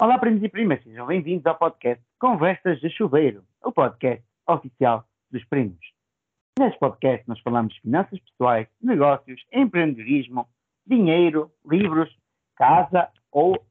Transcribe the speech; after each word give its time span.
Olá, 0.00 0.18
primos 0.18 0.42
e 0.42 0.48
primas, 0.48 0.82
sejam 0.82 1.06
bem-vindos 1.06 1.44
ao 1.44 1.58
podcast 1.58 2.02
Conversas 2.18 2.80
de 2.80 2.88
Chuveiro, 2.88 3.44
o 3.62 3.70
podcast 3.70 4.24
oficial 4.48 5.04
dos 5.30 5.44
primos. 5.44 5.76
Neste 6.58 6.78
podcast 6.78 7.28
nós 7.28 7.38
falamos 7.40 7.74
de 7.74 7.82
finanças 7.82 8.18
pessoais, 8.18 8.66
negócios, 8.80 9.44
empreendedorismo, 9.52 10.48
dinheiro, 10.86 11.52
livros, 11.70 12.08
casa 12.56 13.10
ou 13.30 13.62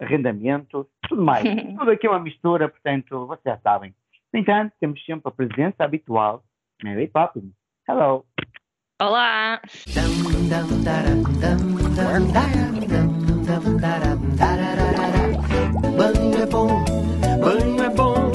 arrendamento, 0.00 0.88
tudo 1.06 1.22
mais. 1.22 1.44
tudo 1.78 1.90
aqui 1.90 2.06
é 2.06 2.10
uma 2.10 2.20
mistura, 2.20 2.70
portanto, 2.70 3.26
vocês 3.26 3.44
já 3.44 3.58
sabem. 3.58 3.94
No 4.32 4.40
entanto, 4.40 4.72
temos 4.80 5.04
sempre 5.04 5.28
a 5.28 5.30
presença 5.30 5.84
habitual, 5.84 6.42
Mary 6.82 7.06
Poppins. 7.06 7.52
Hello! 7.86 8.24
Olá! 8.98 9.60
Banho 15.96 16.42
é 16.42 16.46
bom, 16.46 16.84
banho 17.40 17.82
é 17.82 17.88
bom, 17.88 18.30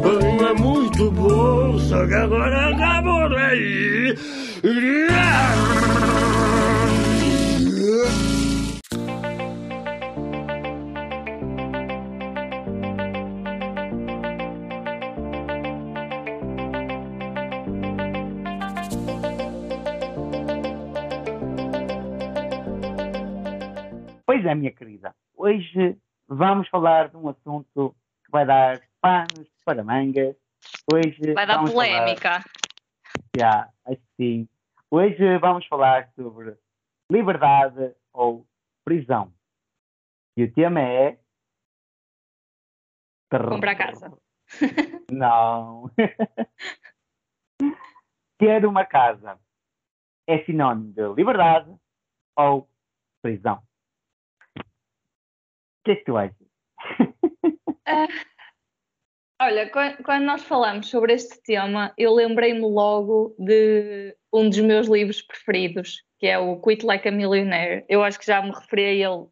banho 0.00 0.46
é 0.46 0.54
muito 0.54 1.10
bom, 1.10 1.76
só 1.78 2.06
que 2.06 2.14
agora 2.14 2.70
acabou 2.70 3.28
daí. 3.30 4.14
Pois 24.24 24.44
é, 24.46 24.54
minha 24.54 24.70
querida, 24.70 25.12
hoje 25.36 25.96
vamos 26.30 26.68
falar 26.68 27.08
de 27.08 27.16
um 27.16 27.28
assunto 27.28 27.94
que 28.24 28.30
vai 28.30 28.46
dar 28.46 28.80
panos 29.00 29.50
para 29.64 29.82
mangas. 29.82 30.36
Hoje 30.92 31.34
Vai 31.34 31.46
dar 31.46 31.64
polémica. 31.64 32.40
Falar, 32.40 32.44
já, 33.36 33.68
acho 33.86 33.96
que 33.96 34.16
sim. 34.16 34.48
Hoje 34.90 35.38
vamos 35.38 35.66
falar 35.66 36.08
sobre 36.14 36.56
liberdade 37.10 37.94
ou 38.12 38.46
prisão. 38.84 39.34
E 40.36 40.44
o 40.44 40.52
tema 40.52 40.80
é. 40.80 41.18
Comprar 43.30 43.74
casa. 43.74 44.16
Não. 45.10 45.90
Ter 48.38 48.64
uma 48.64 48.86
casa 48.86 49.38
é 50.26 50.42
sinónimo 50.44 50.92
de 50.92 51.08
liberdade 51.14 51.74
ou 52.36 52.68
prisão? 53.22 53.62
Que 55.90 55.94
é 55.94 55.96
que 55.96 56.04
tu 56.04 56.16
achas? 56.16 56.36
Ah, 57.84 58.06
olha, 59.42 59.68
quan- 59.70 59.96
quando 60.04 60.24
nós 60.24 60.44
falamos 60.44 60.88
sobre 60.88 61.14
este 61.14 61.42
tema, 61.42 61.92
eu 61.98 62.14
lembrei-me 62.14 62.60
logo 62.60 63.34
de 63.38 64.14
um 64.32 64.48
dos 64.48 64.60
meus 64.60 64.86
livros 64.86 65.20
preferidos, 65.20 66.04
que 66.20 66.28
é 66.28 66.38
o 66.38 66.60
Quit 66.60 66.86
Like 66.86 67.08
a 67.08 67.10
Millionaire. 67.10 67.84
Eu 67.88 68.04
acho 68.04 68.20
que 68.20 68.26
já 68.26 68.40
me 68.40 68.52
referi 68.52 68.84
a 68.84 68.92
ele 69.10 69.26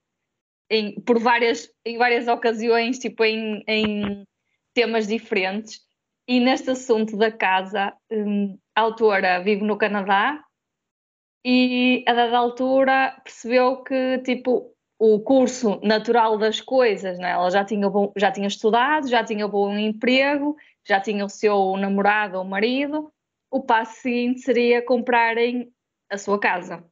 em, 0.69 1.01
por 1.03 1.21
várias, 1.21 1.71
em 1.85 1.97
várias 1.97 2.27
ocasiões, 2.27 2.99
tipo 2.99 3.25
em, 3.25 3.63
em 3.69 4.25
temas 4.75 5.07
diferentes. 5.07 5.79
E 6.27 6.41
neste 6.41 6.71
assunto 6.71 7.17
da 7.17 7.31
casa, 7.31 7.95
hum, 8.11 8.59
a 8.75 8.81
autora 8.81 9.39
vive 9.45 9.63
no 9.63 9.79
Canadá 9.79 10.43
e 11.45 12.03
a 12.09 12.13
dada 12.15 12.37
altura 12.37 13.17
percebeu 13.23 13.85
que 13.85 14.19
tipo 14.25 14.75
o 14.99 15.21
curso 15.21 15.81
natural 15.83 16.37
das 16.37 16.61
coisas, 16.61 17.19
né? 17.19 17.31
ela 17.31 17.51
já 17.51 17.65
tinha, 17.65 17.89
bom, 17.89 18.13
já 18.17 18.33
tinha 18.33 18.49
estudado, 18.49 19.09
já 19.09 19.23
tinha 19.23 19.47
bom 19.47 19.77
emprego, 19.79 20.57
já 20.87 21.01
tinha 21.01 21.25
o 21.25 21.29
seu 21.29 21.77
namorado 21.77 22.39
ou 22.39 22.45
marido, 22.45 23.13
o 23.51 23.63
passo 23.63 24.03
seguinte 24.03 24.41
seria 24.41 24.85
comprarem 24.85 25.73
a 26.11 26.19
sua 26.19 26.41
casa. 26.41 26.85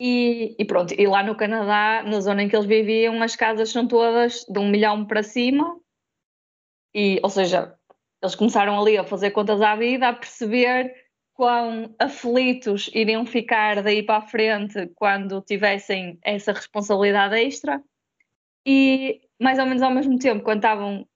E, 0.00 0.54
e 0.56 0.64
pronto, 0.64 0.94
e 0.94 1.06
lá 1.08 1.24
no 1.24 1.36
Canadá, 1.36 2.04
na 2.04 2.20
zona 2.20 2.44
em 2.44 2.48
que 2.48 2.54
eles 2.54 2.66
viviam, 2.66 3.20
as 3.20 3.34
casas 3.34 3.70
são 3.70 3.88
todas 3.88 4.44
de 4.48 4.58
um 4.60 4.68
milhão 4.68 5.04
para 5.04 5.24
cima, 5.24 5.76
e, 6.94 7.18
ou 7.22 7.28
seja, 7.28 7.76
eles 8.22 8.36
começaram 8.36 8.80
ali 8.80 8.96
a 8.96 9.04
fazer 9.04 9.32
contas 9.32 9.60
à 9.60 9.74
vida, 9.74 10.08
a 10.08 10.12
perceber 10.12 10.94
quão 11.38 11.94
aflitos 12.00 12.90
iriam 12.92 13.24
ficar 13.24 13.80
daí 13.80 14.02
para 14.02 14.16
a 14.16 14.26
frente 14.26 14.88
quando 14.96 15.40
tivessem 15.40 16.18
essa 16.24 16.52
responsabilidade 16.52 17.36
extra. 17.36 17.80
E 18.66 19.20
mais 19.40 19.56
ou 19.60 19.64
menos 19.64 19.80
ao 19.80 19.92
mesmo 19.92 20.18
tempo, 20.18 20.42
quando 20.42 20.58
estavam 20.58 21.08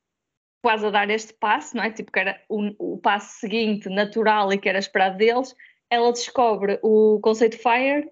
quase 0.62 0.86
a 0.86 0.90
dar 0.90 1.10
este 1.10 1.34
passo, 1.34 1.76
não 1.76 1.82
é? 1.82 1.90
Tipo, 1.90 2.12
que 2.12 2.20
era 2.20 2.40
o, 2.48 2.94
o 2.94 2.98
passo 2.98 3.40
seguinte, 3.40 3.88
natural 3.88 4.52
e 4.52 4.58
que 4.58 4.68
era 4.68 4.78
esperado 4.78 5.16
deles, 5.16 5.56
ela 5.90 6.12
descobre 6.12 6.78
o 6.84 7.18
conceito 7.20 7.58
FIRE 7.58 8.08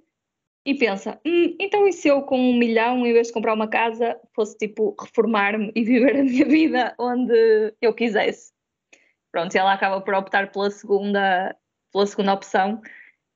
e 0.66 0.75
pensa: 0.75 1.21
"Hum, 1.25 1.56
então 1.60 1.87
e 1.87 1.92
se 1.92 2.09
eu 2.09 2.22
com 2.22 2.37
um 2.41 2.59
milhão, 2.59 3.06
em 3.06 3.12
vez 3.12 3.28
de 3.28 3.32
comprar 3.32 3.54
uma 3.54 3.69
casa, 3.69 4.21
fosse 4.34 4.59
tipo 4.59 4.97
reformar-me 5.00 5.71
e 5.77 5.84
viver 5.84 6.16
a 6.16 6.25
minha 6.25 6.44
vida 6.44 6.92
onde 6.98 7.72
eu 7.81 7.94
quisesse? 7.94 8.53
Pronto, 9.31 9.54
ela 9.54 9.72
acaba 9.72 10.00
por 10.00 10.15
optar 10.15 10.50
pela 10.50 10.72
segunda 10.72 11.56
pela 11.93 12.06
segunda 12.06 12.34
opção 12.34 12.81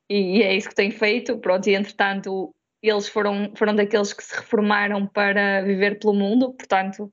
e, 0.09 0.43
é 0.43 0.55
isso 0.55 0.69
que 0.69 0.75
tem 0.75 0.91
feito. 0.91 1.39
Pronto, 1.39 1.69
e 1.69 1.75
entretanto 1.75 2.55
eles 2.83 3.09
foram, 3.09 3.53
foram 3.57 3.75
daqueles 3.75 4.13
que 4.13 4.23
se 4.23 4.35
reformaram 4.35 5.07
para 5.07 5.63
viver 5.63 5.99
pelo 5.99 6.13
mundo, 6.13 6.53
portanto 6.53 7.11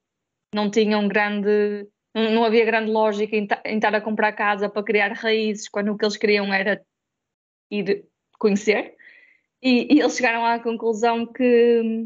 não 0.53 0.69
tinham 0.69 1.07
grande, 1.07 1.87
não, 2.13 2.43
havia 2.43 2.65
grande 2.65 2.91
lógica 2.91 3.35
em, 3.35 3.47
ta- 3.47 3.61
em 3.65 3.75
estar 3.75 3.95
a 3.95 4.01
comprar 4.01 4.33
casa 4.33 4.69
para 4.69 4.83
criar 4.83 5.13
raízes 5.13 5.69
quando 5.69 5.93
o 5.93 5.97
que 5.97 6.03
eles 6.03 6.17
queriam 6.17 6.53
era 6.53 6.83
ir 7.71 8.05
conhecer. 8.37 8.95
E, 9.63 9.95
e 9.95 9.99
eles 10.01 10.17
chegaram 10.17 10.45
à 10.45 10.59
conclusão 10.59 11.25
que 11.25 12.05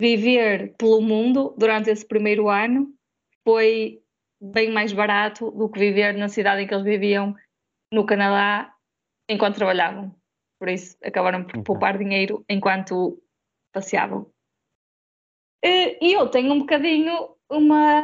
viver 0.00 0.74
pelo 0.76 1.00
mundo 1.00 1.54
durante 1.56 1.90
esse 1.90 2.04
primeiro 2.04 2.48
ano 2.48 2.92
foi 3.44 4.02
bem 4.40 4.72
mais 4.72 4.92
barato 4.92 5.50
do 5.52 5.68
que 5.68 5.78
viver 5.78 6.14
na 6.14 6.28
cidade 6.28 6.62
em 6.62 6.66
que 6.66 6.74
eles 6.74 6.84
viviam 6.84 7.36
no 7.92 8.06
Canadá 8.06 8.74
enquanto 9.28 9.56
trabalhavam. 9.56 10.14
Por 10.58 10.68
isso, 10.68 10.96
acabaram 11.02 11.44
por 11.44 11.62
poupar 11.62 11.96
dinheiro 11.96 12.44
enquanto 12.48 13.22
passeavam. 13.72 14.30
E 15.62 15.98
e 16.00 16.12
eu 16.12 16.28
tenho 16.28 16.52
um 16.52 16.60
bocadinho 16.60 17.34
uma 17.50 18.02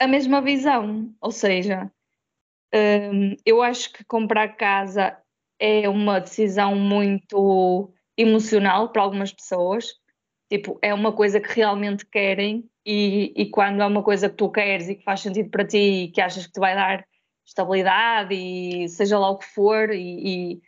a 0.00 0.06
mesma 0.06 0.40
visão, 0.40 1.12
ou 1.20 1.32
seja, 1.32 1.90
hum, 2.74 3.36
eu 3.44 3.62
acho 3.62 3.92
que 3.92 4.04
comprar 4.04 4.56
casa 4.56 5.16
é 5.58 5.88
uma 5.88 6.20
decisão 6.20 6.76
muito 6.76 7.92
emocional 8.16 8.90
para 8.90 9.02
algumas 9.02 9.32
pessoas. 9.32 9.86
Tipo, 10.50 10.78
é 10.80 10.94
uma 10.94 11.12
coisa 11.12 11.40
que 11.40 11.52
realmente 11.52 12.06
querem 12.06 12.68
e, 12.86 13.32
e 13.36 13.50
quando 13.50 13.82
é 13.82 13.86
uma 13.86 14.02
coisa 14.02 14.30
que 14.30 14.36
tu 14.36 14.50
queres 14.50 14.88
e 14.88 14.94
que 14.94 15.04
faz 15.04 15.20
sentido 15.20 15.50
para 15.50 15.66
ti 15.66 16.04
e 16.04 16.08
que 16.10 16.20
achas 16.20 16.46
que 16.46 16.52
te 16.52 16.60
vai 16.60 16.74
dar 16.74 17.04
estabilidade 17.48 18.34
e 18.34 18.88
seja 18.88 19.18
lá 19.18 19.30
o 19.30 19.38
que 19.38 19.46
for 19.46 19.90
e, 19.90 20.54
e 20.54 20.62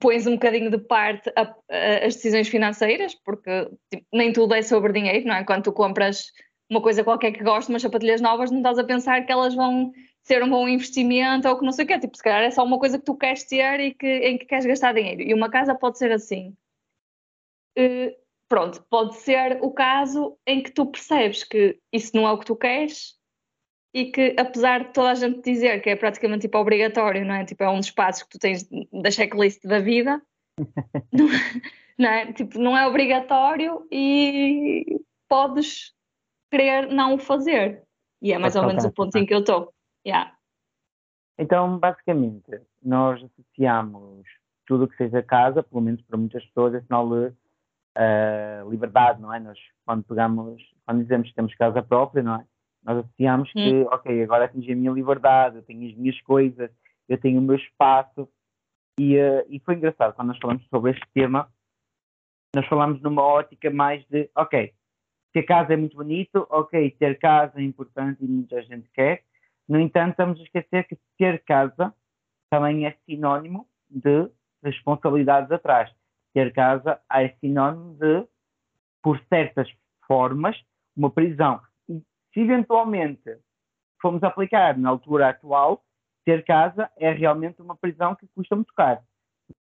pões 0.00 0.26
um 0.26 0.32
bocadinho 0.32 0.70
de 0.70 0.78
parte 0.78 1.30
a- 1.36 1.54
a- 1.70 2.06
as 2.06 2.14
decisões 2.16 2.48
financeiras 2.48 3.14
porque 3.14 3.70
tipo, 3.90 4.06
nem 4.12 4.32
tudo 4.32 4.54
é 4.54 4.62
sobre 4.62 4.92
dinheiro, 4.92 5.26
não 5.26 5.34
é? 5.34 5.44
Quando 5.44 5.64
tu 5.64 5.72
compras 5.72 6.26
uma 6.68 6.80
coisa 6.80 7.02
qualquer 7.02 7.32
que 7.32 7.42
gostes, 7.42 7.68
umas 7.68 7.82
sapatilhas 7.82 8.20
novas, 8.20 8.50
não 8.50 8.58
estás 8.58 8.78
a 8.78 8.84
pensar 8.84 9.26
que 9.26 9.32
elas 9.32 9.54
vão 9.54 9.92
ser 10.22 10.42
um 10.44 10.50
bom 10.50 10.68
investimento 10.68 11.48
ou 11.48 11.58
que 11.58 11.64
não 11.64 11.72
sei 11.72 11.84
o 11.84 11.88
quê, 11.88 11.98
tipo, 11.98 12.16
se 12.16 12.22
calhar 12.22 12.42
é 12.42 12.50
só 12.50 12.62
uma 12.62 12.78
coisa 12.78 12.98
que 12.98 13.04
tu 13.04 13.16
queres 13.16 13.44
ter 13.44 13.80
e 13.80 13.94
que, 13.94 14.06
em 14.06 14.38
que 14.38 14.46
queres 14.46 14.66
gastar 14.66 14.94
dinheiro. 14.94 15.22
E 15.22 15.34
uma 15.34 15.50
casa 15.50 15.74
pode 15.74 15.98
ser 15.98 16.12
assim. 16.12 16.54
Eh, 17.76 18.16
pronto, 18.48 18.84
pode 18.88 19.16
ser 19.16 19.58
o 19.62 19.72
caso 19.72 20.38
em 20.46 20.62
que 20.62 20.70
tu 20.70 20.86
percebes 20.86 21.42
que 21.42 21.78
isso 21.92 22.14
não 22.14 22.26
é 22.28 22.32
o 22.32 22.38
que 22.38 22.46
tu 22.46 22.54
queres 22.54 23.19
e 23.92 24.06
que 24.06 24.36
apesar 24.38 24.84
de 24.84 24.92
toda 24.92 25.10
a 25.10 25.14
gente 25.14 25.42
dizer 25.42 25.80
que 25.80 25.90
é 25.90 25.96
praticamente 25.96 26.42
tipo 26.42 26.58
obrigatório, 26.58 27.24
não 27.24 27.34
é? 27.34 27.44
Tipo, 27.44 27.64
é 27.64 27.70
um 27.70 27.80
dos 27.80 27.90
passos 27.90 28.22
que 28.22 28.30
tu 28.30 28.38
tens 28.38 28.68
da 28.92 29.10
checklist 29.10 29.62
da 29.64 29.78
vida, 29.78 30.22
não, 31.12 31.26
não 31.98 32.08
é? 32.08 32.32
Tipo, 32.32 32.58
não 32.58 32.76
é 32.76 32.86
obrigatório 32.86 33.86
e 33.90 35.00
podes 35.28 35.94
querer 36.50 36.88
não 36.88 37.14
o 37.14 37.18
fazer. 37.18 37.82
E 38.22 38.32
é 38.32 38.38
mais 38.38 38.54
ou 38.54 38.66
menos 38.66 38.84
o 38.84 38.92
ponto 38.92 39.16
em 39.16 39.24
que 39.24 39.34
eu 39.34 39.40
estou. 39.40 39.72
Yeah. 40.06 40.36
Então, 41.38 41.78
basicamente, 41.78 42.60
nós 42.82 43.22
associamos 43.22 44.26
tudo 44.66 44.84
o 44.84 44.88
que 44.88 44.96
seja 44.96 45.22
casa, 45.22 45.62
pelo 45.62 45.80
menos 45.80 46.02
para 46.02 46.18
muitas 46.18 46.44
pessoas, 46.46 46.74
é 46.74 46.80
sinal 46.82 47.08
de 47.08 47.32
ah, 47.96 48.62
liberdade, 48.68 49.20
não 49.20 49.32
é? 49.32 49.40
Nós, 49.40 49.58
quando 49.86 50.04
pegamos, 50.04 50.62
quando 50.86 51.02
dizemos 51.02 51.28
que 51.28 51.34
temos 51.34 51.54
casa 51.54 51.82
própria, 51.82 52.22
não 52.22 52.36
é? 52.36 52.44
Nós 52.84 52.98
associamos 52.98 53.52
que, 53.52 53.82
ok, 53.82 54.22
agora 54.22 54.46
atingi 54.46 54.72
a 54.72 54.76
minha 54.76 54.92
liberdade, 54.92 55.56
eu 55.56 55.62
tenho 55.62 55.88
as 55.88 55.94
minhas 55.96 56.20
coisas, 56.22 56.70
eu 57.08 57.18
tenho 57.18 57.38
o 57.38 57.42
meu 57.42 57.56
espaço. 57.56 58.28
E, 58.98 59.18
ah, 59.18 59.44
e 59.48 59.60
foi 59.60 59.74
engraçado, 59.74 60.14
quando 60.14 60.28
nós 60.28 60.38
falamos 60.38 60.66
sobre 60.68 60.92
este 60.92 61.06
tema, 61.12 61.50
nós 62.54 62.66
falamos 62.66 63.00
numa 63.02 63.22
ótica 63.22 63.70
mais 63.70 64.04
de, 64.08 64.30
ok, 64.36 64.72
ter 65.32 65.42
casa 65.44 65.74
é 65.74 65.76
muito 65.76 65.96
bonito, 65.96 66.46
ok, 66.50 66.90
ter 66.98 67.18
casa 67.18 67.60
é 67.60 67.62
importante 67.62 68.24
e 68.24 68.28
muita 68.28 68.62
gente 68.62 68.88
quer. 68.90 69.22
No 69.68 69.78
entanto, 69.78 70.10
estamos 70.10 70.40
a 70.40 70.42
esquecer 70.42 70.84
que 70.88 70.98
ter 71.16 71.42
casa 71.44 71.94
também 72.50 72.86
é 72.86 72.96
sinónimo 73.06 73.68
de 73.88 74.28
responsabilidades 74.62 75.50
atrás. 75.52 75.90
Ter 76.34 76.52
casa 76.52 77.00
é 77.12 77.28
sinónimo 77.40 77.94
de, 77.94 78.26
por 79.02 79.20
certas 79.28 79.70
formas, 80.06 80.60
uma 80.96 81.10
prisão. 81.10 81.60
Se 82.32 82.40
eventualmente 82.40 83.38
formos 84.00 84.22
aplicar 84.22 84.76
na 84.78 84.88
altura 84.88 85.30
atual, 85.30 85.84
ter 86.24 86.44
casa 86.44 86.90
é 86.96 87.10
realmente 87.12 87.60
uma 87.60 87.76
prisão 87.76 88.14
que 88.14 88.26
custa 88.34 88.54
muito 88.54 88.72
caro. 88.74 89.00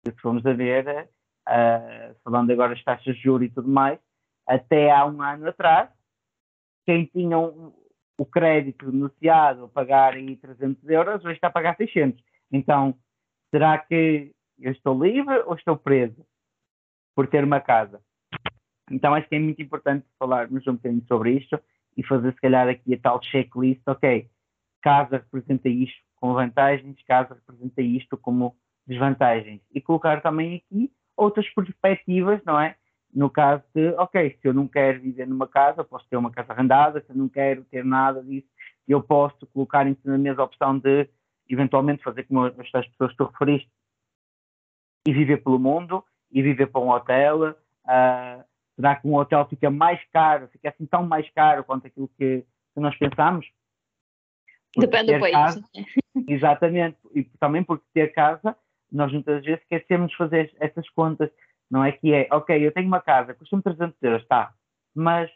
Se 0.05 0.13
formos 0.21 0.45
a 0.45 0.53
ver, 0.53 1.09
uh, 1.47 2.15
falando 2.23 2.51
agora 2.51 2.75
das 2.75 2.83
taxas 2.83 3.15
de 3.15 3.21
juros 3.21 3.47
e 3.47 3.51
tudo 3.51 3.67
mais, 3.67 3.99
até 4.47 4.91
há 4.91 5.05
um 5.05 5.21
ano 5.21 5.47
atrás, 5.47 5.89
quem 6.85 7.05
tinha 7.05 7.37
um, 7.37 7.73
o 8.17 8.25
crédito 8.25 8.91
negociado 8.91 9.65
a 9.65 9.67
pagar 9.69 10.13
aí 10.13 10.35
300 10.35 10.87
euros, 10.89 11.23
hoje 11.23 11.35
está 11.35 11.47
a 11.47 11.51
pagar 11.51 11.75
600. 11.75 12.21
Então, 12.51 12.95
será 13.51 13.77
que 13.77 14.31
eu 14.59 14.71
estou 14.71 15.01
livre 15.03 15.37
ou 15.45 15.55
estou 15.55 15.77
preso 15.77 16.25
por 17.15 17.27
ter 17.27 17.43
uma 17.43 17.61
casa? 17.61 18.01
Então, 18.91 19.13
acho 19.13 19.27
que 19.29 19.35
é 19.35 19.39
muito 19.39 19.61
importante 19.61 20.05
falarmos 20.17 20.65
um 20.67 20.73
bocadinho 20.73 21.05
sobre 21.07 21.37
isto 21.37 21.59
e 21.99 22.03
fazer, 22.05 22.33
se 22.33 22.41
calhar, 22.41 22.67
aqui 22.67 22.93
a 22.93 22.99
tal 22.99 23.21
checklist. 23.23 23.81
Ok, 23.87 24.29
casa 24.81 25.17
representa 25.17 25.69
isto 25.69 25.99
como 26.15 26.33
vantagens, 26.33 27.01
casa 27.03 27.35
representa 27.35 27.81
isto 27.81 28.17
como 28.17 28.55
desvantagens. 28.87 29.61
E 29.73 29.81
colocar 29.81 30.21
também 30.21 30.55
aqui 30.55 30.91
outras 31.15 31.47
perspectivas, 31.53 32.41
não 32.45 32.59
é? 32.59 32.75
no 33.13 33.29
caso 33.29 33.63
de, 33.73 33.89
ok, 33.97 34.37
se 34.39 34.47
eu 34.47 34.53
não 34.53 34.67
quero 34.67 35.01
viver 35.01 35.27
numa 35.27 35.47
casa, 35.47 35.83
posso 35.83 36.07
ter 36.09 36.17
uma 36.17 36.31
casa 36.31 36.53
arrendada, 36.53 37.01
se 37.01 37.11
eu 37.11 37.15
não 37.15 37.27
quero 37.27 37.63
ter 37.65 37.83
nada 37.83 38.23
disso, 38.23 38.47
eu 38.87 39.01
posso 39.01 39.45
colocar 39.47 39.87
em 39.87 39.95
cima 39.95 40.13
da 40.13 40.17
mesa 40.17 40.41
a 40.41 40.45
opção 40.45 40.77
de, 40.77 41.09
eventualmente, 41.47 42.03
fazer 42.03 42.23
como 42.23 42.45
estas 42.47 42.87
pessoas 42.89 43.11
que 43.11 43.17
tu 43.17 43.25
referiste, 43.25 43.69
e 45.07 45.13
viver 45.13 45.37
pelo 45.37 45.59
mundo, 45.59 46.03
e 46.31 46.41
viver 46.41 46.67
para 46.67 46.81
um 46.81 46.89
hotel. 46.89 47.51
Uh, 47.85 48.43
será 48.79 48.95
que 48.95 49.05
um 49.05 49.15
hotel 49.15 49.45
fica 49.49 49.69
mais 49.69 49.99
caro, 50.13 50.47
fica 50.47 50.69
assim 50.69 50.85
tão 50.85 51.05
mais 51.05 51.29
caro 51.31 51.65
quanto 51.65 51.87
aquilo 51.87 52.07
que, 52.17 52.45
que 52.73 52.79
nós 52.79 52.97
pensamos? 52.97 53.45
Porque 54.73 54.87
Depende 54.87 55.13
do 55.13 55.19
país. 55.19 55.33
Casa, 55.33 55.63
né? 55.75 55.85
exatamente, 56.29 56.97
e 57.13 57.23
também 57.39 57.61
porque 57.61 57.83
ter 57.93 58.13
casa, 58.13 58.55
nós 58.89 59.11
muitas 59.11 59.43
vezes 59.43 59.61
esquecemos 59.61 60.11
de 60.11 60.17
fazer 60.17 60.55
essas 60.59 60.89
contas 60.91 61.29
não 61.69 61.83
é 61.83 61.91
que 61.91 62.13
é, 62.13 62.27
ok, 62.31 62.65
eu 62.65 62.71
tenho 62.71 62.87
uma 62.87 63.01
casa, 63.01 63.33
custa-me 63.33 63.61
300 63.61 64.01
euros, 64.01 64.21
está, 64.23 64.53
mas 64.95 65.29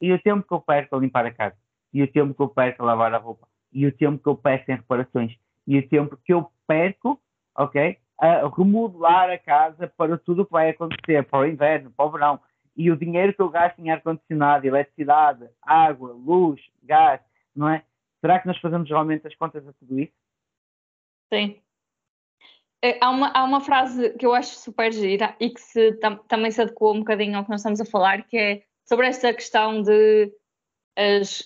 e 0.00 0.12
o 0.12 0.20
tempo 0.20 0.46
que 0.46 0.52
eu 0.52 0.60
perco 0.60 0.94
a 0.94 0.98
limpar 0.98 1.24
a 1.24 1.32
casa? 1.32 1.56
E 1.94 2.02
o 2.02 2.10
tempo 2.10 2.34
que 2.34 2.42
eu 2.42 2.48
perco 2.48 2.82
a 2.82 2.86
lavar 2.86 3.14
a 3.14 3.18
roupa? 3.18 3.46
E 3.72 3.86
o 3.86 3.92
tempo 3.92 4.22
que 4.22 4.28
eu 4.28 4.36
perco 4.36 4.70
em 4.70 4.74
reparações? 4.74 5.36
E 5.66 5.78
o 5.78 5.88
tempo 5.88 6.16
que 6.24 6.32
eu 6.32 6.50
perco, 6.66 7.20
ok, 7.56 7.98
a 8.18 8.48
remodelar 8.48 9.30
a 9.30 9.38
casa 9.38 9.88
para 9.96 10.18
tudo 10.18 10.42
o 10.42 10.46
que 10.46 10.52
vai 10.52 10.70
acontecer, 10.70 11.24
para 11.24 11.38
o 11.38 11.46
inverno, 11.46 11.90
para 11.90 12.04
o 12.06 12.10
verão? 12.10 12.40
E 12.76 12.90
o 12.90 12.96
dinheiro 12.96 13.34
que 13.34 13.42
eu 13.42 13.50
gasto 13.50 13.78
em 13.78 13.90
ar-condicionado, 13.90 14.66
eletricidade, 14.66 15.48
água, 15.60 16.12
luz, 16.12 16.60
gás, 16.82 17.20
não 17.54 17.68
é? 17.68 17.84
Será 18.20 18.38
que 18.38 18.46
nós 18.46 18.58
fazemos 18.58 18.88
realmente 18.88 19.26
as 19.26 19.34
contas 19.34 19.66
a 19.66 19.72
tudo 19.74 19.98
isso? 19.98 20.12
Sim. 21.32 21.60
É, 22.84 22.98
há 23.00 23.10
uma, 23.10 23.28
há 23.32 23.44
uma 23.44 23.60
frase 23.60 24.10
que 24.16 24.26
eu 24.26 24.34
acho 24.34 24.56
super 24.56 24.92
gira 24.92 25.36
e 25.38 25.50
que 25.50 25.60
se, 25.60 25.92
tam, 25.94 26.16
também 26.28 26.50
se 26.50 26.60
adequa 26.60 26.90
um 26.90 26.98
bocadinho 26.98 27.36
ao 27.36 27.44
que 27.44 27.50
nós 27.50 27.60
estamos 27.60 27.80
a 27.80 27.84
falar, 27.84 28.24
que 28.24 28.36
é 28.36 28.62
sobre 28.84 29.06
esta 29.06 29.32
questão 29.32 29.82
de 29.82 30.32
as, 30.96 31.44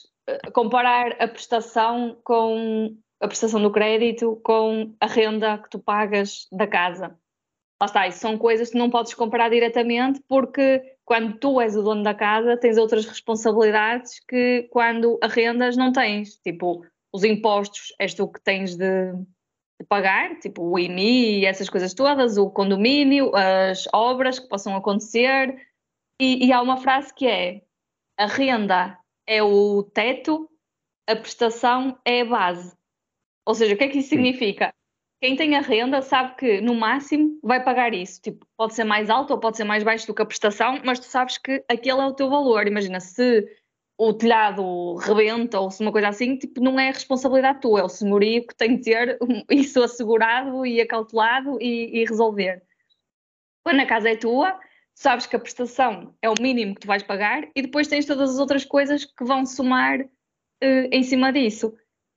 comparar 0.53 1.13
a 1.21 1.29
prestação 1.29 2.19
com 2.25 2.97
a 3.21 3.29
prestação 3.29 3.63
do 3.63 3.71
crédito 3.71 4.37
com 4.45 4.95
a 5.01 5.07
renda 5.07 5.59
que 5.59 5.71
tu 5.71 5.79
pagas 5.79 6.47
da 6.53 6.67
casa. 6.67 7.19
Lá 7.81 7.87
está, 7.87 8.09
isso 8.09 8.21
são 8.21 8.39
coisas 8.39 8.71
que 8.71 8.79
não 8.79 8.89
podes 8.89 9.13
comparar 9.13 9.51
diretamente 9.51 10.23
porque 10.27 10.97
quando 11.05 11.39
tu 11.39 11.61
és 11.61 11.77
o 11.77 11.83
dono 11.83 12.03
da 12.03 12.15
casa 12.15 12.57
tens 12.57 12.79
outras 12.79 13.05
responsabilidades 13.05 14.19
que 14.27 14.67
quando 14.71 15.19
arrendas 15.23 15.77
não 15.77 15.93
tens. 15.93 16.37
Tipo, 16.37 16.87
os 17.13 17.23
impostos 17.23 17.95
és 17.99 18.15
tu 18.15 18.29
que 18.29 18.41
tens 18.43 18.77
de, 18.77 19.13
de 19.13 19.87
pagar, 19.89 20.39
tipo 20.39 20.63
o 20.63 20.79
IMI 20.79 21.41
e 21.41 21.47
essas 21.47 21.69
coisas 21.69 21.93
todas, 21.93 22.39
o 22.39 22.51
condomínio, 22.51 23.31
as 23.37 23.87
obras 23.93 24.39
que 24.39 24.49
possam 24.49 24.75
acontecer. 24.75 25.55
E, 26.19 26.47
e 26.47 26.53
há 26.53 26.63
uma 26.63 26.79
frase 26.79 27.15
que 27.15 27.27
é: 27.27 27.63
a 28.19 28.27
renda 28.27 28.99
é 29.27 29.43
o 29.43 29.83
teto, 29.83 30.51
a 31.07 31.15
prestação 31.15 31.99
é 32.07 32.23
a 32.23 32.25
base. 32.25 32.75
Ou 33.47 33.55
seja, 33.55 33.75
o 33.75 33.79
que 33.79 33.85
é 33.85 33.89
que 33.89 33.99
isso 33.99 34.09
significa? 34.09 34.75
Quem 35.21 35.35
tem 35.35 35.57
a 35.57 35.61
renda 35.61 36.03
sabe 36.03 36.37
que 36.37 36.61
no 36.61 36.75
máximo 36.75 37.39
vai 37.43 37.63
pagar 37.63 37.95
isso. 37.95 38.21
Tipo, 38.21 38.47
pode 38.57 38.75
ser 38.75 38.85
mais 38.85 39.09
alto 39.09 39.33
ou 39.33 39.41
pode 39.41 39.57
ser 39.57 39.65
mais 39.65 39.83
baixo 39.83 40.07
do 40.07 40.15
que 40.15 40.23
a 40.23 40.27
prestação, 40.27 40.81
mas 40.85 40.99
tu 40.99 41.07
sabes 41.07 41.39
que 41.39 41.65
aquele 41.69 42.01
é 42.01 42.07
o 42.07 42.13
teu 42.13 42.29
valor. 42.29 42.67
Imagina, 42.67 43.01
se 43.01 43.47
o 43.99 44.13
telhado 44.13 44.95
rebenta 44.97 45.59
ou 45.59 45.71
se 45.71 45.81
uma 45.83 45.91
coisa 45.91 46.09
assim, 46.09 46.37
tipo, 46.37 46.61
não 46.61 46.79
é 46.79 46.91
responsabilidade 46.91 47.61
tua, 47.63 47.81
é 47.81 47.85
o 47.85 47.89
senhorio 47.89 48.47
que 48.47 48.55
tem 48.55 48.77
de 48.77 48.83
ter 48.83 49.19
isso 49.51 49.83
assegurado 49.83 50.67
e 50.67 50.81
acautelado 50.81 51.59
e, 51.61 52.03
e 52.03 52.05
resolver. 52.05 52.63
Quando 53.65 53.81
a 53.81 53.87
casa 53.87 54.11
é 54.11 54.17
tua, 54.17 54.61
sabes 54.95 55.27
que 55.27 55.35
a 55.35 55.39
prestação 55.39 56.15
é 56.21 56.29
o 56.29 56.35
mínimo 56.41 56.75
que 56.75 56.83
tu 56.83 56.87
vais 56.87 57.03
pagar 57.03 57.49
e 57.55 57.63
depois 57.63 57.89
tens 57.89 58.05
todas 58.05 58.35
as 58.35 58.39
outras 58.39 58.65
coisas 58.65 59.05
que 59.05 59.25
vão 59.25 59.47
somar 59.47 60.01
uh, 60.03 60.89
em 60.93 61.03
cima 61.03 61.33
disso. 61.33 61.75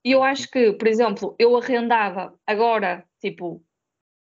E 0.10 0.12
eu 0.12 0.24
acho 0.24 0.50
que, 0.50 0.74
por 0.74 0.88
exemplo, 0.88 1.36
eu 1.38 1.56
arrendava 1.56 2.34
agora, 2.48 3.06
tipo, 3.22 3.64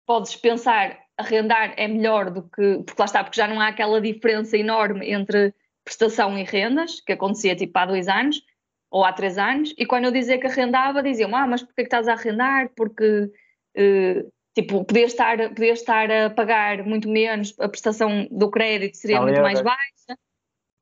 podes 0.06 0.36
pensar, 0.36 0.98
arrendar 1.16 1.72
é 1.78 1.88
melhor 1.88 2.30
do 2.30 2.42
que, 2.42 2.82
porque 2.84 2.96
lá 3.00 3.06
está, 3.06 3.24
porque 3.24 3.40
já 3.40 3.48
não 3.48 3.58
há 3.58 3.68
aquela 3.68 3.98
diferença 3.98 4.58
enorme 4.58 5.10
entre 5.10 5.54
prestação 5.82 6.38
e 6.38 6.44
rendas, 6.44 7.00
que 7.00 7.14
acontecia 7.14 7.56
tipo 7.56 7.78
há 7.78 7.86
dois 7.86 8.08
anos 8.08 8.42
ou 8.90 9.06
há 9.06 9.12
três 9.14 9.38
anos, 9.38 9.72
e 9.78 9.86
quando 9.86 10.04
eu 10.04 10.10
dizia 10.10 10.38
que 10.38 10.46
arrendava, 10.46 11.02
diziam, 11.02 11.34
ah, 11.34 11.46
mas 11.46 11.62
porquê 11.62 11.76
que 11.76 11.86
estás 11.86 12.08
a 12.08 12.12
arrendar? 12.12 12.70
Porque, 12.76 13.32
uh, 13.78 14.32
tipo, 14.54 14.84
podias 14.84 15.12
estar, 15.12 15.38
podias 15.54 15.78
estar 15.78 16.10
a 16.10 16.28
pagar 16.28 16.84
muito 16.84 17.08
menos, 17.08 17.58
a 17.58 17.70
prestação 17.70 18.28
do 18.30 18.50
crédito 18.50 18.98
seria 18.98 19.22
muito 19.22 19.40
mais 19.40 19.62
baixa. 19.62 20.18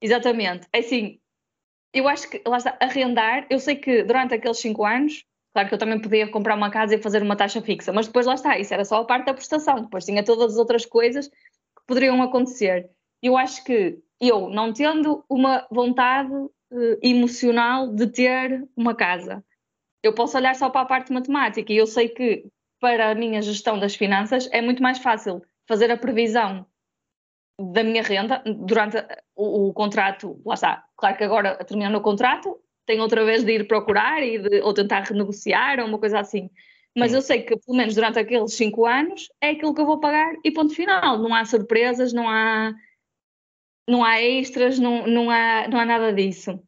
Exatamente. 0.03 0.67
É 0.73 0.81
assim, 0.81 1.21
eu 1.93 2.09
acho 2.09 2.29
que, 2.29 2.43
lá 2.47 2.59
está, 2.59 2.77
arrendar, 2.81 3.47
eu 3.51 3.59
sei 3.59 3.77
que 3.77 4.03
durante 4.03 4.35
aqueles 4.35 4.59
cinco 4.59 4.85
anos, 4.85 5.25
claro 5.53 5.69
que 5.69 5.75
eu 5.75 5.79
também 5.79 6.01
podia 6.01 6.31
comprar 6.31 6.55
uma 6.55 6.71
casa 6.71 6.95
e 6.95 7.03
fazer 7.03 7.23
uma 7.23 7.37
taxa 7.37 7.61
fixa, 7.63 7.93
mas 7.93 8.07
depois 8.07 8.27
lá 8.27 8.35
está, 8.35 8.59
isso 8.59 8.75
era 8.75 8.85
só 8.85 9.01
a 9.01 9.05
parte 9.05 9.27
da 9.27 9.35
prestação, 9.35 9.83
depois 9.83 10.05
tinha 10.05 10.25
todas 10.25 10.53
as 10.53 10.59
outras 10.59 10.85
coisas 10.85 11.29
que 11.29 11.87
poderiam 11.87 12.23
acontecer. 12.23 12.91
Eu 13.23 13.37
acho 13.37 13.65
que 13.65 13.99
eu, 14.21 14.49
não 14.49 14.73
tendo 14.73 15.25
uma 15.29 15.67
vontade 15.71 16.33
uh, 16.33 16.99
emocional 17.03 17.89
de 17.89 18.07
ter 18.09 18.69
uma 18.77 18.95
casa, 18.95 19.45
eu 20.03 20.13
posso 20.15 20.37
olhar 20.37 20.55
só 20.55 20.71
para 20.71 20.83
a 20.83 20.87
parte 20.87 21.13
matemática 21.13 21.73
e 21.73 21.77
eu 21.77 21.87
sei 21.87 22.09
que 22.09 22.45
para 22.81 23.11
a 23.11 23.15
minha 23.15 23.43
gestão 23.43 23.79
das 23.79 23.95
finanças 23.95 24.49
é 24.53 24.63
muito 24.63 24.83
mais 24.83 24.99
fácil 24.99 25.43
fazer 25.67 25.91
a 25.91 25.97
previsão 25.97 26.65
da 27.59 27.83
minha 27.83 28.03
renda 28.03 28.43
durante 28.47 28.97
o, 29.35 29.69
o 29.69 29.73
contrato. 29.73 30.41
Lá 30.45 30.55
está, 30.55 30.85
claro 30.97 31.17
que 31.17 31.25
agora 31.25 31.57
terminando 31.65 31.97
o 31.97 32.01
contrato, 32.01 32.61
tenho 32.87 33.03
outra 33.03 33.25
vez 33.25 33.45
de 33.45 33.53
ir 33.53 33.67
procurar 33.67 34.23
e 34.23 34.39
de, 34.39 34.61
ou 34.63 34.73
tentar 34.73 35.01
renegociar 35.01 35.81
ou 35.81 35.87
uma 35.87 35.99
coisa 35.99 36.21
assim. 36.21 36.49
Mas 36.97 37.13
eu 37.13 37.23
sei 37.23 37.43
que, 37.43 37.57
pelo 37.57 37.77
menos 37.77 37.95
durante 37.95 38.19
aqueles 38.19 38.55
cinco 38.55 38.85
anos, 38.85 39.29
é 39.41 39.51
aquilo 39.51 39.73
que 39.75 39.81
eu 39.81 39.87
vou 39.87 40.01
pagar 40.01 40.35
e 40.45 40.51
ponto 40.51 40.75
final. 40.75 41.19
Não 41.19 41.33
há 41.33 41.45
surpresas, 41.45 42.13
não 42.13 42.29
há 42.29 42.75
não 43.89 44.05
há 44.05 44.21
extras, 44.21 44.79
não, 44.79 45.07
não, 45.07 45.31
há, 45.31 45.67
não 45.69 45.81
há 45.81 45.85
nada 45.85 46.13
disso. 46.13 46.63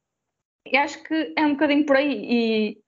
E 0.67 0.77
acho 0.77 1.03
que 1.03 1.35
é 1.37 1.45
um 1.45 1.53
bocadinho 1.53 1.85
por 1.85 1.97
aí. 1.97 2.25
E, 2.25 2.79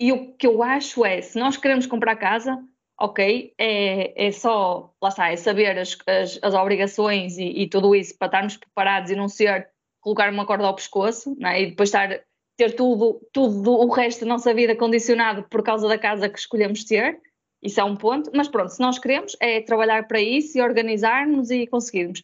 e 0.00 0.12
o 0.12 0.34
que 0.34 0.46
eu 0.46 0.62
acho 0.62 1.04
é, 1.04 1.22
se 1.22 1.38
nós 1.38 1.56
queremos 1.56 1.86
comprar 1.86 2.16
casa, 2.16 2.58
ok, 2.98 3.54
é, 3.58 4.26
é 4.26 4.32
só, 4.32 4.94
lá 5.02 5.08
está, 5.08 5.30
é 5.30 5.36
saber 5.36 5.78
as, 5.78 5.96
as, 6.06 6.38
as 6.42 6.54
obrigações 6.54 7.36
e, 7.36 7.44
e, 7.44 7.68
tudo 7.68 7.94
isso 7.94 8.16
para 8.18 8.28
estarmos 8.28 8.56
preparados 8.56 9.10
e 9.10 9.16
não 9.16 9.28
ser 9.28 9.68
colocar 10.00 10.32
uma 10.32 10.46
corda 10.46 10.66
ao 10.66 10.74
pescoço 10.74 11.36
é? 11.44 11.62
e 11.62 11.66
depois 11.70 11.88
estar, 11.88 12.20
ter 12.56 12.74
tudo, 12.74 13.20
tudo 13.32 13.72
o 13.72 13.90
resto 13.90 14.20
da 14.20 14.28
nossa 14.28 14.54
vida 14.54 14.74
condicionado 14.74 15.42
por 15.48 15.62
causa 15.62 15.86
da 15.88 15.98
casa 15.98 16.28
que 16.28 16.38
escolhemos 16.38 16.84
ter. 16.84 17.20
Isso 17.62 17.80
é 17.80 17.84
um 17.84 17.96
ponto, 17.96 18.30
mas 18.34 18.48
pronto, 18.48 18.70
se 18.70 18.80
nós 18.80 18.98
queremos 18.98 19.36
é 19.40 19.60
trabalhar 19.60 20.06
para 20.06 20.20
isso 20.20 20.56
e 20.56 20.62
organizar-nos 20.62 21.50
e 21.50 21.66
conseguirmos. 21.66 22.22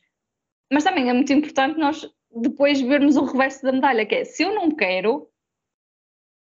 Mas 0.73 0.85
também 0.85 1.09
é 1.11 1.12
muito 1.12 1.33
importante 1.33 1.79
nós 1.79 2.09
depois 2.35 2.81
vermos 2.81 3.17
o 3.17 3.25
reverso 3.25 3.62
da 3.62 3.73
medalha, 3.73 4.07
que 4.07 4.14
é 4.14 4.25
se 4.25 4.43
eu 4.43 4.55
não 4.55 4.71
quero, 4.71 5.29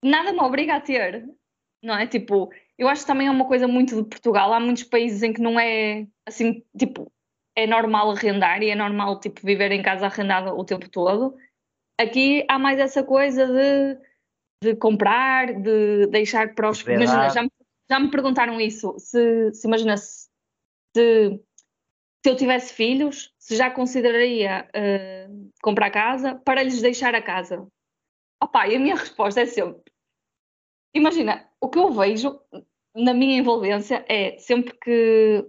nada 0.04 0.34
me 0.34 0.42
obriga 0.42 0.76
a 0.76 0.82
ter. 0.82 1.26
Não 1.82 1.96
é? 1.96 2.08
Tipo, 2.08 2.50
eu 2.78 2.88
acho 2.88 3.02
que 3.02 3.08
também 3.08 3.28
é 3.28 3.32
uma 3.32 3.48
coisa 3.48 3.68
muito 3.68 3.96
de 3.96 4.08
Portugal. 4.08 4.54
Há 4.54 4.60
muitos 4.60 4.84
países 4.84 5.24
em 5.24 5.34
que 5.34 5.42
não 5.42 5.60
é 5.60 6.08
assim, 6.26 6.64
tipo, 6.78 7.12
é 7.56 7.66
normal 7.66 8.12
arrendar 8.12 8.62
e 8.62 8.70
é 8.70 8.76
normal 8.76 9.20
tipo 9.20 9.42
viver 9.44 9.72
em 9.72 9.82
casa 9.82 10.06
arrendada 10.06 10.54
o 10.54 10.64
tempo 10.64 10.88
todo. 10.88 11.36
aqui 12.00 12.46
há 12.48 12.60
mais 12.60 12.78
essa 12.78 13.04
coisa 13.04 13.48
de, 13.48 14.00
de 14.64 14.76
comprar, 14.76 15.54
de 15.60 16.06
deixar 16.08 16.54
para 16.54 16.70
os. 16.70 16.82
Imagina, 16.82 17.30
já 17.30 17.42
me, 17.42 17.52
já 17.90 18.00
me 18.00 18.12
perguntaram 18.12 18.62
isso. 18.62 18.94
Se, 19.00 19.52
se 19.54 19.68
imagina 19.68 19.98
se, 19.98 20.30
se, 20.96 21.42
eu 22.24 22.36
tivesse 22.36 22.74
filhos, 22.74 23.34
se 23.40 23.56
já 23.56 23.72
consideraria 23.72 24.70
uh, 24.70 25.52
comprar 25.64 25.90
casa 25.90 26.36
para 26.36 26.62
lhes 26.62 26.80
deixar 26.80 27.16
a 27.16 27.22
casa. 27.24 27.68
Opa, 28.40 28.68
e 28.68 28.76
a 28.76 28.80
minha 28.80 28.94
resposta 28.96 29.42
é 29.42 29.48
sempre: 29.48 29.92
imagina, 30.94 31.47
o 31.62 31.70
que 31.70 31.80
eu 31.80 31.92
vejo 31.92 32.40
na 32.96 33.14
minha 33.14 33.38
envolvência 33.38 34.06
é 34.08 34.38
sempre 34.38 34.78
que 34.78 35.46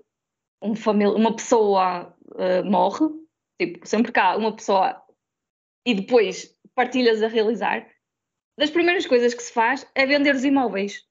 um 0.62 0.74
família, 0.74 1.14
uma 1.14 1.34
pessoa 1.34 2.14
uh, 2.32 2.64
morre, 2.64 3.06
tipo, 3.60 3.86
sempre 3.86 4.12
que 4.12 4.20
há 4.20 4.36
uma 4.36 4.54
pessoa 4.54 5.02
e 5.86 5.94
depois 5.94 6.54
partilhas 6.74 7.22
a 7.22 7.28
realizar, 7.28 7.88
das 8.58 8.70
primeiras 8.70 9.06
coisas 9.06 9.32
que 9.34 9.42
se 9.42 9.52
faz 9.52 9.86
é 9.94 10.04
vender 10.04 10.34
os 10.34 10.44
imóveis. 10.44 11.06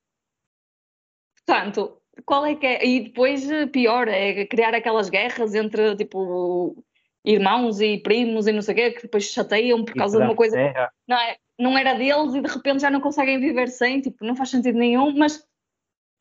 Portanto, 1.45 2.01
qual 2.25 2.45
é 2.45 2.55
que 2.55 2.65
é? 2.65 2.85
E 2.85 2.99
depois, 3.05 3.49
eh, 3.49 3.67
pior, 3.67 4.07
é 4.07 4.45
criar 4.45 4.75
aquelas 4.75 5.09
guerras 5.09 5.55
entre, 5.55 5.95
tipo, 5.95 6.83
irmãos 7.23 7.79
e 7.79 7.97
primos 7.99 8.47
e 8.47 8.51
não 8.51 8.61
sei 8.61 8.73
o 8.73 8.77
quê, 8.77 8.91
que 8.91 9.01
depois 9.03 9.25
chateiam 9.25 9.83
por 9.83 9.95
causa 9.95 10.17
de 10.17 10.25
uma 10.25 10.35
coisa 10.35 10.57
que 10.57 10.89
não, 11.07 11.17
é, 11.17 11.37
não 11.59 11.77
era 11.77 11.93
deles 11.93 12.35
e 12.35 12.41
de 12.41 12.47
repente 12.47 12.81
já 12.81 12.89
não 12.89 13.01
conseguem 13.01 13.39
viver 13.39 13.67
sem, 13.67 14.01
tipo, 14.01 14.23
não 14.23 14.35
faz 14.35 14.49
sentido 14.49 14.77
nenhum, 14.77 15.15
mas 15.17 15.45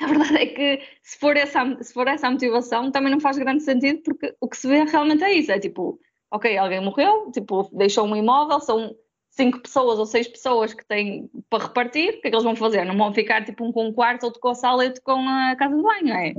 a 0.00 0.06
verdade 0.06 0.36
é 0.36 0.46
que 0.46 0.82
se 1.02 1.18
for 1.18 1.36
essa, 1.36 1.82
se 1.82 1.92
for 1.92 2.06
essa 2.06 2.28
a 2.28 2.30
motivação 2.30 2.90
também 2.90 3.10
não 3.10 3.20
faz 3.20 3.38
grande 3.38 3.62
sentido 3.62 4.02
porque 4.02 4.34
o 4.40 4.48
que 4.48 4.56
se 4.56 4.68
vê 4.68 4.84
realmente 4.84 5.24
é 5.24 5.32
isso, 5.32 5.52
é 5.52 5.58
tipo, 5.58 5.98
ok, 6.30 6.56
alguém 6.56 6.80
morreu, 6.80 7.30
tipo, 7.32 7.68
deixou 7.72 8.06
um 8.06 8.16
imóvel, 8.16 8.60
são 8.60 8.94
cinco 9.30 9.60
pessoas 9.60 9.98
ou 9.98 10.06
seis 10.06 10.26
pessoas 10.26 10.72
que 10.72 10.84
têm 10.86 11.30
para 11.50 11.64
repartir, 11.64 12.08
o 12.14 12.20
que 12.20 12.28
é 12.28 12.30
que 12.30 12.36
eles 12.36 12.44
vão 12.44 12.56
fazer? 12.56 12.84
Não 12.84 12.96
vão 12.96 13.12
ficar 13.12 13.44
tipo 13.44 13.64
um 13.64 13.72
com 13.72 13.86
um 13.86 13.92
quarto, 13.92 14.24
outro 14.24 14.40
com 14.40 14.48
a 14.48 14.54
sala 14.54 14.84
e 14.84 14.88
outro 14.88 15.02
com 15.02 15.28
a 15.28 15.54
casa 15.56 15.76
de 15.76 15.82
banho, 15.82 16.14
é? 16.14 16.34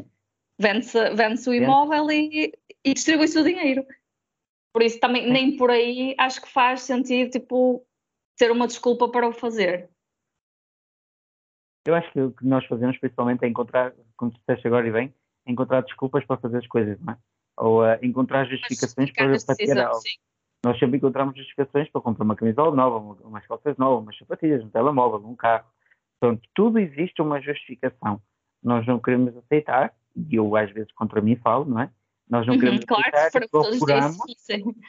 Vende-se 0.59 1.11
vende 1.11 1.47
o 1.47 1.53
imóvel 1.53 2.09
e, 2.11 2.51
e 2.83 2.93
distribui-se 2.93 3.37
o 3.37 3.43
dinheiro. 3.43 3.85
Por 4.73 4.81
isso 4.81 4.99
também, 4.99 5.31
nem 5.31 5.55
por 5.55 5.69
aí 5.69 6.15
acho 6.17 6.41
que 6.41 6.49
faz 6.49 6.81
sentido, 6.81 7.31
tipo, 7.31 7.85
ter 8.37 8.51
uma 8.51 8.67
desculpa 8.67 9.09
para 9.09 9.27
o 9.27 9.33
fazer. 9.33 9.89
Eu 11.85 11.95
acho 11.95 12.11
que 12.11 12.21
o 12.21 12.31
que 12.31 12.45
nós 12.45 12.65
fazemos 12.65 12.97
principalmente 12.97 13.43
é 13.43 13.47
encontrar, 13.47 13.93
como 14.15 14.31
tu 14.31 14.39
disseste 14.39 14.67
agora 14.67 14.87
e 14.87 14.91
bem, 14.91 15.13
encontrar 15.45 15.81
desculpas 15.81 16.25
para 16.25 16.37
fazer 16.37 16.57
as 16.57 16.67
coisas, 16.67 16.99
não 16.99 17.13
é? 17.13 17.17
Ou 17.57 17.83
uh, 17.83 17.97
encontrar 18.03 18.45
justificações 18.45 19.11
para, 19.11 19.35
para 19.45 19.55
ter 19.55 19.79
algo. 19.79 19.99
Sim. 20.01 20.17
Nós 20.63 20.77
sempre 20.79 20.97
encontramos 20.97 21.37
justificações 21.37 21.89
para 21.89 22.01
comprar 22.01 22.25
uma 22.25 22.35
camisola 22.35 22.75
nova, 22.75 22.97
umas 23.23 23.45
calças 23.47 23.77
novas, 23.77 24.03
umas 24.03 24.17
sapatilhas, 24.17 24.63
um 24.63 24.69
telemóvel, 24.69 25.25
um 25.27 25.35
carro. 25.35 25.65
Portanto, 26.19 26.47
tudo 26.53 26.79
existe 26.79 27.21
uma 27.21 27.39
justificação. 27.41 28.21
Nós 28.61 28.85
não 28.85 28.99
queremos 28.99 29.35
aceitar, 29.37 29.93
e 30.15 30.35
eu 30.35 30.55
às 30.55 30.69
vezes 30.71 30.91
contra 30.93 31.21
mim 31.21 31.35
falo, 31.37 31.65
não 31.65 31.81
é? 31.81 31.89
Nós 32.29 32.45
não 32.45 32.55
uhum, 32.55 32.59
queremos 32.59 32.85
claro, 32.85 33.03
aceitar 33.13 33.43
e 33.43 33.47
procuramos, 33.47 34.17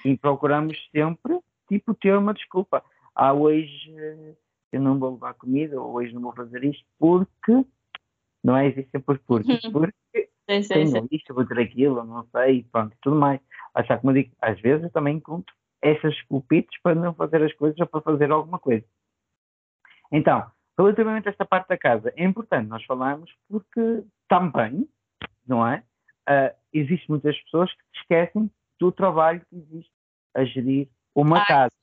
e 0.05 0.17
procuramos 0.17 0.89
sempre, 0.91 1.39
tipo, 1.69 1.95
ter 1.95 2.17
uma 2.17 2.35
desculpa. 2.35 2.83
Ah, 3.21 3.33
hoje 3.33 3.93
eu 4.71 4.81
não 4.81 4.97
vou 4.97 5.15
levar 5.15 5.35
comida, 5.35 5.81
ou 5.81 5.95
hoje 5.95 6.15
não 6.15 6.23
vou 6.23 6.33
fazer 6.33 6.63
isto, 6.63 6.87
porque 7.01 7.65
não 8.45 8.57
é 8.57 8.69
existe 8.69 8.93
sempre 8.93 9.19
porque, 9.19 9.51
uhum. 9.67 9.73
porque 9.73 10.31
sim, 10.49 10.63
sim, 10.63 10.93
tenho 10.93 11.09
isto, 11.11 11.35
vou 11.35 11.45
ter 11.45 11.59
aquilo, 11.59 12.05
não 12.05 12.25
sei, 12.29 12.63
pronto, 12.71 12.97
tudo 13.03 13.17
mais. 13.17 13.41
Achar 13.75 13.99
como 13.99 14.13
eu 14.13 14.23
digo, 14.23 14.37
às 14.41 14.61
vezes 14.61 14.85
eu 14.85 14.91
também 14.91 15.17
encontro 15.17 15.53
essas 15.83 16.21
culpitos 16.23 16.79
para 16.81 16.95
não 16.95 17.13
fazer 17.13 17.43
as 17.43 17.53
coisas 17.55 17.79
ou 17.81 17.89
para 17.89 18.01
fazer 18.03 18.31
alguma 18.31 18.61
coisa. 18.61 18.85
Então, 20.13 20.49
relativamente 20.79 21.27
a 21.27 21.33
esta 21.33 21.45
parte 21.45 21.69
da 21.69 21.77
casa, 21.77 22.13
é 22.17 22.25
importante 22.25 22.69
nós 22.69 22.85
falarmos 22.85 23.35
porque 23.49 24.05
também, 24.29 24.89
não 25.45 25.67
é? 25.67 25.83
Uh, 26.29 26.55
existem 26.73 27.07
muitas 27.09 27.37
pessoas 27.43 27.73
que 27.73 27.99
esquecem 27.99 28.49
do 28.79 28.93
trabalho 28.93 29.41
que 29.51 29.57
existe 29.57 29.93
a 30.37 30.45
gerir 30.45 30.89
uma 31.17 31.45
casa, 31.45 31.73
não 31.73 31.75
é? 31.75 31.78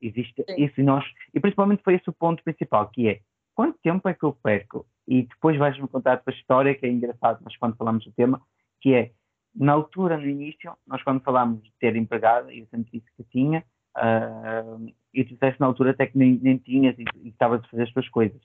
Existe 0.00 0.44
Sim. 0.48 0.64
isso 0.64 0.80
e 0.80 0.84
nós, 0.84 1.04
e 1.34 1.40
principalmente 1.40 1.82
foi 1.82 1.94
esse 1.94 2.08
o 2.08 2.12
ponto 2.12 2.42
principal, 2.42 2.88
que 2.90 3.08
é 3.08 3.20
quanto 3.54 3.78
tempo 3.82 4.08
é 4.08 4.14
que 4.14 4.24
eu 4.24 4.32
perco? 4.32 4.86
E 5.06 5.22
depois 5.22 5.56
vais-me 5.56 5.88
contar 5.88 6.12
a 6.12 6.16
tua 6.18 6.32
história, 6.32 6.74
que 6.74 6.86
é 6.86 6.88
engraçado, 6.88 7.40
mas 7.42 7.56
quando 7.56 7.76
falamos 7.76 8.04
do 8.04 8.12
tema, 8.12 8.40
que 8.80 8.94
é 8.94 9.10
na 9.54 9.72
altura, 9.72 10.16
no 10.16 10.26
início, 10.26 10.72
nós 10.86 11.02
quando 11.02 11.22
falámos 11.22 11.62
de 11.62 11.72
ter 11.80 11.96
empregada, 11.96 12.54
eu 12.54 12.66
sempre 12.66 12.90
disse 12.92 13.10
que 13.16 13.24
tinha, 13.24 13.64
uh, 13.96 14.94
e 15.12 15.24
tu 15.24 15.34
disseste 15.34 15.60
na 15.60 15.66
altura 15.66 15.90
até 15.90 16.06
que 16.06 16.16
nem, 16.16 16.38
nem 16.40 16.58
tinhas 16.58 16.96
e, 16.98 17.04
e 17.22 17.28
estavas 17.30 17.64
a 17.64 17.68
fazer 17.68 17.82
as 17.82 17.92
tuas 17.92 18.08
coisas. 18.08 18.40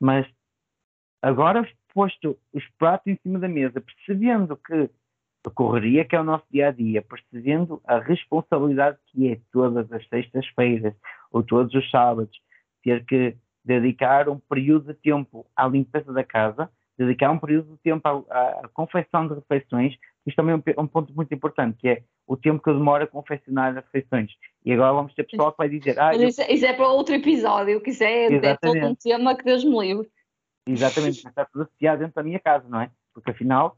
Mas 0.00 0.26
agora, 1.20 1.68
posto 1.92 2.38
os 2.52 2.66
pratos 2.78 3.06
em 3.06 3.18
cima 3.22 3.38
da 3.38 3.48
mesa, 3.48 3.80
percebendo 3.80 4.56
que 4.56 4.90
a 5.44 5.50
correria 5.50 6.04
que 6.04 6.16
é 6.16 6.20
o 6.20 6.24
nosso 6.24 6.44
dia 6.50 6.68
a 6.68 6.70
dia, 6.70 7.02
percebendo 7.02 7.80
a 7.86 7.98
responsabilidade 7.98 8.98
que 9.06 9.32
é 9.32 9.40
todas 9.52 9.90
as 9.92 10.06
sextas-feiras 10.08 10.94
ou 11.30 11.42
todos 11.42 11.74
os 11.74 11.90
sábados, 11.90 12.36
ter 12.82 13.04
que 13.04 13.36
dedicar 13.64 14.28
um 14.28 14.38
período 14.38 14.92
de 14.92 14.94
tempo 14.94 15.46
à 15.56 15.66
limpeza 15.66 16.12
da 16.12 16.24
casa, 16.24 16.70
dedicar 16.96 17.30
um 17.30 17.38
período 17.38 17.72
de 17.72 17.78
tempo 17.78 18.06
à, 18.06 18.64
à 18.64 18.68
confecção 18.72 19.26
de 19.26 19.34
refeições, 19.34 19.96
isto 20.26 20.36
também 20.36 20.54
é 20.54 20.80
um, 20.80 20.84
um, 20.84 20.86
ponto 20.86 21.14
muito 21.14 21.34
importante, 21.34 21.76
que 21.78 21.88
é 21.88 22.02
o 22.26 22.36
tempo 22.36 22.62
que 22.62 22.72
demora 22.72 23.04
a 23.04 23.06
confeccionar 23.06 23.76
as 23.76 23.84
refeições. 23.84 24.32
E 24.64 24.72
agora 24.72 24.92
vamos 24.94 25.14
ter 25.14 25.24
pessoal 25.24 25.52
que 25.52 25.58
vai 25.58 25.68
dizer. 25.68 25.98
Ah, 25.98 26.14
isso, 26.14 26.40
eu... 26.40 26.54
isso, 26.54 26.64
é 26.64 26.72
para 26.72 26.88
outro 26.88 27.14
episódio, 27.14 27.80
que 27.80 27.90
isso 27.90 28.02
é, 28.02 28.26
é 28.32 28.56
todo 28.56 28.78
um 28.78 28.94
tema 28.94 29.36
que 29.36 29.44
Deus 29.44 29.64
me 29.64 29.78
livre. 29.78 30.08
Exatamente, 30.66 31.20
mas 31.22 31.32
está 31.32 31.44
tudo 31.44 31.62
associado 31.64 31.98
dentro 31.98 32.14
da 32.14 32.22
minha 32.22 32.40
casa, 32.40 32.66
não 32.68 32.80
é? 32.80 32.90
Porque 33.12 33.30
afinal, 33.30 33.76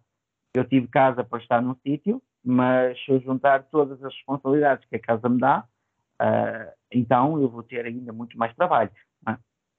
eu 0.58 0.64
tive 0.64 0.88
casa 0.88 1.24
para 1.24 1.38
estar 1.38 1.60
num 1.60 1.74
sítio, 1.76 2.22
mas 2.44 2.98
se 3.04 3.10
eu 3.10 3.20
juntar 3.20 3.64
todas 3.64 4.02
as 4.02 4.14
responsabilidades 4.14 4.86
que 4.88 4.96
a 4.96 5.00
casa 5.00 5.28
me 5.28 5.38
dá, 5.38 5.64
uh, 6.22 6.72
então 6.90 7.40
eu 7.40 7.48
vou 7.48 7.62
ter 7.62 7.84
ainda 7.84 8.12
muito 8.12 8.38
mais 8.38 8.54
trabalho. 8.54 8.90
É? 9.28 9.36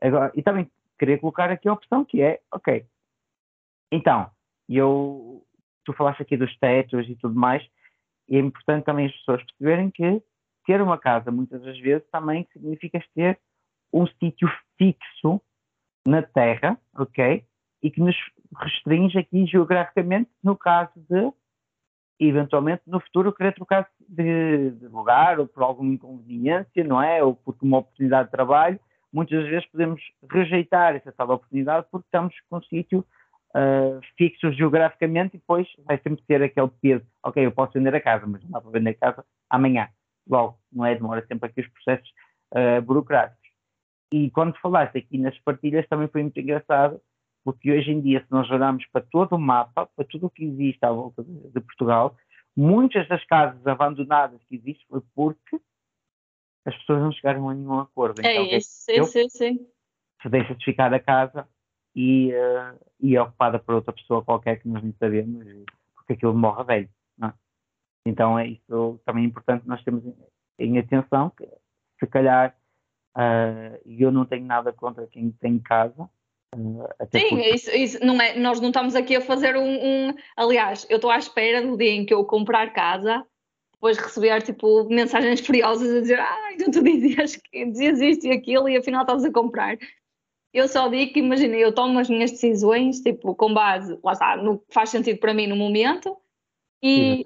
Agora, 0.08 0.32
e 0.36 0.42
também 0.42 0.70
queria 1.00 1.18
colocar 1.18 1.50
aqui 1.50 1.68
a 1.68 1.74
opção 1.74 2.04
que 2.04 2.22
é, 2.22 2.40
ok, 2.52 2.86
então, 3.92 4.30
eu 4.68 5.44
tu 5.86 5.94
falaste 5.94 6.22
aqui 6.22 6.36
dos 6.36 6.54
tetos 6.58 7.08
e 7.08 7.16
tudo 7.16 7.34
mais, 7.40 7.66
e 8.28 8.36
é 8.36 8.40
importante 8.40 8.84
também 8.84 9.06
as 9.06 9.14
pessoas 9.14 9.42
perceberem 9.44 9.90
que 9.90 10.22
ter 10.66 10.82
uma 10.82 10.98
casa, 10.98 11.32
muitas 11.32 11.62
das 11.62 11.80
vezes, 11.80 12.06
também 12.12 12.46
significa 12.52 13.02
ter 13.16 13.40
um 13.94 14.06
sítio 14.06 14.50
fixo 14.78 15.42
na 16.06 16.22
Terra, 16.22 16.78
ok? 16.94 17.46
E 17.82 17.90
que 17.90 18.02
nos 18.02 18.18
restringe 18.56 19.18
aqui 19.18 19.46
geograficamente 19.46 20.30
no 20.44 20.56
caso 20.56 20.92
de, 21.10 21.32
eventualmente, 22.20 22.84
no 22.88 23.00
futuro, 23.00 23.34
querer 23.34 23.54
trocar 23.54 23.90
de, 24.08 24.72
de 24.72 24.88
lugar 24.88 25.40
ou 25.40 25.48
por 25.48 25.64
alguma 25.64 25.94
inconveniência, 25.94 26.84
não 26.84 27.02
é? 27.02 27.24
Ou 27.24 27.36
por 27.36 27.56
uma 27.62 27.80
oportunidade 27.80 28.28
de 28.28 28.32
trabalho. 28.32 28.80
Muitas 29.12 29.46
vezes 29.46 29.66
podemos 29.68 30.02
rejeitar 30.30 30.96
essa 30.96 31.12
tal 31.12 31.30
oportunidade 31.30 31.88
porque 31.92 32.08
estamos 32.08 32.36
com 32.50 32.58
um 32.58 32.62
sítio 32.64 33.06
uh, 33.56 34.00
fixos 34.18 34.56
geograficamente 34.56 35.36
e 35.36 35.40
depois 35.40 35.68
vai 35.86 35.98
sempre 36.00 36.24
ter 36.28 36.42
aquele 36.44 36.70
peso. 36.82 37.06
Ok, 37.24 37.46
eu 37.46 37.52
posso 37.52 37.74
vender 37.74 37.96
a 37.96 38.02
casa, 38.02 38.26
mas 38.28 38.44
não 38.44 38.52
dá 38.52 38.62
para 38.62 38.72
vender 38.72 38.92
a 38.92 38.96
casa 38.96 39.26
amanhã. 39.50 39.88
Logo, 40.30 40.60
não 40.72 40.86
é? 40.86 40.96
Demora 40.96 41.26
sempre 41.26 41.50
aqui 41.50 41.62
os 41.62 41.68
processos 41.68 42.10
uh, 42.54 42.82
burocráticos. 42.82 43.48
E 44.14 44.30
quando 44.32 44.58
falaste 44.60 44.98
aqui 44.98 45.18
nas 45.18 45.38
partilhas 45.40 45.88
também 45.88 46.08
foi 46.08 46.22
muito 46.22 46.40
engraçado, 46.40 47.02
porque 47.48 47.72
hoje 47.72 47.92
em 47.92 48.02
dia, 48.02 48.20
se 48.20 48.30
nós 48.30 48.52
olharmos 48.52 48.86
para 48.88 49.06
todo 49.10 49.38
o 49.38 49.40
mapa, 49.40 49.86
para 49.96 50.04
tudo 50.04 50.26
o 50.26 50.30
que 50.30 50.44
existe 50.44 50.84
à 50.84 50.92
volta 50.92 51.24
de, 51.24 51.50
de 51.50 51.62
Portugal, 51.62 52.14
muitas 52.54 53.08
das 53.08 53.24
casas 53.24 53.66
abandonadas 53.66 54.44
que 54.50 54.56
existem 54.56 54.86
foi 54.90 55.02
porque 55.16 55.58
as 56.66 56.76
pessoas 56.80 57.00
não 57.00 57.12
chegaram 57.14 57.48
a 57.48 57.54
nenhum 57.54 57.80
acordo. 57.80 58.20
É 58.22 58.34
então, 58.34 58.58
isso, 58.58 58.70
sim, 58.70 59.04
sim, 59.06 59.30
sim. 59.30 59.68
Se 60.22 60.28
deixa-se 60.28 60.62
ficar 60.62 60.94
a 60.94 61.00
casa 61.00 61.48
e, 61.96 62.34
uh, 62.34 62.78
e 63.00 63.16
é 63.16 63.22
ocupada 63.22 63.60
por 63.60 63.76
outra 63.76 63.94
pessoa 63.94 64.26
qualquer 64.26 64.62
que 64.62 64.68
nós 64.68 64.84
nem 64.84 64.92
sabemos, 65.00 65.48
porque 65.96 66.14
aquilo 66.14 66.34
morre 66.34 66.66
velho. 66.66 66.90
É? 67.24 67.32
Então 68.06 68.38
é 68.38 68.48
isso 68.48 69.00
também 69.06 69.24
é 69.24 69.28
importante 69.28 69.66
nós 69.66 69.82
temos 69.86 70.04
em 70.60 70.78
atenção 70.78 71.30
que 71.30 71.48
se 71.98 72.08
calhar 72.08 72.54
uh, 73.16 73.80
eu 73.86 74.12
não 74.12 74.26
tenho 74.26 74.46
nada 74.46 74.74
contra 74.74 75.08
quem 75.08 75.32
tem 75.32 75.58
casa. 75.60 76.10
Sim, 77.12 77.40
isso, 77.54 77.72
isso, 77.72 78.06
não 78.06 78.20
é, 78.22 78.38
nós 78.40 78.60
não 78.62 78.70
estamos 78.70 78.96
aqui 78.96 79.16
a 79.16 79.22
fazer 79.22 79.58
um, 79.58 80.08
um 80.10 80.16
aliás, 80.36 80.86
eu 80.90 80.96
estou 80.96 81.12
à 81.12 81.18
espera 81.18 81.62
do 81.62 81.78
dia 81.78 81.92
em 81.92 82.06
que 82.06 82.14
eu 82.14 82.24
comprar 82.24 82.74
casa 82.74 83.26
depois 83.74 83.98
receber 83.98 84.42
tipo 84.42 84.86
mensagens 84.86 85.40
furiosas 85.46 85.94
a 85.94 86.02
dizer 86.02 86.20
ah, 86.20 86.54
então 86.54 86.72
tu 86.72 86.82
dizias, 86.82 87.36
que 87.36 87.66
dizias 87.66 88.00
isto 88.00 88.28
e 88.28 88.32
aquilo 88.32 88.70
e 88.70 88.78
afinal 88.78 89.02
estás 89.02 89.26
a 89.26 89.32
comprar 89.32 89.78
eu 90.54 90.68
só 90.68 90.88
digo 90.88 91.14
que, 91.14 91.20
imagina, 91.20 91.56
eu 91.56 91.72
tomo 91.72 92.00
as 92.00 92.10
minhas 92.10 92.32
decisões, 92.32 93.02
tipo, 93.02 93.36
com 93.36 93.54
base, 93.54 93.98
lá 94.04 94.14
está, 94.14 94.38
no 94.38 94.60
que 94.60 94.74
faz 94.74 94.90
sentido 94.90 95.20
para 95.20 95.34
mim 95.34 95.48
no 95.48 95.56
momento, 95.56 96.18
e 96.82 97.26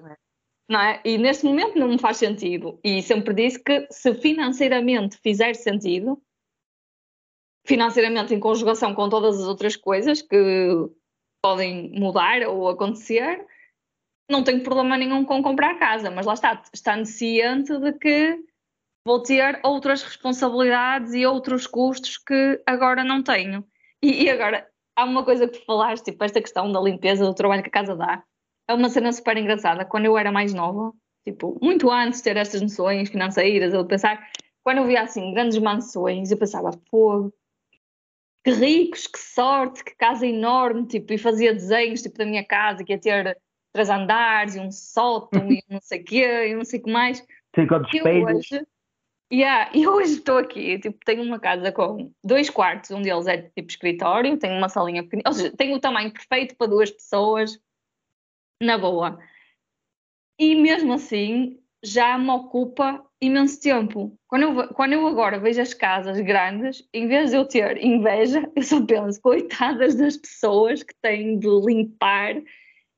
não 0.68 0.80
é? 0.80 1.02
E 1.06 1.18
neste 1.18 1.46
momento 1.46 1.78
não 1.78 1.88
me 1.90 1.98
faz 1.98 2.18
sentido. 2.18 2.80
E 2.84 3.02
sempre 3.02 3.34
disse 3.34 3.62
que 3.62 3.88
se 3.90 4.14
financeiramente 4.16 5.18
fizer 5.18 5.56
sentido, 5.56 6.22
financeiramente 7.66 8.34
em 8.34 8.40
conjugação 8.40 8.94
com 8.94 9.10
todas 9.10 9.40
as 9.40 9.48
outras 9.48 9.76
coisas 9.76 10.22
que 10.22 10.38
podem 11.44 11.92
mudar 11.92 12.42
ou 12.48 12.70
acontecer, 12.70 13.46
não 14.30 14.44
tenho 14.44 14.64
problema 14.64 14.98
nenhum 14.98 15.26
com 15.26 15.44
comprar 15.44 15.78
casa, 15.78 16.10
mas 16.10 16.26
lá 16.26 16.34
está, 16.34 16.62
estando 16.74 17.06
ciente 17.06 17.78
de 17.78 17.94
que 17.94 18.40
vou 19.06 19.22
ter 19.22 19.60
outras 19.64 20.04
responsabilidades 20.04 21.14
e 21.14 21.26
outros 21.26 21.68
custos 21.68 22.18
que 22.18 22.62
agora 22.66 23.04
não 23.04 23.24
tenho. 23.24 23.66
E, 24.02 24.24
e 24.24 24.30
agora, 24.30 24.68
há 24.96 25.04
uma 25.04 25.24
coisa 25.24 25.48
que 25.48 25.60
tu 25.60 25.66
falaste, 25.66 26.06
tipo, 26.06 26.24
esta 26.24 26.42
questão 26.42 26.72
da 26.72 26.80
limpeza 26.80 27.26
do 27.26 27.34
trabalho 27.34 27.64
que 27.64 27.70
a 27.70 27.72
casa 27.72 27.96
dá. 27.96 28.24
É 28.68 28.74
uma 28.74 28.90
cena 28.90 29.12
super 29.12 29.38
engraçada. 29.38 29.86
Quando 29.86 30.06
eu 30.06 30.18
era 30.18 30.32
mais 30.32 30.54
nova, 30.54 30.94
tipo, 31.26 31.58
muito 31.62 31.90
antes 31.92 32.20
de 32.20 32.24
ter 32.24 32.38
estas 32.38 32.62
noções 32.62 33.10
financeiras, 33.10 33.74
eu 33.74 33.86
pensar, 33.86 34.26
quando 34.64 34.78
eu 34.78 34.86
via 34.86 35.02
assim 35.02 35.34
grandes 35.34 35.58
mansões, 35.58 36.32
eu 36.32 36.38
pensava, 36.38 36.72
pô, 36.90 37.32
que 38.44 38.52
ricos, 38.52 39.08
que 39.08 39.20
sorte, 39.20 39.84
que 39.84 39.96
casa 39.96 40.26
enorme, 40.26 40.88
tipo, 40.88 41.14
e 41.14 41.18
fazia 41.18 41.54
desenhos, 41.54 42.02
tipo, 42.02 42.18
da 42.18 42.26
minha 42.26 42.44
casa, 42.44 42.84
que 42.84 42.94
ia 42.94 43.00
ter 43.00 43.38
três 43.72 43.90
andares 43.90 44.56
e 44.56 44.60
um 44.60 44.72
sótão 44.72 45.52
e 45.52 45.64
não 45.70 45.80
sei 45.82 46.02
o 46.02 46.04
quê, 46.04 46.48
e 46.50 46.56
não 46.56 46.66
sei 46.66 46.80
o 46.80 46.84
que 46.84 46.92
mais. 46.92 47.26
Cinco 47.56 47.76
espelhos. 47.76 48.52
Hoje, 48.52 48.66
Yeah, 49.34 49.72
e 49.74 49.88
hoje 49.88 50.16
estou 50.16 50.38
aqui, 50.38 50.78
tipo, 50.78 51.00
tenho 51.06 51.24
uma 51.24 51.40
casa 51.40 51.72
com 51.72 52.12
dois 52.22 52.50
quartos, 52.50 52.92
um 52.92 53.02
deles 53.02 53.28
é 53.28 53.38
tipo 53.38 53.70
escritório, 53.70 54.38
tenho 54.38 54.58
uma 54.58 54.68
salinha 54.68 55.04
pequena, 55.04 55.24
ou 55.26 55.32
seja, 55.32 55.56
tenho 55.56 55.78
o 55.78 55.80
tamanho 55.80 56.12
perfeito 56.12 56.54
para 56.58 56.68
duas 56.68 56.92
pessoas, 56.92 57.58
na 58.62 58.78
boa. 58.78 59.18
E 60.38 60.54
mesmo 60.54 60.92
assim, 60.92 61.64
já 61.82 62.18
me 62.18 62.30
ocupa 62.30 63.02
imenso 63.22 63.62
tempo. 63.62 64.18
Quando 64.28 64.44
eu, 64.44 64.68
quando 64.70 64.94
eu 64.94 65.08
agora 65.08 65.40
vejo 65.40 65.62
as 65.62 65.74
casas 65.74 66.20
grandes, 66.20 66.88
em 66.94 67.08
vez 67.08 67.30
de 67.30 67.38
eu 67.38 67.46
ter 67.46 67.78
inveja, 67.84 68.50
eu 68.56 68.64
só 68.64 68.84
penso, 68.86 69.22
coitadas 69.22 69.96
das 69.96 70.18
pessoas 70.18 70.82
que 70.82 70.94
têm 71.02 71.38
de 71.38 71.48
limpar 71.48 72.42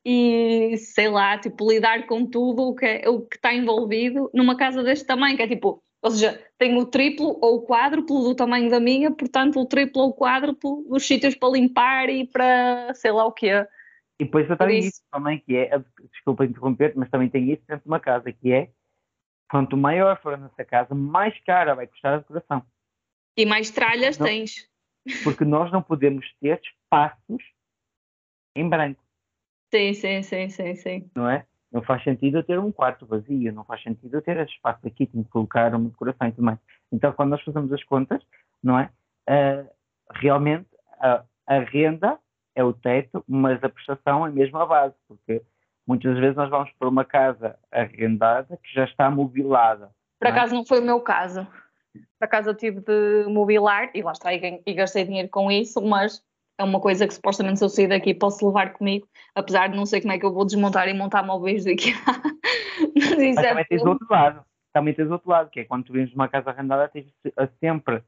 e, 0.05 0.77
sei 0.77 1.09
lá, 1.09 1.37
tipo, 1.37 1.69
lidar 1.69 2.07
com 2.07 2.25
tudo 2.25 2.69
o 2.69 2.75
que, 2.75 2.85
é, 2.85 3.09
o 3.09 3.21
que 3.21 3.35
está 3.35 3.53
envolvido 3.53 4.29
numa 4.33 4.55
casa 4.55 4.81
deste 4.83 5.05
tamanho, 5.05 5.35
que 5.35 5.43
é 5.43 5.47
tipo 5.47 5.83
ou 6.03 6.11
seja, 6.11 6.37
tem 6.57 6.77
o 6.77 6.85
triplo 6.85 7.39
ou 7.41 7.59
o 7.59 7.65
quádruplo 7.65 8.23
do 8.23 8.35
tamanho 8.35 8.69
da 8.69 8.77
minha, 8.77 9.09
portanto, 9.09 9.57
o 9.57 9.65
triplo 9.65 10.01
ou 10.01 10.09
o 10.09 10.13
quádruplo 10.13 10.83
dos 10.89 11.07
sítios 11.07 11.33
para 11.33 11.53
limpar 11.53 12.09
e 12.09 12.27
para 12.27 12.93
sei 12.93 13.13
lá 13.13 13.25
o 13.25 13.31
quê. 13.31 13.65
E 14.19 14.25
depois 14.25 14.49
eu 14.49 14.57
tenho 14.57 14.71
isso. 14.71 14.87
isso 14.89 15.01
também, 15.09 15.39
que 15.39 15.55
é, 15.55 15.81
desculpa 16.11 16.43
interromper, 16.43 16.91
mas 16.97 17.09
também 17.09 17.29
tem 17.29 17.49
isso 17.53 17.63
dentro 17.65 17.83
de 17.83 17.87
uma 17.87 18.01
casa, 18.01 18.33
que 18.33 18.51
é 18.51 18.69
quanto 19.49 19.77
maior 19.77 20.19
for 20.21 20.33
a 20.33 20.37
nossa 20.37 20.63
casa, 20.65 20.93
mais 20.95 21.37
cara 21.43 21.75
vai 21.75 21.87
custar 21.87 22.15
a 22.15 22.17
decoração. 22.17 22.65
E 23.37 23.45
mais 23.45 23.71
tralhas 23.71 24.17
não, 24.17 24.27
tens. 24.27 24.69
Porque 25.23 25.43
nós 25.43 25.71
não 25.71 25.81
podemos 25.81 26.25
ter 26.39 26.61
espaços 26.61 27.43
em 28.55 28.67
branco. 28.69 29.01
Sim, 29.73 29.93
sim, 29.93 30.21
sim, 30.21 30.49
sim, 30.49 30.75
sim. 30.75 31.11
Não 31.15 31.27
é? 31.27 31.45
Não 31.71 31.81
faz 31.81 32.03
sentido 32.03 32.37
eu 32.37 32.43
ter 32.43 32.59
um 32.59 32.71
quarto 32.71 33.05
vazio, 33.07 33.51
não 33.51 33.63
faz 33.63 33.81
sentido 33.81 34.15
eu 34.15 34.21
ter 34.21 34.37
espaço 34.47 34.85
aqui, 34.85 35.07
tenho 35.07 35.23
que 35.23 35.31
colocar 35.31 35.73
uma 35.73 35.89
decoração 35.89 36.27
e 36.27 36.31
tudo 36.31 36.45
mais. 36.45 36.59
Então, 36.91 37.11
quando 37.13 37.31
nós 37.31 37.41
fazemos 37.41 37.73
as 37.73 37.83
contas, 37.83 38.21
não 38.61 38.77
é? 38.77 38.91
Uh, 39.27 39.67
realmente 40.11 40.67
a, 40.99 41.23
a, 41.47 41.59
renda 41.59 42.19
é 42.53 42.63
o 42.63 42.73
teto, 42.73 43.23
mas 43.27 43.63
a 43.63 43.69
prestação 43.69 44.27
é 44.27 44.29
mesmo 44.29 44.59
a 44.59 44.65
base, 44.65 44.93
porque 45.07 45.41
muitas 45.87 46.17
vezes 46.17 46.35
nós 46.35 46.49
vamos 46.49 46.71
para 46.77 46.89
uma 46.89 47.05
casa 47.05 47.57
arrendada 47.71 48.57
que 48.63 48.73
já 48.73 48.85
está 48.85 49.09
mobilada. 49.09 49.91
Por 50.19 50.25
não 50.25 50.31
é? 50.31 50.31
acaso 50.31 50.55
não 50.55 50.65
foi 50.65 50.79
o 50.79 50.85
meu 50.85 51.01
caso. 51.01 51.47
Por 51.93 52.25
acaso 52.25 52.49
eu 52.49 52.55
tive 52.55 52.79
de 52.81 53.25
mobilar 53.27 53.91
e 53.93 54.01
lá 54.01 54.13
está, 54.13 54.33
e, 54.33 54.61
e 54.65 54.73
gastei 54.73 55.05
dinheiro 55.05 55.29
com 55.29 55.51
isso, 55.51 55.81
mas 55.81 56.23
é 56.57 56.63
uma 56.63 56.79
coisa 56.79 57.07
que 57.07 57.13
supostamente 57.13 57.59
se 57.59 57.65
eu 57.65 57.69
sair 57.69 57.87
daqui 57.87 58.13
posso 58.13 58.45
levar 58.45 58.73
comigo, 58.73 59.07
apesar 59.35 59.67
de 59.67 59.75
não 59.75 59.85
sei 59.85 60.01
como 60.01 60.13
é 60.13 60.19
que 60.19 60.25
eu 60.25 60.33
vou 60.33 60.45
desmontar 60.45 60.87
e 60.87 60.93
montar 60.93 61.23
móveis 61.23 61.63
do 61.63 61.71
IKEA. 61.71 61.93
Mas, 62.95 63.17
Mas 63.17 63.37
é 63.37 63.49
também 63.49 63.65
tens 63.65 63.83
o 63.83 63.89
outro 63.89 64.07
lado, 64.09 64.45
também 64.71 64.93
tens 64.93 65.09
outro 65.09 65.29
lado, 65.29 65.49
que 65.49 65.59
é 65.59 65.63
quando 65.63 65.85
tu 65.85 65.93
vens 65.93 66.09
de 66.09 66.15
uma 66.15 66.27
casa 66.27 66.49
arrendada 66.49 66.89
tens 66.89 67.05
sempre 67.59 68.03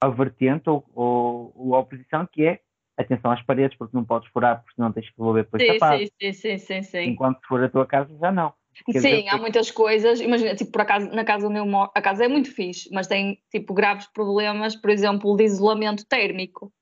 a 0.00 0.08
vertente 0.08 0.68
ou, 0.68 0.84
ou, 0.94 1.52
ou, 1.54 1.74
a 1.74 1.80
oposição 1.80 2.26
que 2.26 2.44
é 2.44 2.60
atenção 2.96 3.30
às 3.30 3.42
paredes, 3.42 3.76
porque 3.76 3.96
não 3.96 4.04
podes 4.04 4.28
furar, 4.30 4.62
porque 4.62 4.74
senão 4.74 4.92
tens 4.92 5.08
que 5.08 5.16
devolver 5.16 5.44
depois 5.44 5.62
sim, 5.62 5.78
tapado. 5.78 5.98
Sim, 5.98 6.32
sim, 6.32 6.58
sim, 6.58 6.82
sim, 6.82 7.02
Enquanto 7.04 7.40
for 7.46 7.62
a 7.62 7.68
tua 7.68 7.86
casa 7.86 8.16
já 8.18 8.30
não. 8.30 8.52
Quer 8.86 9.00
sim, 9.00 9.16
dizer, 9.16 9.28
há 9.28 9.36
muitas 9.36 9.70
coisas, 9.70 10.20
imagina, 10.20 10.54
tipo, 10.54 10.72
por 10.72 10.80
acaso, 10.80 11.10
na 11.10 11.24
casa 11.24 11.46
onde 11.46 11.58
eu 11.58 11.66
moro, 11.66 11.90
a 11.94 12.00
casa 12.00 12.24
é 12.24 12.28
muito 12.28 12.50
fixe, 12.54 12.88
mas 12.90 13.06
tem, 13.06 13.38
tipo, 13.50 13.74
graves 13.74 14.06
problemas, 14.06 14.74
por 14.74 14.90
exemplo, 14.90 15.36
de 15.36 15.44
isolamento 15.44 16.06
térmico. 16.06 16.72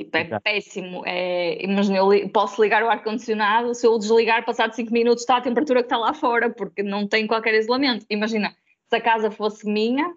Tipo, 0.00 0.16
é 0.16 0.22
Exato. 0.22 0.42
péssimo. 0.42 1.02
É, 1.06 1.64
imagina, 1.64 1.98
eu 1.98 2.28
posso 2.28 2.62
ligar 2.62 2.82
o 2.82 2.88
ar-condicionado, 2.88 3.74
se 3.74 3.86
eu 3.86 3.98
desligar, 3.98 4.44
passado 4.44 4.74
5 4.74 4.92
minutos 4.92 5.22
está 5.22 5.36
a 5.36 5.40
temperatura 5.40 5.80
que 5.80 5.86
está 5.86 5.96
lá 5.96 6.14
fora, 6.14 6.50
porque 6.50 6.82
não 6.82 7.06
tem 7.06 7.26
qualquer 7.26 7.54
isolamento. 7.54 8.06
Imagina, 8.10 8.54
se 8.88 8.96
a 8.96 9.00
casa 9.00 9.30
fosse 9.30 9.68
minha, 9.68 10.12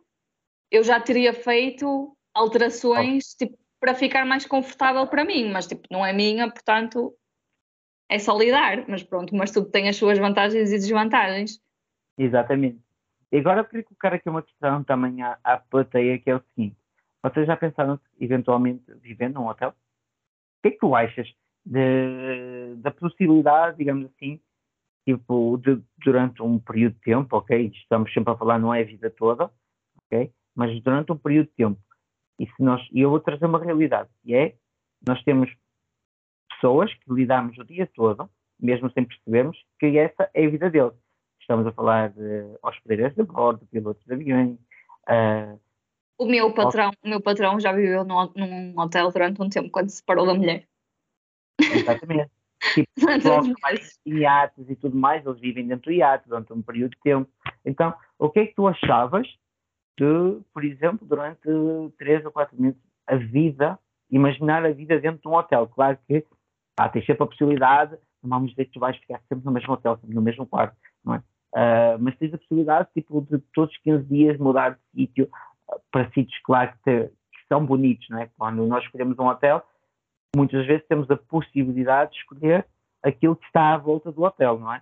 eu 0.71 0.84
já 0.84 1.00
teria 1.00 1.34
feito 1.34 2.15
alterações 2.34 3.34
oh. 3.34 3.45
tipo, 3.45 3.58
para 3.80 3.94
ficar 3.94 4.26
mais 4.26 4.46
confortável 4.46 5.06
para 5.08 5.26
mim, 5.26 5.52
mas 5.52 5.68
tipo, 5.68 5.84
não 5.92 6.06
é 6.06 6.13
minha, 6.13 6.50
portanto 6.50 7.13
é 8.10 8.20
só 8.20 8.38
lidar. 8.38 8.86
Mas 8.88 9.04
pronto, 9.04 9.36
mas 9.36 9.52
tudo 9.52 9.70
tem 9.70 9.90
as 9.90 9.96
suas 9.96 10.18
vantagens 10.18 10.72
e 10.72 10.78
desvantagens. 10.78 11.60
Exatamente. 12.18 12.80
E 13.32 13.38
agora 13.38 13.62
eu 13.62 13.66
queria 13.66 13.84
colocar 13.84 14.13
aqui 14.13 14.30
uma 14.30 14.42
questão 14.42 14.84
também 14.84 15.22
à, 15.22 15.38
à 15.44 15.58
plateia, 15.58 16.18
que 16.18 16.30
é 16.30 16.36
o 16.36 16.44
seguinte 16.56 16.78
vocês 17.24 17.48
já 17.48 17.58
pensaram 17.58 18.00
eventualmente 18.20 18.84
viver 19.02 19.30
num 19.30 19.48
hotel? 19.48 19.70
O 19.70 19.74
que 20.62 20.68
é 20.70 20.72
que 20.72 20.80
tu 20.80 20.96
achas 20.96 21.28
de, 21.66 22.76
da 22.78 22.92
possibilidade, 22.92 23.78
digamos 23.78 24.06
assim, 24.06 24.40
tipo, 25.06 25.58
de, 25.58 25.82
durante 26.04 26.42
um 26.42 26.60
período 26.60 26.94
de 26.94 27.02
tempo, 27.02 27.38
ok? 27.38 27.72
Estamos 27.74 28.12
sempre 28.13 28.34
a 28.34 28.38
falar, 28.38 28.60
não 28.60 28.74
é 28.74 28.82
a 28.82 28.86
vida 28.86 29.10
toda, 29.10 29.52
ok? 30.06 30.32
Mas 30.56 30.82
durante 30.82 31.12
um 31.12 31.18
período 31.18 31.48
de 31.48 31.54
tempo. 31.54 31.80
E 32.39 32.45
se 32.45 32.63
nós, 32.63 32.86
eu 32.93 33.10
vou 33.10 33.19
trazer 33.19 33.45
uma 33.45 33.63
realidade, 33.63 34.10
e 34.23 34.36
é, 34.36 34.56
nós 35.06 35.21
temos 35.23 35.50
pessoas 36.50 36.93
que 36.93 37.13
lidamos 37.13 37.58
o 37.58 37.63
dia 37.63 37.89
todo, 37.95 38.30
mesmo 38.60 38.91
sem 38.91 39.06
percebermos, 39.06 39.58
que 39.80 39.97
essa 39.97 40.30
é 40.34 40.45
a 40.45 40.50
vida 40.50 40.69
deles. 40.69 40.93
Estamos 41.39 41.65
a 41.65 41.71
falar 41.71 42.10
de 42.10 42.58
hospedeiras 42.62 43.15
de 43.15 43.23
bordo, 43.23 43.65
pilotos 43.67 44.04
de 44.06 44.13
aviões, 44.13 44.58
uh, 45.08 45.60
o 46.17 46.26
meu 46.26 46.52
patrão, 46.52 46.91
o 47.04 47.10
meu 47.10 47.21
patrão 47.21 47.60
já 47.60 47.71
viveu 47.71 48.04
num, 48.04 48.32
num 48.36 48.80
hotel 48.80 49.12
durante 49.12 49.41
um 49.41 49.50
tempo 49.50 49.69
quando 49.69 49.89
se 49.89 49.97
separou 49.97 50.26
da 50.26 50.34
mulher. 50.34 50.67
Exatamente. 51.60 52.32
tipo, 52.73 52.89
mais 53.62 54.00
iates 54.04 54.67
e 54.67 54.76
tudo 54.76 54.97
mais, 54.97 55.23
eles 55.23 55.39
vivem 55.39 55.67
dentro 55.67 55.91
do 55.91 55.93
iate 55.93 56.28
durante 56.28 56.52
um 56.52 56.62
período 56.62 56.91
de 56.91 57.02
tempo. 57.02 57.30
Então, 57.63 57.93
o 58.17 58.30
que 58.32 58.39
é 58.39 58.45
que 58.47 58.56
tu 58.56 58.67
achavas 58.67 59.28
de, 59.98 60.42
por 60.54 60.64
exemplo, 60.64 61.08
durante 61.08 61.50
três 61.98 62.24
ou 62.26 62.32
quatro 62.32 62.60
meses, 62.60 62.80
a 63.08 63.16
vida, 63.16 63.80
imaginar 64.12 64.66
a 64.66 64.72
vida 64.72 65.00
dentro 65.00 65.22
de 65.22 65.28
um 65.28 65.36
hotel? 65.36 65.68
Claro 65.68 65.98
que 66.08 66.26
ah, 66.78 66.90
tens 66.90 67.06
sempre 67.06 67.24
a 67.24 67.28
possibilidade, 67.28 67.98
não 68.22 68.30
vamos 68.30 68.52
dizer 68.52 68.66
que 68.66 68.74
tu 68.74 68.80
vais 68.80 68.96
ficar 68.98 69.20
sempre 69.28 69.46
no 69.46 69.52
mesmo 69.52 69.74
hotel, 69.74 69.98
sempre 69.98 70.16
no 70.16 70.22
mesmo 70.22 70.46
quarto, 70.46 70.76
não 71.04 71.16
é? 71.16 71.24
Uh, 71.54 71.98
mas 72.00 72.16
tens 72.18 72.34
a 72.34 72.38
possibilidade, 72.38 72.90
tipo, 72.94 73.22
de 73.22 73.40
todos 73.54 73.74
os 73.74 73.82
15 73.82 74.04
dias 74.04 74.38
mudar 74.38 74.72
de 74.72 74.80
sítio, 74.94 75.30
para 75.92 76.10
sítios, 76.12 76.40
claro, 76.44 76.72
que, 76.84 77.06
que, 77.06 77.48
são 77.48 77.66
bonitos, 77.66 78.08
não 78.10 78.20
é? 78.20 78.30
Quando 78.38 78.66
nós 78.68 78.84
escolhemos 78.84 79.18
um 79.18 79.28
hotel, 79.28 79.64
muitas 80.36 80.66
vezes 80.68 80.86
temos 80.88 81.10
a 81.10 81.18
possibilidade 81.18 82.12
de 82.12 82.18
escolher 82.18 82.68
aquilo 83.02 83.36
que 83.36 83.46
está 83.46 83.74
à 83.74 83.78
volta 83.78 84.12
do 84.12 84.24
hotel, 84.24 84.60
não 84.60 84.74
é? 84.74 84.82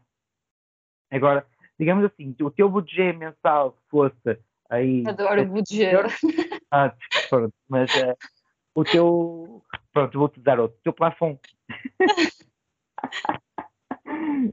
Agora, 1.12 1.46
digamos 1.80 2.04
assim, 2.06 2.36
o 2.42 2.52
teu 2.52 2.70
budget 2.70 3.18
mensal 3.18 3.78
fosse 3.90 4.40
aí. 4.70 5.04
Adoro 5.08 5.42
o 5.42 5.46
budget. 5.46 5.96
Ah, 6.72 6.94
pronto, 7.30 7.54
mas 7.70 7.94
uh, 7.96 8.16
o 8.74 8.84
teu. 8.84 9.64
Pronto, 9.94 10.20
vou-te 10.20 10.40
dar 10.40 10.60
outro. 10.60 10.78
O 10.78 10.82
teu 10.84 10.94
plafond. 10.94 11.40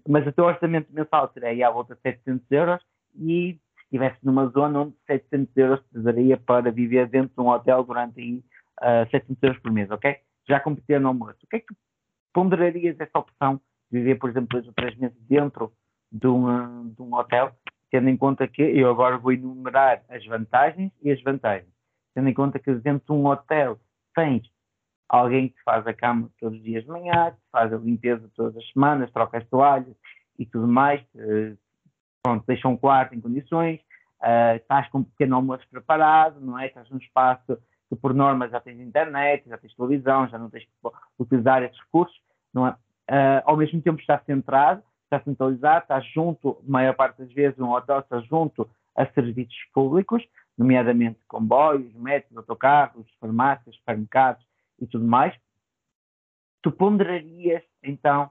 mas 0.08 0.26
o 0.26 0.32
teu 0.32 0.44
orçamento 0.44 0.92
mensal 0.92 1.30
seria 1.32 1.50
aí 1.50 1.62
à 1.62 1.70
volta 1.70 1.94
de 1.94 2.00
700 2.02 2.50
euros 2.50 2.82
e 3.16 3.58
estivesse 3.84 4.18
numa 4.22 4.46
zona 4.48 4.80
onde 4.80 4.94
700 5.06 5.56
euros 5.56 5.80
precisaria 5.80 6.36
para 6.36 6.70
viver 6.70 7.08
dentro 7.08 7.34
de 7.34 7.40
um 7.40 7.48
hotel 7.48 7.84
durante 7.84 8.20
aí, 8.20 8.36
uh, 8.36 9.04
ah, 9.04 9.08
700 9.10 9.42
euros 9.42 9.58
por 9.60 9.72
mês, 9.72 9.90
ok? 9.90 10.16
Já 10.48 10.60
competir 10.60 11.00
no 11.00 11.08
almoço. 11.08 11.38
O 11.42 11.46
que 11.46 11.56
é 11.56 11.60
que 11.60 11.66
tu 11.66 11.76
ponderarias 12.32 12.98
essa 12.98 13.18
opção 13.18 13.60
de 13.90 13.98
viver, 13.98 14.16
por 14.16 14.30
exemplo, 14.30 14.48
dois 14.48 14.66
ou 14.66 14.72
três 14.72 14.96
meses 14.96 15.16
dentro 15.28 15.72
de 16.10 16.26
um, 16.26 16.88
de 16.88 17.02
um 17.02 17.14
hotel, 17.14 17.54
tendo 17.92 18.08
em 18.08 18.16
conta 18.16 18.48
que 18.48 18.62
eu 18.62 18.90
agora 18.90 19.18
vou 19.18 19.32
enumerar 19.32 20.02
as 20.08 20.24
vantagens 20.24 20.90
e 21.02 21.12
as 21.12 21.22
vantagens. 21.22 21.70
Tendo 22.14 22.26
em 22.26 22.32
conta 22.32 22.58
que 22.58 22.74
dentro 22.76 23.04
de 23.06 23.12
um 23.12 23.26
hotel 23.26 23.78
tens 24.14 24.50
alguém 25.06 25.50
que 25.50 25.62
faz 25.62 25.86
a 25.86 25.92
cama 25.92 26.30
todos 26.40 26.56
os 26.56 26.64
dias 26.64 26.84
de 26.84 26.90
manhã, 26.90 27.32
que 27.32 27.50
faz 27.52 27.70
a 27.70 27.76
limpeza 27.76 28.30
todas 28.34 28.56
as 28.56 28.66
semanas, 28.72 29.10
troca 29.12 29.36
as 29.36 29.46
toalhas 29.46 29.94
e 30.38 30.46
tudo 30.46 30.66
mais, 30.66 31.02
uh, 31.16 31.56
pronto, 32.22 32.44
deixam 32.46 32.72
um 32.72 32.76
quarto 32.78 33.14
em 33.14 33.20
condições, 33.20 33.78
uh, 34.22 34.56
estás 34.56 34.88
com 34.88 35.00
um 35.00 35.04
pequeno 35.04 35.36
almoço 35.36 35.68
preparado, 35.70 36.40
não 36.40 36.58
é? 36.58 36.68
Estás 36.68 36.88
num 36.88 36.96
espaço 36.96 37.58
que 37.90 37.96
por 37.96 38.14
norma 38.14 38.48
já 38.48 38.58
tens 38.58 38.80
internet, 38.80 39.46
já 39.46 39.58
tens 39.58 39.76
televisão, 39.76 40.26
já 40.28 40.38
não 40.38 40.48
tens 40.48 40.64
que 40.64 40.70
utilizar 41.18 41.62
esses 41.62 41.78
recursos, 41.78 42.18
não 42.54 42.66
é? 42.66 42.70
Uh, 42.70 43.42
ao 43.44 43.56
mesmo 43.58 43.82
tempo 43.82 44.00
estás 44.00 44.24
centrado, 44.24 44.82
estás 45.12 45.24
centralizado, 45.24 45.82
estás 45.82 46.06
junto, 46.12 46.58
a 46.66 46.70
maior 46.70 46.94
parte 46.94 47.18
das 47.18 47.32
vezes, 47.32 47.58
um 47.58 47.70
hotel 47.70 48.00
está 48.00 48.18
junto 48.20 48.68
a 48.96 49.06
serviços 49.06 49.56
públicos, 49.72 50.22
nomeadamente 50.56 51.20
comboios, 51.28 51.92
métodos, 51.94 52.38
autocarros, 52.38 53.06
farmácias, 53.20 53.76
supermercados 53.76 54.44
e 54.80 54.86
tudo 54.86 55.04
mais. 55.04 55.34
Tu 56.62 56.72
ponderarias, 56.72 57.62
então, 57.82 58.30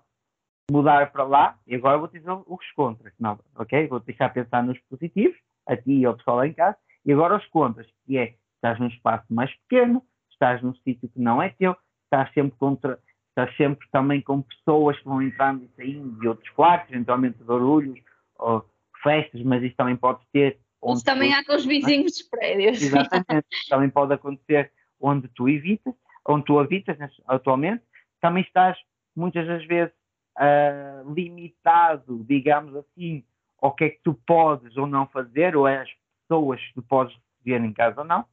mudar 0.71 1.11
para 1.11 1.23
lá, 1.23 1.59
e 1.67 1.75
agora 1.75 1.97
vou 1.97 2.07
dizer 2.07 2.31
os 2.47 2.71
contras, 2.71 3.13
não, 3.19 3.39
ok? 3.55 3.87
Vou 3.87 3.99
deixar 3.99 4.29
pensar 4.29 4.63
nos 4.63 4.79
positivos, 4.81 5.37
a 5.67 5.75
ti 5.75 5.99
e 5.99 6.05
ao 6.05 6.15
pessoal 6.15 6.37
lá 6.37 6.47
em 6.47 6.53
casa, 6.53 6.77
e 7.05 7.11
agora 7.11 7.37
os 7.37 7.45
contras, 7.47 7.87
que 8.05 8.17
é, 8.17 8.35
estás 8.55 8.79
num 8.79 8.87
espaço 8.87 9.25
mais 9.29 9.53
pequeno, 9.67 10.03
estás 10.31 10.61
num 10.61 10.73
sítio 10.75 11.09
que 11.09 11.19
não 11.19 11.41
é 11.41 11.49
teu, 11.49 11.75
estás 12.05 12.31
sempre 12.33 12.57
contra, 12.57 12.97
estás 13.31 13.55
sempre 13.55 13.87
também 13.91 14.21
com 14.21 14.41
pessoas 14.41 14.97
que 14.99 15.05
vão 15.05 15.21
entrando 15.21 15.63
e 15.63 15.69
saindo 15.75 16.19
de 16.19 16.27
outros 16.27 16.49
quartos, 16.49 16.91
eventualmente 16.91 17.43
barulhos, 17.43 17.99
ou 18.37 18.65
festas, 19.01 19.41
mas 19.43 19.63
isso 19.63 19.75
também 19.75 19.95
pode 19.95 20.19
ter... 20.31 20.59
Isso 20.83 21.03
também 21.03 21.31
tu, 21.31 21.37
há 21.37 21.45
com 21.45 21.55
os 21.55 21.65
vizinhos 21.65 22.13
dos 22.13 22.23
prédios. 22.23 22.81
Exatamente, 22.81 23.47
também 23.69 23.89
pode 23.89 24.13
acontecer 24.13 24.71
onde 24.99 25.27
tu 25.29 25.47
evitas, 25.47 25.93
onde 26.27 26.45
tu 26.45 26.59
habitas 26.59 26.97
atualmente, 27.27 27.83
também 28.19 28.43
estás 28.43 28.77
muitas 29.15 29.47
das 29.47 29.65
vezes 29.65 29.93
uh, 30.37 31.13
limitado, 31.13 32.23
digamos 32.25 32.75
assim, 32.75 33.23
ao 33.59 33.73
que 33.73 33.85
é 33.85 33.89
que 33.89 34.01
tu 34.03 34.13
podes 34.25 34.75
ou 34.77 34.87
não 34.87 35.07
fazer, 35.07 35.55
ou 35.55 35.67
é 35.67 35.81
as 35.81 35.89
pessoas 36.27 36.61
que 36.61 36.73
tu 36.75 36.83
podes 36.83 37.15
receber 37.37 37.65
em 37.65 37.73
casa 37.73 38.01
ou 38.01 38.07
não. 38.07 38.25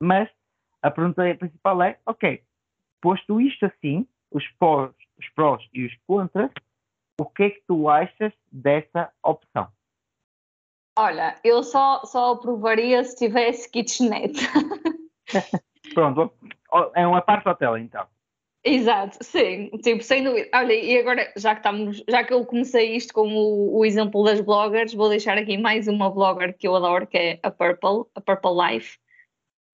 Mas 0.00 0.28
a 0.82 0.90
pergunta 0.90 1.22
principal 1.36 1.82
é, 1.82 1.98
ok, 2.06 2.42
posto 3.00 3.40
isto 3.40 3.66
assim, 3.66 4.06
os 4.30 4.46
prós, 4.58 4.92
os 5.18 5.28
prós 5.30 5.62
e 5.72 5.86
os 5.86 5.92
contras, 6.06 6.50
o 7.20 7.26
que 7.26 7.42
é 7.44 7.50
que 7.50 7.62
tu 7.66 7.88
achas 7.88 8.32
dessa 8.50 9.12
opção? 9.22 9.68
Olha, 10.98 11.38
eu 11.44 11.62
só, 11.62 12.04
só 12.04 12.32
aprovaria 12.32 13.02
se 13.04 13.16
tivesse 13.16 13.70
kitchenette. 13.70 14.40
Pronto, 15.94 16.32
é 16.94 17.06
uma 17.06 17.22
parte 17.22 17.48
hotel 17.48 17.78
então. 17.78 18.06
Exato, 18.62 19.16
sim, 19.22 19.70
tipo, 19.82 20.02
sem 20.02 20.22
dúvida. 20.22 20.48
Olha, 20.54 20.74
e 20.74 20.98
agora, 20.98 21.32
já 21.36 21.54
que 21.54 21.60
estamos, 21.60 22.04
já 22.06 22.22
que 22.22 22.34
eu 22.34 22.44
comecei 22.44 22.94
isto 22.94 23.14
com 23.14 23.26
o, 23.26 23.78
o, 23.78 23.84
exemplo 23.86 24.22
das 24.22 24.40
bloggers, 24.42 24.92
vou 24.92 25.08
deixar 25.08 25.38
aqui 25.38 25.56
mais 25.56 25.88
uma 25.88 26.10
blogger 26.10 26.54
que 26.58 26.68
eu 26.68 26.76
adoro, 26.76 27.06
que 27.06 27.16
é 27.16 27.40
a 27.42 27.50
Purple, 27.50 28.04
a 28.14 28.20
Purple 28.20 28.50
Life. 28.52 28.98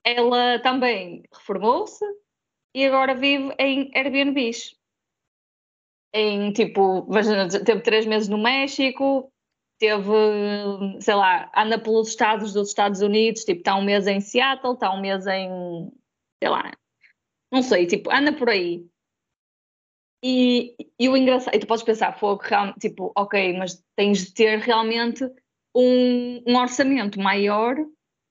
Ela 0.05 0.61
também 0.61 1.25
reformou-se 1.33 2.05
e 2.77 2.85
agora 2.85 3.15
vive 3.15 3.55
em 3.59 3.91
Airbnbs. 3.95 4.77
Em 6.13 6.53
tipo, 6.53 7.09
teve 7.65 7.81
três 7.81 8.05
meses 8.05 8.29
no 8.29 8.37
México, 8.37 9.33
teve, 9.79 10.13
sei 11.01 11.15
lá, 11.15 11.51
anda 11.57 11.79
pelos 11.79 12.09
estados 12.09 12.53
dos 12.53 12.69
Estados 12.69 13.01
Unidos, 13.01 13.45
tipo, 13.45 13.61
está 13.61 13.77
um 13.77 13.83
mês 13.83 14.07
em 14.07 14.21
Seattle, 14.21 14.75
está 14.75 14.93
um 14.93 15.01
mês 15.01 15.27
em, 15.27 15.91
sei 16.39 16.51
lá, 16.51 16.71
não 17.51 17.63
sei, 17.63 17.87
tipo, 17.87 18.13
anda 18.13 18.35
por 18.35 18.51
aí. 18.51 18.87
E, 20.23 20.77
e 21.01 21.09
o 21.09 21.17
engraçado, 21.17 21.55
e 21.55 21.59
tu 21.59 21.67
podes 21.67 21.85
pensar, 21.85 22.19
fogo, 22.19 22.43
tipo, 22.79 23.11
ok, 23.17 23.57
mas 23.57 23.83
tens 23.97 24.27
de 24.27 24.35
ter 24.35 24.59
realmente 24.59 25.25
um, 25.75 26.43
um 26.47 26.57
orçamento 26.59 27.19
maior 27.19 27.75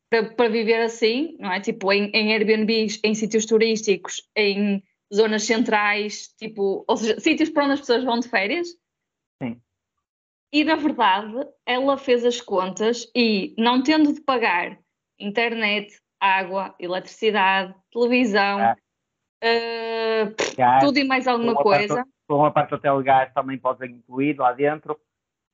para, 0.09 0.23
para, 0.33 0.49
viver 0.49 0.81
assim, 0.81 1.35
não 1.39 1.51
é? 1.51 1.59
Tipo, 1.59 1.91
em, 1.91 2.09
em 2.13 2.33
Airbnbs, 2.33 2.99
em 3.03 3.13
sítios 3.13 3.45
turísticos, 3.45 4.21
em 4.35 4.83
zonas 5.13 5.43
centrais, 5.43 6.33
tipo, 6.37 6.83
ou 6.87 6.97
seja, 6.97 7.19
sítios 7.19 7.49
para 7.49 7.63
onde 7.63 7.73
as 7.73 7.79
pessoas 7.79 8.03
vão 8.03 8.19
de 8.19 8.29
férias. 8.29 8.67
Sim. 9.41 9.59
E 10.53 10.63
na 10.63 10.75
verdade, 10.75 11.47
ela 11.65 11.97
fez 11.97 12.25
as 12.25 12.41
contas 12.41 13.09
e, 13.15 13.53
não 13.57 13.83
tendo 13.83 14.13
de 14.13 14.21
pagar 14.21 14.79
internet, 15.19 15.99
água, 16.19 16.75
eletricidade, 16.79 17.73
televisão, 17.91 18.59
ah. 18.59 18.75
Uh, 19.43 20.33
gás, 20.57 20.83
tudo 20.83 20.97
e 20.97 21.03
mais 21.03 21.27
alguma 21.27 21.53
coisa. 21.53 22.03
Com 22.27 22.35
uma 22.35 22.51
parte 22.51 22.69
do 22.69 22.75
hotel 22.77 23.03
gás 23.03 23.31
também 23.33 23.57
pode 23.57 23.85
incluir 23.85 24.37
lá 24.37 24.51
dentro. 24.53 24.99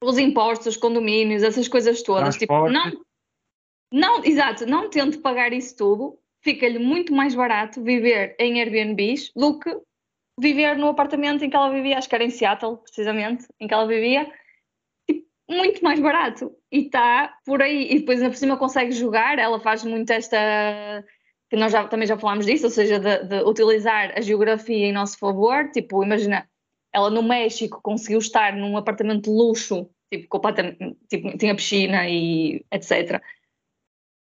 Os 0.01 0.17
impostos, 0.17 0.67
os 0.67 0.77
condomínios, 0.77 1.43
essas 1.43 1.67
coisas 1.67 2.01
todas. 2.01 2.37
Tipo, 2.37 2.69
não, 2.69 2.91
não, 3.91 4.23
exato, 4.23 4.65
não 4.65 4.89
tente 4.89 5.17
pagar 5.17 5.51
isso 5.53 5.75
tudo, 5.75 6.17
fica-lhe 6.41 6.79
muito 6.79 7.13
mais 7.13 7.35
barato 7.35 7.83
viver 7.83 8.35
em 8.39 8.59
Airbnbs 8.59 9.31
do 9.35 9.59
que 9.59 9.75
viver 10.39 10.77
no 10.77 10.87
apartamento 10.87 11.43
em 11.43 11.49
que 11.49 11.55
ela 11.55 11.69
vivia, 11.69 11.97
acho 11.97 12.09
que 12.09 12.15
era 12.15 12.23
em 12.23 12.29
Seattle, 12.29 12.77
precisamente, 12.77 13.45
em 13.59 13.67
que 13.67 13.73
ela 13.73 13.85
vivia, 13.85 14.31
tipo, 15.07 15.27
muito 15.47 15.83
mais 15.83 15.99
barato. 15.99 16.51
E 16.71 16.85
está 16.85 17.35
por 17.45 17.61
aí. 17.61 17.91
E 17.91 17.99
depois, 17.99 18.21
na 18.21 18.29
por 18.29 18.37
cima, 18.37 18.57
consegue 18.57 18.91
jogar. 18.91 19.37
Ela 19.37 19.59
faz 19.59 19.83
muito 19.83 20.09
esta 20.09 20.37
que 21.49 21.57
nós 21.57 21.73
já, 21.73 21.85
também 21.87 22.07
já 22.07 22.17
falámos 22.17 22.45
disso, 22.45 22.65
ou 22.65 22.71
seja, 22.71 22.97
de, 22.97 23.25
de, 23.25 23.43
utilizar 23.43 24.13
a 24.17 24.21
geografia 24.21 24.87
em 24.87 24.93
nosso 24.93 25.19
favor. 25.19 25.69
Tipo, 25.69 26.03
imagina, 26.03 26.49
ela 26.93 27.09
no 27.09 27.21
México 27.21 27.81
conseguiu 27.83 28.19
estar 28.19 28.55
num 28.55 28.77
apartamento 28.77 29.23
de 29.23 29.29
luxo, 29.29 29.89
tipo, 30.11 30.27
completamente, 30.29 30.97
tipo, 31.09 31.37
tinha 31.37 31.53
piscina 31.53 32.07
e 32.07 32.65
etc. 32.71 33.21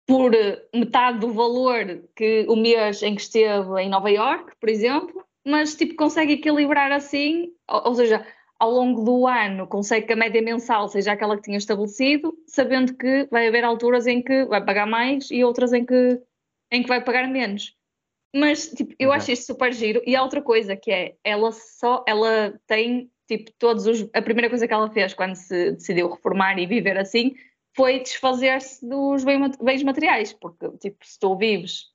Por 0.08 0.32
metade 0.74 1.20
do 1.20 1.34
valor 1.34 2.02
que 2.16 2.46
o 2.48 2.56
mês 2.56 3.04
em 3.04 3.14
que 3.14 3.22
esteve 3.22 3.82
em 3.82 3.90
Nova 3.90 4.10
York, 4.10 4.54
por 4.60 4.70
exemplo, 4.70 5.26
mas 5.46 5.76
tipo, 5.76 5.96
consegue 5.96 6.34
equilibrar 6.34 6.92
assim, 6.92 7.52
ou, 7.70 7.90
ou 7.90 7.96
seja, 7.96 8.26
ao 8.58 8.72
longo 8.72 9.04
do 9.04 9.28
ano 9.28 9.68
consegue 9.68 10.08
que 10.08 10.14
a 10.14 10.16
média 10.16 10.42
mensal 10.42 10.88
seja 10.88 11.12
aquela 11.12 11.36
que 11.36 11.44
tinha 11.44 11.58
estabelecido, 11.58 12.34
sabendo 12.48 12.96
que 12.96 13.28
vai 13.30 13.48
haver 13.48 13.64
alturas 13.64 14.08
em 14.08 14.22
que 14.22 14.46
vai 14.46 14.64
pagar 14.64 14.88
mais 14.88 15.30
e 15.30 15.44
outras 15.44 15.74
em 15.74 15.86
que 15.86 16.22
em 16.72 16.82
que 16.82 16.88
vai 16.90 17.04
pagar 17.04 17.28
menos. 17.28 17.76
Mas, 18.36 18.70
tipo, 18.70 18.94
eu 19.00 19.12
acho 19.12 19.32
isto 19.32 19.46
super 19.46 19.74
giro. 19.74 20.02
E 20.06 20.16
há 20.16 20.22
outra 20.22 20.42
coisa 20.42 20.76
que 20.76 20.92
é, 20.92 21.16
ela 21.24 21.52
só, 21.52 22.04
ela 22.08 22.60
tem, 22.68 23.10
tipo, 23.28 23.52
todos 23.58 23.88
os... 23.88 24.08
A 24.14 24.22
primeira 24.22 24.50
coisa 24.50 24.68
que 24.68 24.74
ela 24.74 24.90
fez 24.90 25.14
quando 25.14 25.36
se 25.36 25.72
decidiu 25.72 26.10
reformar 26.10 26.60
e 26.60 26.66
viver 26.66 26.98
assim 26.98 27.36
foi 27.78 28.00
desfazer-se 28.00 28.86
dos 28.86 29.24
bens 29.24 29.84
materiais. 29.84 30.34
Porque, 30.34 30.68
tipo, 30.80 30.98
se 31.06 31.20
tu 31.20 31.38
vives 31.38 31.86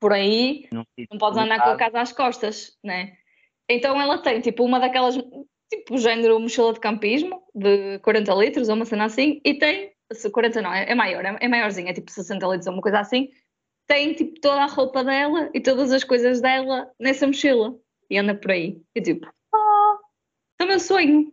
por 0.00 0.12
aí, 0.12 0.66
não, 0.72 0.84
não 1.12 1.18
podes 1.18 1.38
andar 1.38 1.62
com 1.62 1.70
a 1.70 1.76
casa 1.76 2.00
às 2.00 2.12
costas, 2.12 2.76
né? 2.82 3.16
Então 3.70 3.98
ela 4.00 4.18
tem, 4.18 4.40
tipo, 4.40 4.64
uma 4.64 4.80
daquelas, 4.80 5.16
tipo, 5.70 5.96
género 5.96 6.40
mochila 6.40 6.72
de 6.72 6.80
campismo, 6.80 7.40
de 7.54 8.00
40 8.00 8.34
litros 8.34 8.68
ou 8.68 8.74
uma 8.74 8.84
cena 8.84 9.04
assim, 9.04 9.40
e 9.44 9.54
tem, 9.54 9.92
40 10.32 10.60
não, 10.60 10.74
é, 10.74 10.90
é 10.90 10.94
maior, 10.96 11.24
é, 11.24 11.48
maiorzinha, 11.48 11.90
é 11.90 11.94
tipo 11.94 12.10
60 12.10 12.44
litros 12.44 12.66
ou 12.66 12.72
uma 12.72 12.82
coisa 12.82 12.98
assim, 12.98 13.30
tem 13.86 14.12
tipo 14.14 14.40
toda 14.40 14.62
a 14.62 14.66
roupa 14.66 15.04
dela 15.04 15.48
e 15.54 15.60
todas 15.60 15.92
as 15.92 16.02
coisas 16.02 16.40
dela 16.40 16.90
nessa 16.98 17.26
mochila 17.26 17.78
e 18.10 18.18
anda 18.18 18.34
por 18.34 18.50
aí. 18.50 18.82
E 18.96 19.00
tipo, 19.00 19.30
oh, 19.54 19.98
é 20.58 20.64
o 20.64 20.66
meu 20.66 20.80
sonho. 20.80 21.32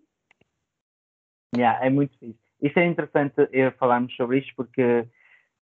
Yeah, 1.56 1.84
é 1.84 1.90
muito 1.90 2.16
fixe. 2.20 2.49
Isso 2.62 2.78
é 2.78 2.86
interessante 2.86 3.48
eu 3.52 3.72
falarmos 3.74 4.16
sobre 4.16 4.40
isto 4.40 4.54
porque 4.56 5.08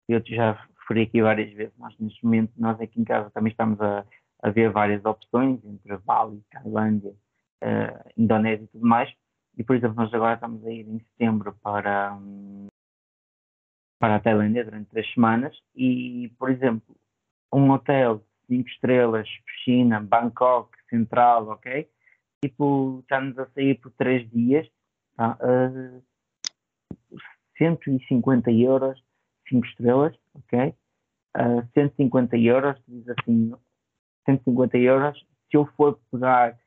eu 0.08 0.22
já 0.26 0.54
referi 0.80 1.04
aqui 1.04 1.22
várias 1.22 1.52
vezes. 1.54 1.78
Nós, 1.78 1.98
neste 2.00 2.24
momento, 2.24 2.52
nós 2.58 2.80
aqui 2.80 3.00
em 3.00 3.06
casa 3.06 3.30
também 3.32 3.52
estamos 3.52 3.80
a, 3.82 4.06
a 4.42 4.50
ver 4.50 4.70
várias 4.70 5.04
opções 5.06 5.64
entre 5.64 5.98
Bali, 5.98 6.42
Tailândia, 6.52 7.12
uh, 7.64 8.12
Indonésia 8.18 8.66
e 8.66 8.68
tudo 8.68 8.86
mais. 8.86 9.10
E, 9.58 9.64
por 9.64 9.76
exemplo, 9.76 9.96
nós 9.96 10.14
agora 10.14 10.34
estamos 10.34 10.66
a 10.66 10.72
ir 10.72 10.88
em 10.88 11.00
setembro 11.00 11.56
para, 11.62 12.16
um, 12.16 12.68
para 14.00 14.16
a 14.16 14.20
Tailândia 14.20 14.66
durante 14.66 14.90
três 14.90 15.12
semanas 15.14 15.56
e, 15.76 16.34
por 16.38 16.50
exemplo, 16.50 16.96
um 17.54 17.70
hotel 17.70 18.24
cinco 18.48 18.68
estrelas, 18.68 19.30
piscina, 19.46 20.02
Bangkok, 20.02 20.70
central, 20.90 21.48
ok? 21.50 21.88
Tipo, 22.44 23.00
estamos 23.02 23.38
a 23.40 23.46
sair 23.52 23.76
por 23.80 23.92
três 23.92 24.30
dias, 24.30 24.68
tá? 25.16 25.38
Uh, 25.40 26.04
150 27.58 28.52
euros, 28.52 29.02
cinco 29.48 29.66
estrelas, 29.68 30.16
ok? 30.36 30.74
Uh, 31.36 31.68
150 31.74 32.38
euros, 32.38 32.80
diz 32.88 33.08
assim, 33.10 33.54
150 34.26 34.78
euros, 34.78 35.20
se 35.50 35.58
eu 35.58 35.66
for 35.76 36.00
pegar 36.12 36.58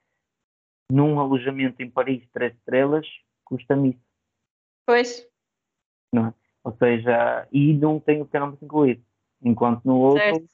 num 0.90 1.18
alojamento 1.18 1.82
em 1.82 1.90
Paris, 1.90 2.22
três 2.32 2.54
estrelas, 2.54 3.06
custa-me 3.44 3.90
isso. 3.90 4.00
Pois. 4.86 5.28
Não 6.12 6.28
é? 6.28 6.34
Ou 6.64 6.76
seja, 6.76 7.46
e 7.52 7.72
não 7.74 8.00
tem 8.00 8.22
o 8.22 8.28
almoço 8.32 8.64
incluído. 8.64 9.02
Enquanto 9.42 9.84
no 9.84 9.98
outro 9.98 10.22
certo. 10.22 10.48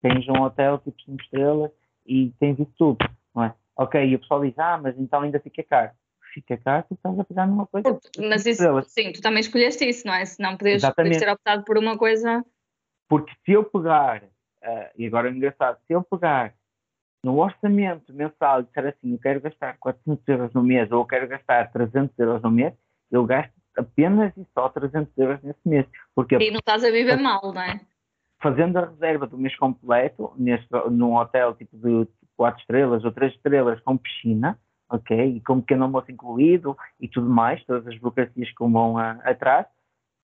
tens 0.00 0.28
um 0.28 0.42
hotel 0.42 0.78
tipo 0.78 1.00
5 1.02 1.22
estrelas 1.22 1.70
e 2.06 2.30
tens 2.38 2.58
isso 2.58 2.72
tudo, 2.76 2.98
não 3.34 3.44
é? 3.44 3.54
Ok, 3.76 4.02
e 4.04 4.14
o 4.14 4.18
pessoal 4.18 4.42
diz, 4.42 4.58
ah, 4.58 4.78
mas 4.78 4.98
então 4.98 5.22
ainda 5.22 5.40
fica 5.40 5.62
caro. 5.62 5.90
Fica 6.32 6.56
caro, 6.58 6.84
tu 6.88 6.94
estás 6.94 7.18
a 7.18 7.24
pegar 7.24 7.46
numa 7.46 7.66
coisa. 7.66 7.98
Mas 8.18 8.46
isso, 8.46 8.82
sim, 8.84 9.12
tu 9.12 9.20
também 9.20 9.40
escolheste 9.40 9.88
isso, 9.88 10.06
não 10.06 10.14
é? 10.14 10.24
Se 10.24 10.40
não 10.40 10.56
podias, 10.56 10.82
podias 10.94 11.18
ter 11.18 11.30
optado 11.30 11.64
por 11.64 11.78
uma 11.78 11.96
coisa. 11.96 12.44
Porque 13.08 13.32
se 13.44 13.52
eu 13.52 13.64
pegar, 13.64 14.24
ah, 14.62 14.90
e 14.96 15.06
agora 15.06 15.28
é 15.28 15.32
engraçado, 15.32 15.78
se 15.86 15.92
eu 15.92 16.02
pegar 16.02 16.54
no 17.24 17.38
orçamento 17.38 18.12
mensal 18.12 18.60
e 18.60 18.64
disser 18.64 18.86
assim, 18.86 19.12
eu 19.12 19.18
quero 19.18 19.40
gastar 19.40 19.76
400 19.78 20.28
euros 20.28 20.52
no 20.54 20.62
mês 20.62 20.90
ou 20.90 21.00
eu 21.00 21.06
quero 21.06 21.28
gastar 21.28 21.70
300 21.72 22.18
euros 22.18 22.42
no 22.42 22.50
mês, 22.50 22.74
eu 23.10 23.24
gasto 23.24 23.52
apenas 23.76 24.36
e 24.36 24.46
só 24.54 24.68
300 24.68 25.12
euros 25.18 25.42
nesse 25.42 25.60
mês. 25.64 25.86
Porque 26.14 26.36
E 26.36 26.50
não 26.50 26.58
estás 26.58 26.84
a 26.84 26.90
viver 26.90 27.16
mal, 27.16 27.52
não 27.52 27.62
é? 27.62 27.80
fazendo 28.42 28.76
a 28.76 28.86
reserva 28.86 29.26
do 29.26 29.38
mês 29.38 29.56
completo, 29.56 30.32
neste, 30.36 30.66
num 30.90 31.14
hotel 31.14 31.54
tipo 31.54 31.76
de 31.78 32.08
4 32.36 32.60
estrelas 32.60 33.04
ou 33.04 33.12
3 33.12 33.32
estrelas 33.34 33.80
com 33.80 33.96
piscina, 33.96 34.58
ok? 34.92 35.36
E 35.36 35.40
com 35.40 35.60
pequeno 35.60 35.84
almoço 35.84 36.10
incluído 36.12 36.76
e 37.00 37.08
tudo 37.08 37.28
mais, 37.28 37.64
todas 37.64 37.86
as 37.86 37.98
burocracias 37.98 38.48
que 38.50 38.64
vão 38.64 38.98
a- 38.98 39.18
atrás, 39.24 39.66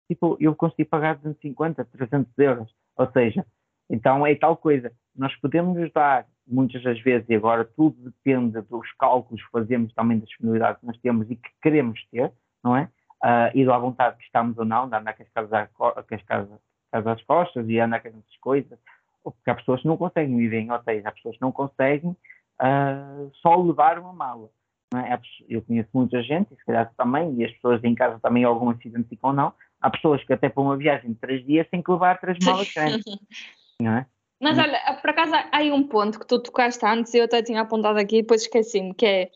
tipo, 0.06 0.36
eu 0.40 0.54
consegui 0.54 0.84
pagar 0.84 1.16
250, 1.16 1.84
300 1.86 2.32
euros. 2.38 2.72
Ou 2.96 3.10
seja, 3.12 3.44
então 3.90 4.26
é 4.26 4.34
tal 4.34 4.56
coisa. 4.56 4.92
Nós 5.16 5.34
podemos 5.36 5.76
nos 5.76 5.92
dar, 5.92 6.26
muitas 6.46 6.82
das 6.82 7.00
vezes, 7.00 7.28
e 7.28 7.34
agora 7.34 7.64
tudo 7.64 7.96
depende 8.10 8.60
dos 8.62 8.90
cálculos 8.98 9.42
que 9.44 9.50
fazemos 9.50 9.92
também 9.94 10.18
da 10.18 10.24
disponibilidade 10.26 10.80
que 10.80 10.86
nós 10.86 10.98
temos 10.98 11.30
e 11.30 11.36
que 11.36 11.50
queremos 11.62 12.04
ter, 12.10 12.32
não 12.62 12.76
é? 12.76 12.88
Ah, 13.22 13.50
e 13.54 13.64
da 13.64 13.76
vontade 13.78 14.16
que 14.18 14.24
estamos 14.24 14.56
ou 14.58 14.64
não, 14.64 14.88
de 14.88 14.94
andar 14.94 15.14
com 15.14 15.22
as 15.22 15.28
casas, 15.30 15.68
casas, 16.26 16.60
casas 16.92 17.06
às 17.18 17.22
costas 17.24 17.68
e 17.68 17.80
andar 17.80 18.00
com 18.00 18.08
essas 18.08 18.36
coisas. 18.40 18.78
Porque 19.24 19.50
há 19.50 19.54
pessoas 19.54 19.80
que 19.82 19.88
não 19.88 19.96
conseguem 19.96 20.36
viver 20.36 20.60
em 20.60 20.70
hotéis, 20.70 21.04
há 21.04 21.10
pessoas 21.12 21.34
que 21.36 21.42
não 21.42 21.52
conseguem 21.52 22.16
ah, 22.60 23.26
só 23.42 23.56
levar 23.56 23.98
uma 23.98 24.12
mala. 24.12 24.48
É? 24.94 25.20
Eu 25.48 25.62
conheço 25.62 25.88
muita 25.92 26.22
gente, 26.22 26.52
e 26.52 26.56
se 26.56 26.64
calhar 26.64 26.92
também, 26.96 27.34
e 27.36 27.44
as 27.44 27.52
pessoas 27.52 27.82
em 27.84 27.94
casa 27.94 28.18
também 28.20 28.44
algum 28.44 28.74
se 28.76 28.88
identificam 28.88 29.30
ou 29.30 29.36
não. 29.36 29.52
Há 29.80 29.90
pessoas 29.90 30.24
que 30.24 30.32
até 30.32 30.48
para 30.48 30.62
uma 30.62 30.76
viagem 30.76 31.12
de 31.12 31.18
três 31.18 31.44
dias 31.44 31.68
têm 31.68 31.82
que 31.82 31.90
levar 31.90 32.18
três 32.20 32.38
malas 32.44 32.72
grandes, 32.72 33.04
não 33.80 33.92
é? 33.92 34.06
Mas 34.40 34.56
olha, 34.56 34.78
por 35.00 35.10
acaso 35.10 35.34
há 35.34 35.48
aí 35.52 35.72
um 35.72 35.86
ponto 35.86 36.18
que 36.18 36.26
tu 36.26 36.40
tocaste 36.40 36.84
antes 36.86 37.12
e 37.12 37.18
eu 37.18 37.24
até 37.24 37.42
tinha 37.42 37.60
apontado 37.60 37.98
aqui 37.98 38.18
e 38.18 38.22
depois 38.22 38.42
esqueci-me, 38.42 38.94
que 38.94 39.04
é 39.04 39.30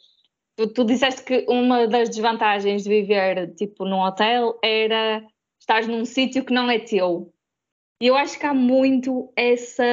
tu, 0.56 0.68
tu 0.68 0.84
disseste 0.84 1.24
que 1.24 1.44
uma 1.48 1.88
das 1.88 2.08
desvantagens 2.08 2.84
de 2.84 2.88
viver 2.88 3.52
tipo 3.54 3.84
num 3.84 4.00
hotel 4.00 4.58
era 4.62 5.24
estar 5.60 5.84
num 5.86 6.04
sítio 6.04 6.44
que 6.44 6.54
não 6.54 6.70
é 6.70 6.78
teu. 6.78 7.32
E 8.02 8.08
eu 8.08 8.16
acho 8.16 8.36
que 8.36 8.44
há 8.44 8.52
muito 8.52 9.32
essa. 9.36 9.84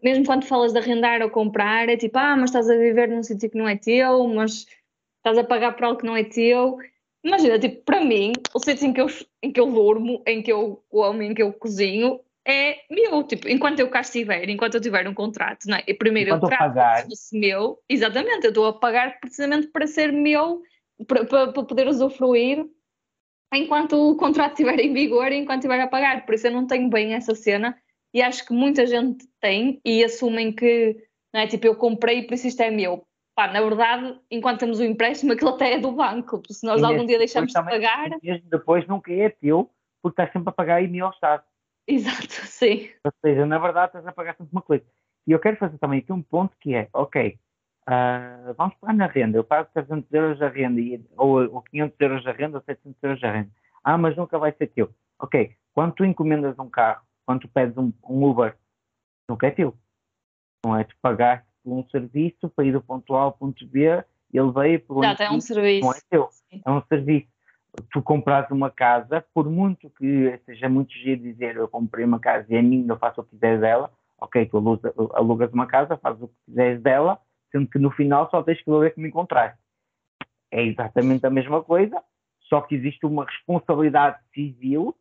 Mesmo 0.00 0.24
quando 0.24 0.44
falas 0.44 0.72
de 0.72 0.78
arrendar 0.78 1.20
ou 1.20 1.28
comprar, 1.28 1.88
é 1.88 1.96
tipo, 1.96 2.16
ah, 2.16 2.36
mas 2.36 2.50
estás 2.50 2.70
a 2.70 2.76
viver 2.76 3.08
num 3.08 3.24
sítio 3.24 3.50
que 3.50 3.58
não 3.58 3.68
é 3.68 3.76
teu, 3.76 4.28
mas 4.28 4.68
estás 5.16 5.36
a 5.36 5.42
pagar 5.42 5.72
por 5.74 5.82
algo 5.82 5.98
que 5.98 6.06
não 6.06 6.16
é 6.16 6.22
teu. 6.22 6.78
Imagina, 7.24 7.58
tipo, 7.58 7.82
para 7.82 8.04
mim, 8.04 8.34
o 8.54 8.60
sítio 8.60 8.86
em 8.86 8.92
que 8.92 9.00
eu, 9.00 9.08
em 9.42 9.50
que 9.50 9.58
eu 9.58 9.66
durmo, 9.66 10.22
em 10.24 10.42
que 10.42 10.52
eu 10.52 10.80
como, 10.88 11.22
em 11.22 11.34
que 11.34 11.42
eu 11.42 11.52
cozinho, 11.52 12.20
é 12.46 12.76
meu. 12.88 13.24
Tipo, 13.24 13.48
enquanto 13.48 13.80
eu 13.80 13.90
cá 13.90 14.02
estiver, 14.02 14.48
enquanto 14.48 14.74
eu 14.74 14.80
tiver 14.80 15.08
um 15.08 15.14
contrato, 15.14 15.64
não 15.66 15.76
é? 15.76 15.82
E 15.88 15.92
primeiro 15.92 16.36
Enquanto 16.36 16.44
eu 16.44 16.48
trato 16.50 16.60
pagar. 16.60 17.02
como 17.02 17.16
se 17.16 17.22
fosse 17.22 17.36
meu, 17.36 17.80
exatamente, 17.88 18.44
eu 18.44 18.50
estou 18.50 18.66
a 18.66 18.72
pagar 18.74 19.18
precisamente 19.18 19.66
para 19.66 19.88
ser 19.88 20.12
meu, 20.12 20.62
para, 21.08 21.24
para, 21.24 21.52
para 21.52 21.64
poder 21.64 21.88
usufruir 21.88 22.64
enquanto 23.56 23.94
o 23.94 24.16
contrato 24.16 24.52
estiver 24.52 24.78
em 24.80 24.92
vigor 24.92 25.30
e 25.32 25.36
enquanto 25.36 25.60
estiver 25.60 25.80
a 25.80 25.88
pagar. 25.88 26.24
Por 26.24 26.34
isso 26.34 26.46
eu 26.46 26.52
não 26.52 26.66
tenho 26.66 26.88
bem 26.88 27.14
essa 27.14 27.34
cena 27.34 27.76
e 28.12 28.22
acho 28.22 28.46
que 28.46 28.52
muita 28.52 28.86
gente 28.86 29.26
tem 29.40 29.80
e 29.84 30.04
assumem 30.04 30.52
que, 30.52 30.96
não 31.32 31.40
é? 31.40 31.46
Tipo, 31.46 31.66
eu 31.66 31.76
comprei 31.76 32.20
e 32.20 32.26
por 32.26 32.34
isso 32.34 32.46
isto 32.46 32.60
é 32.62 32.70
meu. 32.70 33.04
Pá, 33.34 33.48
na 33.48 33.60
verdade, 33.60 34.18
enquanto 34.30 34.60
temos 34.60 34.78
o 34.78 34.84
empréstimo, 34.84 35.32
aquilo 35.32 35.50
até 35.50 35.72
é 35.72 35.78
do 35.78 35.90
banco. 35.90 36.40
Se 36.48 36.64
nós 36.64 36.80
E 36.80 36.84
algum 36.84 37.04
dia 37.04 37.18
deixarmos 37.18 37.52
de 37.52 37.62
pagar, 37.62 38.10
mesmo 38.22 38.48
depois 38.48 38.86
nunca 38.86 39.12
é 39.12 39.28
teu, 39.28 39.68
porque 40.00 40.12
estás 40.12 40.32
sempre 40.32 40.50
a 40.50 40.52
pagar 40.52 40.82
e 40.82 41.00
ao 41.00 41.10
Estado. 41.10 41.42
exato, 41.88 42.28
sim. 42.46 42.88
Ou 43.04 43.12
seja, 43.20 43.44
na 43.44 43.58
verdade 43.58 43.88
estás 43.88 44.06
a 44.06 44.12
pagar 44.12 44.36
sempre 44.36 44.52
uma 44.52 44.62
coisa. 44.62 44.84
E 45.26 45.32
eu 45.32 45.40
quero 45.40 45.56
fazer 45.56 45.78
também 45.78 45.98
aqui 45.98 46.12
um 46.12 46.22
ponto 46.22 46.56
que 46.60 46.74
é, 46.74 46.88
ok, 46.92 47.36
ah, 47.86 48.54
vamos 48.56 48.74
pagar 48.76 48.94
na 48.94 49.06
renda, 49.06 49.36
eu 49.36 49.44
pago 49.44 49.68
300 49.74 50.10
euros 50.12 50.40
a 50.40 50.48
renda, 50.48 50.80
e- 50.80 51.04
ou, 51.16 51.54
ou 51.54 51.62
500 51.62 51.96
euros 52.00 52.26
a 52.26 52.32
renda, 52.32 52.58
ou 52.58 52.64
700 52.64 53.02
euros 53.02 53.24
a 53.24 53.30
renda. 53.30 53.50
Ah, 53.82 53.98
mas 53.98 54.16
nunca 54.16 54.38
vai 54.38 54.52
ser 54.52 54.68
teu. 54.68 54.90
Ok, 55.18 55.54
quando 55.74 55.92
tu 55.92 56.04
encomendas 56.04 56.58
um 56.58 56.68
carro, 56.68 57.02
quando 57.26 57.40
tu 57.40 57.48
pedes 57.48 57.76
um, 57.76 57.92
um 58.08 58.24
Uber, 58.24 58.56
nunca 59.28 59.46
é 59.46 59.50
teu. 59.50 59.74
Não 60.64 60.76
é 60.76 60.84
tu 60.84 60.94
pagaste 61.02 61.46
por 61.62 61.72
um 61.72 61.86
serviço 61.88 62.48
para 62.50 62.64
ir 62.64 62.72
do 62.72 62.82
ponto 62.82 63.14
A 63.14 63.22
ao 63.22 63.32
ponto 63.32 63.66
B, 63.66 64.02
ele 64.32 64.52
veio 64.52 64.80
por 64.80 65.04
Exato, 65.04 65.22
é 65.22 65.30
um 65.30 65.40
serviço. 65.40 65.86
não 65.86 65.92
é 65.92 66.00
teu 66.10 66.28
Sim. 66.30 66.62
é 66.64 66.70
um 66.70 66.82
serviço. 66.88 67.28
Tu 67.92 68.02
compras 68.02 68.48
uma 68.50 68.70
casa, 68.70 69.24
por 69.34 69.50
muito 69.50 69.90
que 69.90 70.40
seja 70.46 70.68
muito 70.68 70.92
giro 70.92 71.22
dizer 71.22 71.56
eu 71.56 71.68
comprei 71.68 72.04
uma 72.04 72.20
casa 72.20 72.46
e 72.48 72.56
é 72.56 72.62
minha, 72.62 72.86
eu 72.88 72.96
faço 72.96 73.20
o 73.20 73.24
que 73.24 73.30
quiser 73.30 73.60
dela, 73.60 73.90
ok, 74.20 74.46
tu 74.46 74.56
alugas, 74.58 74.92
alugas 75.14 75.52
uma 75.52 75.66
casa, 75.66 75.96
fazes 75.96 76.22
o 76.22 76.28
que 76.28 76.34
quiseres 76.46 76.80
dela, 76.82 77.18
sendo 77.54 77.68
que 77.68 77.78
no 77.78 77.92
final 77.92 78.28
só 78.30 78.42
tens 78.42 78.60
que 78.60 78.70
ver 78.70 78.92
como 78.94 79.06
encontraste. 79.06 79.56
É 80.50 80.62
exatamente 80.64 81.24
a 81.24 81.30
mesma 81.30 81.62
coisa, 81.62 82.02
só 82.40 82.60
que 82.60 82.74
existe 82.74 83.06
uma 83.06 83.24
responsabilidade 83.24 84.18
civil, 84.34 84.94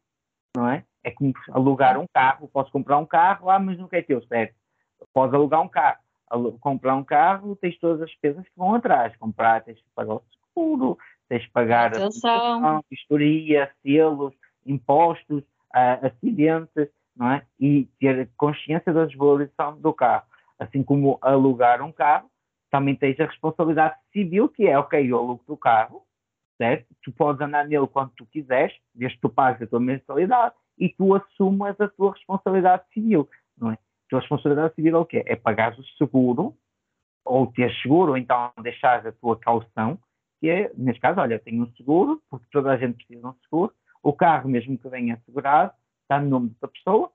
não 0.55 0.69
é? 0.69 0.85
É 1.03 1.09
como 1.09 1.33
alugar 1.49 1.97
um 1.99 2.05
carro, 2.13 2.47
posso 2.47 2.71
comprar 2.71 2.99
um 2.99 3.05
carro, 3.05 3.49
ah, 3.49 3.59
mas 3.59 3.77
nunca 3.77 3.97
é 3.97 4.03
teu, 4.03 4.21
certo? 4.27 4.53
Podes 5.11 5.33
alugar 5.33 5.61
um 5.61 5.67
carro. 5.67 5.97
Alu- 6.29 6.57
comprar 6.59 6.95
um 6.95 7.03
carro, 7.03 7.55
tens 7.55 7.77
todas 7.79 8.01
as 8.01 8.09
despesas 8.09 8.43
que 8.43 8.55
vão 8.55 8.75
atrás. 8.75 9.15
Comprar, 9.17 9.63
tens 9.63 9.79
que 9.79 9.85
pagar 9.95 10.13
o 10.13 10.23
seguro, 10.53 10.97
tens 11.27 11.45
que 11.45 11.51
pagar 11.51 11.91
a 12.63 12.81
vistoria, 12.89 13.69
selos, 13.81 14.33
impostos, 14.65 15.43
ah, 15.73 15.99
acidentes, 16.07 16.87
não 17.15 17.31
é? 17.31 17.45
E 17.59 17.85
ter 17.99 18.29
consciência 18.37 18.93
da 18.93 19.05
desvalorização 19.05 19.79
do 19.79 19.91
carro. 19.91 20.25
Assim 20.57 20.81
como 20.83 21.17
alugar 21.21 21.81
um 21.81 21.91
carro, 21.91 22.29
também 22.73 22.95
tens 22.95 23.19
a 23.19 23.27
responsabilidade 23.27 23.95
civil, 24.11 24.49
que 24.49 24.67
é, 24.67 24.75
ok, 24.75 24.99
eu 24.99 25.19
alugo 25.19 25.43
o 25.47 25.55
carro, 25.55 26.01
certo? 26.57 26.87
Tu 27.03 27.11
podes 27.11 27.39
andar 27.39 27.67
nele 27.67 27.85
quando 27.85 28.09
tu 28.17 28.25
quiseres, 28.25 28.75
desde 28.95 29.15
que 29.15 29.21
tu 29.21 29.29
pagues 29.29 29.61
a 29.61 29.67
tua 29.67 29.79
mensalidade 29.79 30.55
e 30.79 30.89
tu 30.89 31.13
assumas 31.13 31.79
a 31.79 31.87
tua 31.87 32.13
responsabilidade 32.13 32.83
civil, 32.91 33.29
não 33.55 33.69
é? 33.69 33.75
A 33.75 34.09
tua 34.09 34.21
responsabilidade 34.21 34.73
civil 34.73 34.95
é 34.95 34.99
o 34.99 35.05
quê? 35.05 35.23
É 35.27 35.35
pagar 35.35 35.77
o 35.77 35.83
seguro, 35.99 36.57
ou 37.23 37.45
ter 37.45 37.71
seguro, 37.83 38.13
ou 38.13 38.17
então 38.17 38.51
deixar 38.63 39.05
a 39.05 39.11
tua 39.11 39.37
caução, 39.37 39.99
que 40.39 40.49
é, 40.49 40.71
neste 40.75 40.99
caso, 40.99 41.19
olha, 41.19 41.35
eu 41.35 41.39
tenho 41.39 41.61
um 41.61 41.71
seguro, 41.73 42.23
porque 42.27 42.47
toda 42.51 42.71
a 42.71 42.77
gente 42.77 42.95
precisa 42.95 43.19
de 43.19 43.27
um 43.27 43.35
seguro, 43.43 43.71
o 44.01 44.13
carro, 44.13 44.49
mesmo 44.49 44.79
que 44.79 44.89
venha 44.89 45.13
assegurado, 45.13 45.71
está 46.01 46.19
no 46.19 46.27
nome 46.27 46.55
da 46.59 46.67
pessoa, 46.67 47.11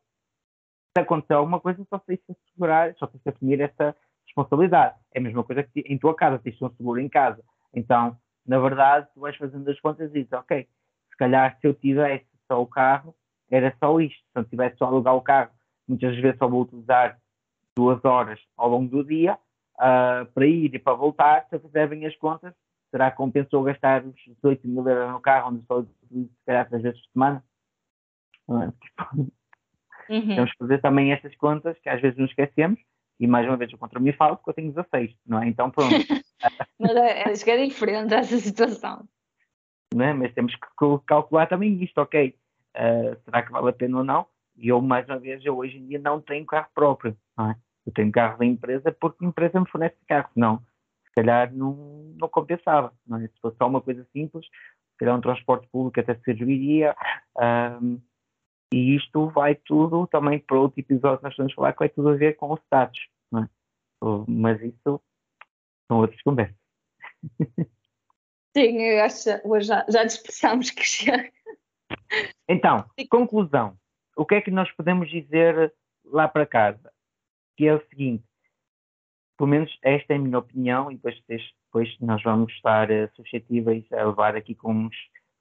se 0.97 1.03
acontecer 1.03 1.33
alguma 1.33 1.59
coisa, 1.59 1.85
só 1.91 1.99
tens 1.99 2.21
que 2.25 2.31
assegurar, 2.31 2.95
só 2.95 3.09
tens 3.09 3.21
que 3.25 3.29
assumir 3.29 3.61
essa 3.61 3.97
responsabilidade. 4.29 4.95
É 5.13 5.19
a 5.19 5.23
mesma 5.23 5.43
coisa 5.43 5.63
que 5.63 5.81
em 5.81 5.99
tua 5.99 6.15
casa, 6.15 6.39
tens 6.39 6.61
um 6.63 6.71
seguro 6.71 7.01
em 7.01 7.09
casa. 7.09 7.43
Então, 7.75 8.17
na 8.47 8.59
verdade, 8.59 9.09
tu 9.13 9.21
vais 9.21 9.37
fazendo 9.37 9.69
as 9.69 9.81
contas 9.81 10.11
e 10.11 10.15
dizes, 10.15 10.33
ok, 10.33 10.67
se 11.11 11.17
calhar 11.17 11.59
se 11.61 11.67
eu 11.67 11.75
tivesse 11.75 12.27
só 12.47 12.63
o 12.63 12.67
carro, 12.67 13.15
era 13.51 13.75
só 13.79 14.01
isto. 14.01 14.23
Se 14.33 14.39
eu 14.39 14.45
tivesse 14.45 14.77
só 14.77 14.87
alugar 14.87 15.15
o 15.15 15.23
carro, 15.23 15.51
muitas 15.87 16.17
vezes 16.17 16.39
só 16.39 16.49
vou 16.49 16.63
utilizar 16.63 17.19
duas 17.77 18.05
horas 18.05 18.41
ao 18.57 18.69
longo 18.69 18.89
do 18.89 19.05
dia 19.05 19.39
ah, 19.79 20.27
para 20.35 20.47
ir 20.47 20.75
e 20.75 20.79
para 20.79 20.95
voltar. 20.95 21.47
Se 21.49 21.57
eu 21.57 21.61
fizer 21.61 21.87
bem 21.89 22.07
as 22.07 22.17
contas, 22.17 22.55
será 22.91 23.11
que 23.11 23.17
compensou 23.17 23.63
gastar 23.63 24.05
os 24.05 24.15
18 24.15 24.67
mil 24.67 24.87
euros 24.89 25.13
no 25.13 25.21
carro, 25.21 25.51
onde 25.51 25.65
só 25.67 25.83
se 25.83 26.31
calhar 26.47 26.69
três 26.69 26.83
vezes 26.83 27.01
por 27.01 27.13
semana? 27.13 27.45
É? 28.51 28.73
Uhum. 30.11 30.35
Temos 30.37 30.51
que 30.53 30.59
fazer 30.59 30.81
também 30.81 31.13
estas 31.13 31.37
contas 31.37 31.79
que 31.81 31.89
às 31.89 32.01
vezes 32.01 32.19
nos 32.19 32.31
esquecemos. 32.31 32.81
E 33.21 33.27
mais 33.27 33.47
uma 33.47 33.57
vez 33.57 33.73
eu 33.73 33.79
contra 33.79 33.99
mim 34.01 34.13
falo 34.13 34.37
porque 34.37 34.51
eu 34.51 34.55
tenho 34.55 34.73
16, 34.73 35.15
não 35.27 35.43
é? 35.43 35.49
Então 35.49 35.71
pronto. 35.71 35.97
Mas 36.79 36.95
é, 36.97 37.25
acho 37.25 37.45
que 37.45 37.51
é 37.51 37.67
diferente 37.67 38.15
essa 38.15 38.39
situação. 38.39 39.09
não 39.95 40.05
é? 40.05 40.13
Mas 40.13 40.33
temos 40.35 40.55
que 40.55 40.67
cal- 40.77 41.01
calcular 41.01 41.47
também 41.49 41.83
isto, 41.83 41.99
ok? 41.99 42.35
ah, 42.75 43.17
será 43.25 43.43
que 43.43 43.51
vale 43.51 43.71
a 43.71 43.73
pena 43.73 43.99
ou 43.99 44.05
não? 44.05 44.27
E 44.57 44.69
eu, 44.69 44.81
mais 44.81 45.07
uma 45.09 45.19
vez, 45.19 45.45
eu 45.45 45.57
hoje 45.57 45.79
em 45.79 45.87
dia 45.87 45.99
não 45.99 46.21
tenho 46.21 46.47
carro 46.47 46.69
próprio, 46.75 47.17
não 47.37 47.51
é? 47.51 47.57
Eu 47.87 47.93
tenho 47.93 48.13
carro 48.13 48.39
da 48.39 48.45
empresa 48.45 48.93
porque 48.93 49.25
a 49.25 49.29
empresa 49.29 49.59
me 49.61 49.69
fornece 49.69 49.97
carro, 50.07 50.29
senão 50.35 50.59
se 51.05 51.13
calhar 51.15 51.53
não, 51.53 52.13
não 52.17 52.29
compensava, 52.29 52.93
não 53.07 53.19
é? 53.19 53.27
Se 53.27 53.41
fosse 53.41 53.57
só 53.57 53.67
uma 53.67 53.81
coisa 53.81 54.07
simples, 54.13 54.47
se 54.47 54.99
calhar 54.99 55.17
um 55.17 55.21
transporte 55.21 55.67
público 55.73 55.99
até 55.99 56.15
serviria, 56.25 56.95
ahm, 57.37 57.99
e 58.73 58.97
isto 58.97 59.29
vai 59.31 59.55
tudo 59.55 60.07
também 60.07 60.39
para 60.39 60.59
outro 60.59 60.81
episódio 60.81 61.19
que 61.19 61.25
nós 61.25 61.37
vamos 61.37 61.55
falar 61.55 61.73
que 61.73 61.79
vai 61.79 61.89
tudo 61.89 62.11
a 62.11 62.17
ver 62.17 62.37
com 62.37 62.51
o 62.51 62.57
status, 62.57 63.09
não 63.31 63.45
é? 63.45 63.49
Mas 64.29 64.61
isso 64.63 65.01
são 65.87 65.99
outras 66.01 66.21
conversas. 66.23 66.57
Sim, 68.57 68.83
eu 68.83 69.05
acho 69.05 69.25
que 69.25 69.49
hoje 69.49 69.67
já, 69.69 69.87
já 69.89 70.05
dispersámos 70.05 70.71
que 70.71 70.83
chega. 70.83 71.33
Então, 72.49 72.85
conclusão. 73.11 73.79
O 74.17 74.27
que 74.27 74.35
é 74.35 74.41
que 74.41 74.51
nós 74.51 74.71
podemos 74.73 75.09
dizer 75.09 75.73
lá 76.05 76.27
para 76.27 76.47
casa? 76.47 76.93
Que 77.57 77.69
é 77.69 77.75
o 77.75 77.87
seguinte: 77.89 78.25
pelo 79.37 79.49
menos 79.49 79.79
esta 79.83 80.13
é 80.13 80.17
a 80.17 80.19
minha 80.19 80.39
opinião, 80.39 80.91
e 80.91 80.97
depois, 80.97 81.23
depois 81.27 81.97
nós 82.01 82.23
vamos 82.23 82.53
estar 82.55 82.91
uh, 82.91 83.09
suscetíveis 83.15 83.85
a 83.93 84.05
levar 84.05 84.35
aqui 84.35 84.55
com 84.55 84.73
uns 84.73 84.97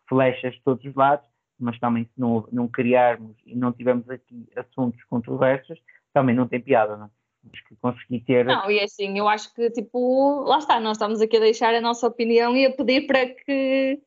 flechas 0.08 0.54
de 0.54 0.62
todos 0.62 0.86
os 0.86 0.96
lados, 0.96 1.28
mas 1.60 1.80
também 1.80 2.04
se 2.06 2.20
não, 2.20 2.48
não 2.52 2.68
criarmos 2.68 3.36
e 3.46 3.56
não 3.56 3.72
tivermos 3.72 4.10
aqui 4.10 4.48
assuntos 4.56 5.04
controversos, 5.06 5.80
também 6.14 6.36
não 6.36 6.48
tem 6.48 6.62
piada, 6.62 6.98
não 6.98 7.06
é? 7.06 7.10
Temos 7.42 7.62
que 7.62 7.76
conseguir 7.78 8.20
ter. 8.22 8.46
Não, 8.46 8.70
e 8.70 8.80
é 8.80 8.84
assim, 8.84 9.18
eu 9.18 9.28
acho 9.28 9.54
que, 9.54 9.70
tipo, 9.72 10.44
lá 10.44 10.58
está, 10.58 10.80
nós 10.80 10.98
estamos 10.98 11.22
aqui 11.22 11.38
a 11.38 11.42
deixar 11.42 11.74
a 11.74 11.82
nossa 11.82 12.08
opinião 12.08 12.56
e 12.56 12.66
a 12.66 12.72
pedir 12.72 13.08
para 13.08 13.26
que 13.28 14.02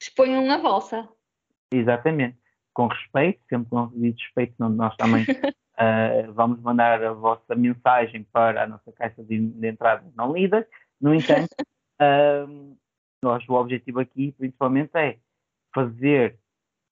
exponham 0.00 0.50
a 0.50 0.58
vossa. 0.58 1.08
Exatamente, 1.72 2.38
com 2.72 2.86
respeito, 2.86 3.40
sempre 3.48 3.68
com 3.70 3.86
respeito, 3.86 4.54
nós 4.58 4.94
também 4.96 5.24
uh, 5.24 6.32
vamos 6.34 6.60
mandar 6.60 7.02
a 7.02 7.12
vossa 7.12 7.54
mensagem 7.54 8.24
para 8.32 8.64
a 8.64 8.66
nossa 8.66 8.92
caixa 8.92 9.22
de, 9.24 9.38
de 9.38 9.66
entrada 9.66 10.04
não 10.14 10.32
lidas. 10.32 10.66
No 11.00 11.14
entanto, 11.14 11.54
uh, 12.00 12.76
nós, 13.22 13.48
o 13.48 13.54
objetivo 13.54 14.00
aqui, 14.00 14.32
principalmente, 14.32 14.90
é 14.94 15.18
fazer, 15.74 16.38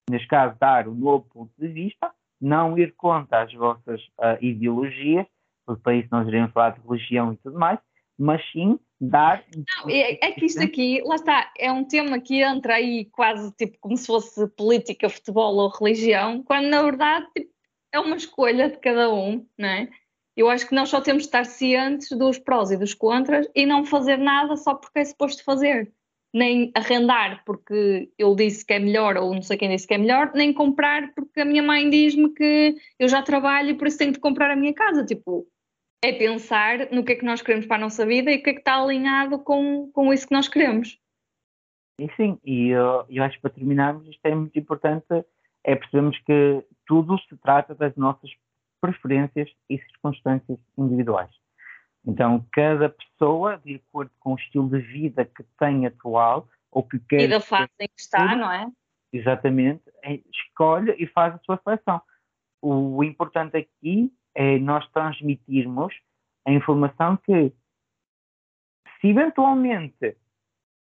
neste 0.08 0.28
caso, 0.28 0.56
dar 0.58 0.88
um 0.88 0.94
novo 0.94 1.26
ponto 1.32 1.52
de 1.58 1.68
vista, 1.68 2.10
não 2.40 2.78
ir 2.78 2.94
contra 2.96 3.42
as 3.42 3.52
vossas 3.52 4.00
uh, 4.18 4.38
ideologias, 4.40 5.26
porque 5.66 5.82
para 5.82 5.94
isso 5.94 6.08
nós 6.10 6.26
iremos 6.26 6.52
falar 6.52 6.70
de 6.70 6.80
religião 6.80 7.32
e 7.32 7.36
tudo 7.36 7.58
mais, 7.58 7.78
mas 8.18 8.42
sim 8.50 8.78
dar. 9.00 9.42
Não, 9.54 9.90
é, 9.90 10.18
é, 10.22 10.32
que 10.32 10.44
isto 10.44 10.62
aqui, 10.62 11.02
lá 11.04 11.14
está, 11.14 11.52
é 11.58 11.72
um 11.72 11.84
tema 11.84 12.20
que 12.20 12.42
entra 12.42 12.74
aí 12.74 13.06
quase 13.06 13.50
tipo 13.52 13.78
como 13.80 13.96
se 13.96 14.06
fosse 14.06 14.46
política, 14.48 15.08
futebol 15.08 15.56
ou 15.56 15.68
religião, 15.68 16.42
quando 16.42 16.68
na 16.68 16.82
verdade 16.82 17.26
tipo, 17.36 17.50
é 17.92 17.98
uma 17.98 18.16
escolha 18.16 18.70
de 18.70 18.78
cada 18.78 19.12
um, 19.12 19.46
não 19.58 19.68
é? 19.68 19.88
Eu 20.36 20.48
acho 20.48 20.66
que 20.66 20.74
nós 20.74 20.88
só 20.88 21.00
temos 21.00 21.24
de 21.24 21.28
estar 21.28 21.44
cientes 21.44 22.16
dos 22.16 22.38
prós 22.38 22.70
e 22.70 22.76
dos 22.76 22.94
contras 22.94 23.48
e 23.54 23.66
não 23.66 23.84
fazer 23.84 24.16
nada 24.16 24.56
só 24.56 24.74
porque 24.74 25.00
é 25.00 25.04
suposto 25.04 25.44
fazer. 25.44 25.92
Nem 26.32 26.70
arrendar 26.74 27.42
porque 27.44 28.10
eu 28.16 28.34
disse 28.36 28.64
que 28.64 28.72
é 28.72 28.78
melhor 28.78 29.16
ou 29.16 29.34
não 29.34 29.42
sei 29.42 29.56
quem 29.56 29.68
disse 29.68 29.86
que 29.86 29.94
é 29.94 29.98
melhor, 29.98 30.30
nem 30.34 30.52
comprar 30.52 31.12
porque 31.14 31.40
a 31.40 31.44
minha 31.44 31.62
mãe 31.62 31.90
diz-me 31.90 32.32
que 32.32 32.76
eu 32.98 33.08
já 33.08 33.20
trabalho 33.22 33.70
e 33.70 33.74
por 33.74 33.88
isso 33.88 33.98
tenho 33.98 34.12
de 34.12 34.20
comprar 34.20 34.50
a 34.50 34.56
minha 34.56 34.72
casa. 34.72 35.04
Tipo, 35.04 35.46
é 36.04 36.12
pensar 36.12 36.90
no 36.92 37.04
que 37.04 37.12
é 37.12 37.16
que 37.16 37.24
nós 37.24 37.42
queremos 37.42 37.66
para 37.66 37.76
a 37.76 37.80
nossa 37.80 38.06
vida 38.06 38.30
e 38.30 38.36
o 38.36 38.42
que 38.42 38.50
é 38.50 38.52
que 38.54 38.60
está 38.60 38.80
alinhado 38.80 39.38
com, 39.40 39.90
com 39.92 40.12
isso 40.12 40.26
que 40.26 40.34
nós 40.34 40.48
queremos. 40.48 40.98
E 41.98 42.08
sim, 42.16 42.38
e 42.44 42.68
eu, 42.68 43.04
eu 43.10 43.22
acho 43.22 43.36
que 43.36 43.42
para 43.42 43.50
terminarmos 43.50 44.08
isto 44.08 44.24
é 44.24 44.34
muito 44.34 44.58
importante 44.58 45.24
é 45.62 45.76
percebermos 45.76 46.18
que 46.20 46.64
tudo 46.86 47.18
se 47.18 47.36
trata 47.36 47.74
das 47.74 47.94
nossas 47.96 48.30
preferências 48.80 49.50
e 49.68 49.78
circunstâncias 49.78 50.58
individuais. 50.78 51.30
Então, 52.06 52.44
cada 52.52 52.88
pessoa, 52.88 53.58
de 53.58 53.76
acordo 53.76 54.10
com 54.18 54.32
o 54.32 54.36
estilo 54.36 54.68
de 54.70 54.80
vida 54.80 55.24
que 55.24 55.42
tem 55.58 55.86
atual, 55.86 56.48
ou 56.70 56.82
que 56.82 56.98
quer. 57.00 57.22
E 57.22 57.28
da 57.28 57.40
fase 57.40 57.70
em 57.80 57.88
que 57.88 58.00
está, 58.00 58.36
não 58.36 58.50
é? 58.50 58.66
Exatamente, 59.12 59.82
é, 60.04 60.20
escolhe 60.32 60.94
e 60.98 61.06
faz 61.06 61.34
a 61.34 61.38
sua 61.38 61.60
seleção. 61.64 62.00
O 62.62 63.02
importante 63.02 63.56
aqui 63.56 64.12
é 64.34 64.58
nós 64.58 64.88
transmitirmos 64.92 65.94
a 66.46 66.52
informação 66.52 67.16
que, 67.16 67.52
se 69.00 69.08
eventualmente 69.08 70.16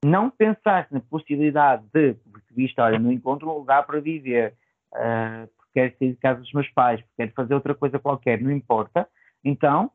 não 0.05 0.31
pensaste 0.31 0.93
na 0.93 1.01
possibilidade 1.01 1.85
de, 1.93 2.15
porque 2.15 2.55
viste, 2.55 2.81
olha, 2.81 2.99
não 2.99 3.13
encontro 3.13 3.49
um 3.49 3.55
lugar 3.55 3.87
para 3.87 4.01
viver, 4.01 4.55
uh, 4.95 5.47
porque 5.57 5.71
quero 5.75 5.99
sair 5.99 6.11
de 6.13 6.17
casa 6.17 6.41
dos 6.41 6.53
meus 6.53 6.69
pais, 6.71 7.01
porque 7.01 7.15
quero 7.17 7.33
fazer 7.33 7.55
outra 7.55 7.75
coisa 7.75 7.99
qualquer, 7.99 8.41
não 8.41 8.51
importa, 8.51 9.09
então 9.45 9.91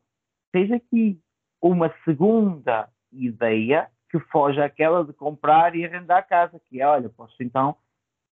tens 0.54 0.70
aqui 0.70 1.20
uma 1.60 1.92
segunda 2.04 2.88
ideia 3.10 3.90
que 4.08 4.20
foge 4.20 4.60
àquela 4.60 5.04
de 5.04 5.12
comprar 5.12 5.74
e 5.74 5.84
arrendar 5.84 6.18
a 6.18 6.22
casa, 6.22 6.60
que 6.68 6.80
é, 6.80 6.86
olha, 6.86 7.08
posso 7.08 7.34
então 7.42 7.74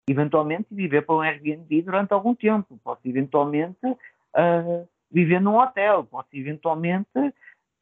eventualmente 0.10 0.68
viver 0.70 1.06
para 1.06 1.16
um 1.16 1.22
Airbnb 1.22 1.82
durante 1.82 2.12
algum 2.12 2.36
tempo, 2.36 2.78
posso 2.84 3.00
eventualmente 3.06 3.86
uh, 3.86 4.90
viver 5.10 5.40
num 5.40 5.56
hotel, 5.56 6.04
posso 6.04 6.28
eventualmente 6.34 7.08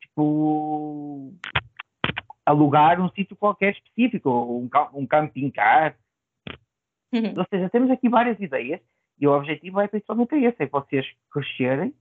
tipo 0.01 1.33
alugar 2.45 3.01
um 3.01 3.09
sítio 3.09 3.35
qualquer 3.35 3.73
específico, 3.73 4.29
um, 4.29 4.69
um 4.93 5.07
camping 5.07 5.49
car. 5.49 5.97
Uhum. 7.11 7.33
Ou 7.35 7.45
seja, 7.49 7.69
temos 7.71 7.89
aqui 7.89 8.07
várias 8.07 8.39
ideias 8.39 8.81
e 9.19 9.27
o 9.27 9.35
objetivo 9.35 9.81
é 9.81 9.87
principalmente 9.87 10.35
esse, 10.35 10.61
é 10.61 10.67
vocês 10.67 11.07
crescerem 11.31 11.91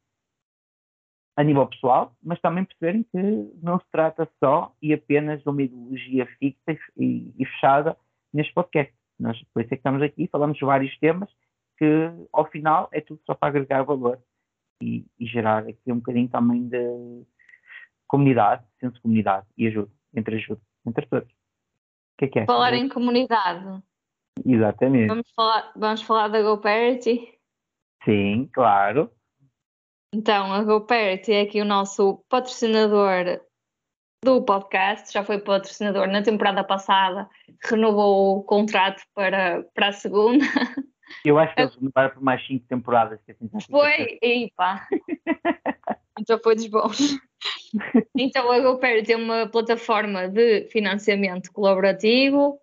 a 1.36 1.44
nível 1.44 1.66
pessoal, 1.66 2.14
mas 2.22 2.40
também 2.40 2.64
perceberem 2.64 3.02
que 3.02 3.18
não 3.62 3.78
se 3.78 3.86
trata 3.92 4.28
só 4.42 4.72
e 4.80 4.92
apenas 4.92 5.42
de 5.42 5.48
uma 5.48 5.62
ideologia 5.62 6.26
fixa 6.38 6.78
e, 6.96 7.32
e 7.38 7.44
fechada 7.44 7.96
neste 8.32 8.52
podcast. 8.54 8.92
Nós, 9.18 9.38
por 9.52 9.62
isso 9.62 9.72
é 9.72 9.76
que 9.76 9.80
estamos 9.80 10.02
aqui, 10.02 10.28
falamos 10.28 10.56
de 10.56 10.64
vários 10.64 10.96
temas 10.98 11.28
que, 11.78 12.10
ao 12.32 12.46
final, 12.46 12.88
é 12.92 13.00
tudo 13.00 13.20
só 13.26 13.34
para 13.34 13.48
agregar 13.48 13.82
valor 13.82 14.18
e, 14.82 15.04
e 15.18 15.26
gerar 15.26 15.66
aqui 15.66 15.92
um 15.92 15.96
bocadinho 15.96 16.28
também 16.28 16.66
de 16.68 17.22
comunidade, 18.06 18.64
senso 18.80 18.94
de 18.94 19.02
comunidade 19.02 19.46
e 19.58 19.66
ajuda 19.66 19.90
entre 20.16 20.36
ajuda, 20.36 20.60
entre 20.86 21.06
todos. 21.06 21.28
O 21.28 22.18
que 22.18 22.24
é 22.24 22.28
que 22.28 22.38
é? 22.40 22.46
Falar 22.46 22.72
em 22.72 22.88
comunidade. 22.88 23.82
Exatamente. 24.44 25.08
Vamos 25.08 25.30
falar, 25.34 25.72
vamos 25.76 26.02
falar 26.02 26.28
da 26.28 26.42
GoParity? 26.42 27.38
Sim, 28.04 28.48
claro. 28.52 29.10
Então, 30.14 30.52
a 30.52 30.62
GoParity 30.62 31.32
é 31.32 31.40
aqui 31.42 31.60
o 31.60 31.64
nosso 31.64 32.24
patrocinador 32.28 33.40
do 34.24 34.44
podcast, 34.44 35.12
já 35.12 35.22
foi 35.22 35.38
patrocinador 35.38 36.08
na 36.08 36.22
temporada 36.22 36.64
passada, 36.64 37.28
renovou 37.62 38.38
o 38.38 38.42
contrato 38.42 39.02
para, 39.14 39.62
para 39.74 39.88
a 39.88 39.92
segunda. 39.92 40.44
Eu 41.24 41.38
acho 41.38 41.54
que 41.54 41.60
eles 41.60 41.74
renovaram 41.74 42.10
por 42.14 42.22
mais 42.22 42.44
cinco 42.46 42.66
temporadas. 42.66 43.20
Que 43.24 43.32
assim, 43.32 43.48
foi, 43.70 44.18
e 44.22 44.50
pá. 44.56 44.86
então 46.18 46.38
foi 46.42 46.54
dos 46.54 46.66
bons. 46.66 47.16
Então 48.16 48.50
a 48.50 48.58
GoPair 48.60 49.04
tem 49.04 49.16
uma 49.16 49.46
plataforma 49.46 50.28
de 50.28 50.68
financiamento 50.70 51.52
colaborativo, 51.52 52.58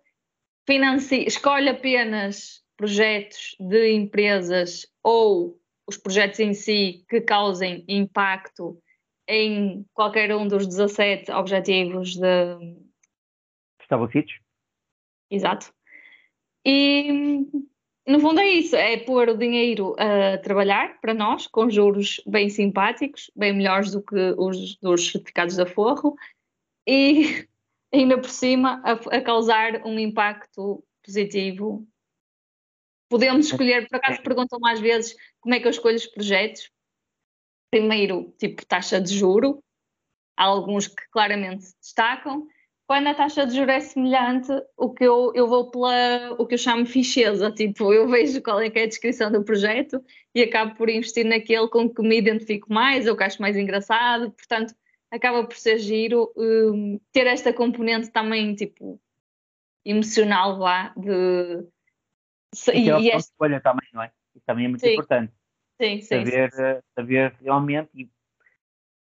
financi 0.66 1.24
escolhe 1.26 1.68
apenas 1.68 2.62
projetos 2.76 3.56
de 3.60 3.92
empresas 3.92 4.86
ou 5.02 5.56
os 5.86 5.96
projetos 5.96 6.40
em 6.40 6.54
si 6.54 7.04
que 7.08 7.20
causem 7.20 7.84
impacto 7.88 8.80
em 9.28 9.84
qualquer 9.92 10.34
um 10.34 10.46
dos 10.46 10.66
17 10.66 11.30
objetivos 11.32 12.16
de... 12.16 12.76
estabelecidos. 13.80 14.38
Exato. 15.30 15.72
E 16.64 17.46
no 18.06 18.20
fundo 18.20 18.40
é 18.40 18.48
isso, 18.48 18.76
é 18.76 18.98
pôr 18.98 19.30
o 19.30 19.36
dinheiro 19.36 19.96
a 19.98 20.36
trabalhar 20.38 21.00
para 21.00 21.14
nós, 21.14 21.46
com 21.46 21.70
juros 21.70 22.20
bem 22.26 22.50
simpáticos, 22.50 23.30
bem 23.34 23.54
melhores 23.54 23.92
do 23.92 24.02
que 24.02 24.34
os 24.36 24.76
dos 24.76 25.10
certificados 25.10 25.56
de 25.56 25.62
aforro, 25.62 26.14
e 26.86 27.46
ainda 27.92 28.18
por 28.18 28.28
cima 28.28 28.82
a, 28.84 28.92
a 28.92 29.22
causar 29.22 29.86
um 29.86 29.98
impacto 29.98 30.84
positivo. 31.02 31.86
Podemos 33.14 33.46
escolher, 33.46 33.86
por 33.88 33.94
acaso 33.94 34.20
perguntam 34.22 34.58
mais 34.58 34.80
vezes 34.80 35.14
como 35.40 35.54
é 35.54 35.60
que 35.60 35.68
eu 35.68 35.70
escolho 35.70 35.94
os 35.94 36.04
projetos. 36.04 36.68
Primeiro, 37.70 38.34
tipo 38.36 38.66
taxa 38.66 39.00
de 39.00 39.16
juro, 39.16 39.62
há 40.36 40.42
alguns 40.42 40.88
que 40.88 41.08
claramente 41.12 41.62
se 41.62 41.76
destacam, 41.80 42.44
quando 42.88 43.06
a 43.06 43.14
taxa 43.14 43.46
de 43.46 43.54
juros 43.54 43.72
é 43.72 43.78
semelhante, 43.78 44.50
o 44.76 44.92
que 44.92 45.04
eu, 45.04 45.30
eu 45.32 45.46
vou 45.46 45.70
pela 45.70 46.32
o 46.40 46.44
que 46.44 46.54
eu 46.54 46.58
chamo 46.58 46.84
ficheza, 46.86 47.52
tipo, 47.52 47.92
eu 47.92 48.08
vejo 48.08 48.42
qual 48.42 48.60
é, 48.60 48.66
é 48.66 48.82
a 48.82 48.86
descrição 48.86 49.30
do 49.30 49.44
projeto 49.44 50.04
e 50.34 50.42
acabo 50.42 50.74
por 50.74 50.90
investir 50.90 51.24
naquele 51.24 51.68
com 51.68 51.88
que 51.88 52.02
me 52.02 52.18
identifico 52.18 52.72
mais, 52.72 53.06
ou 53.06 53.16
que 53.16 53.22
acho 53.22 53.40
mais 53.40 53.56
engraçado, 53.56 54.32
portanto, 54.32 54.74
acaba 55.08 55.44
por 55.46 55.56
ser 55.56 55.78
giro 55.78 56.32
um, 56.36 56.98
ter 57.12 57.28
esta 57.28 57.52
componente 57.52 58.10
também, 58.10 58.56
tipo, 58.56 59.00
emocional 59.84 60.58
lá 60.58 60.92
de... 60.96 61.64
E, 62.72 62.88
e 62.88 63.10
esta... 63.10 63.30
escolha 63.30 63.60
também, 63.60 63.88
não 63.92 64.02
é? 64.02 64.10
Isso 64.34 64.44
também 64.46 64.66
é 64.66 64.68
muito 64.68 64.80
sim. 64.80 64.92
importante. 64.92 65.32
Sim, 65.80 66.00
sim, 66.00 66.24
saber, 66.24 66.52
sim, 66.52 66.62
sim. 66.62 66.80
saber 66.94 67.34
realmente, 67.42 67.90
e 67.94 68.10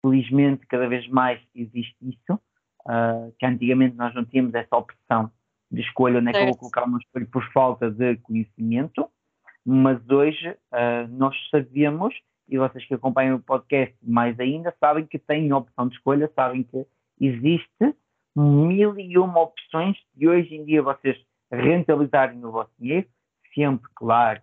felizmente 0.01 0.65
cada 0.67 0.87
vez 0.87 1.07
mais 1.07 1.41
existe 1.55 1.95
isso, 2.01 2.39
uh, 2.85 3.33
que 3.39 3.45
antigamente 3.45 3.95
nós 3.95 4.13
não 4.13 4.25
tínhamos 4.25 4.53
essa 4.53 4.75
opção 4.75 5.31
de 5.71 5.81
escolha, 5.81 6.19
onde 6.19 6.29
é 6.29 6.33
que 6.33 6.39
eu 6.39 6.45
vou 6.45 6.57
colocar 6.57 6.83
uma 6.83 6.97
escolha 6.97 7.27
por 7.31 7.43
falta 7.51 7.91
de 7.91 8.17
conhecimento, 8.17 9.09
mas 9.65 9.99
hoje 10.09 10.49
uh, 10.49 11.07
nós 11.09 11.35
sabemos, 11.49 12.15
e 12.47 12.57
vocês 12.57 12.85
que 12.85 12.93
acompanham 12.93 13.35
o 13.35 13.41
podcast 13.41 13.95
mais 14.01 14.39
ainda, 14.39 14.73
sabem 14.79 15.05
que 15.05 15.19
têm 15.19 15.51
opção 15.51 15.87
de 15.87 15.95
escolha, 15.95 16.31
sabem 16.35 16.63
que 16.63 16.85
existe 17.19 17.95
mil 18.35 18.97
e 18.97 19.17
uma 19.17 19.41
opções 19.41 19.97
de 20.15 20.27
hoje 20.27 20.55
em 20.55 20.63
dia 20.63 20.81
vocês 20.81 21.17
rentabilizarem 21.51 22.43
o 22.45 22.51
vosso 22.51 22.71
dinheiro, 22.79 23.07
sempre, 23.57 23.89
claro, 23.95 24.39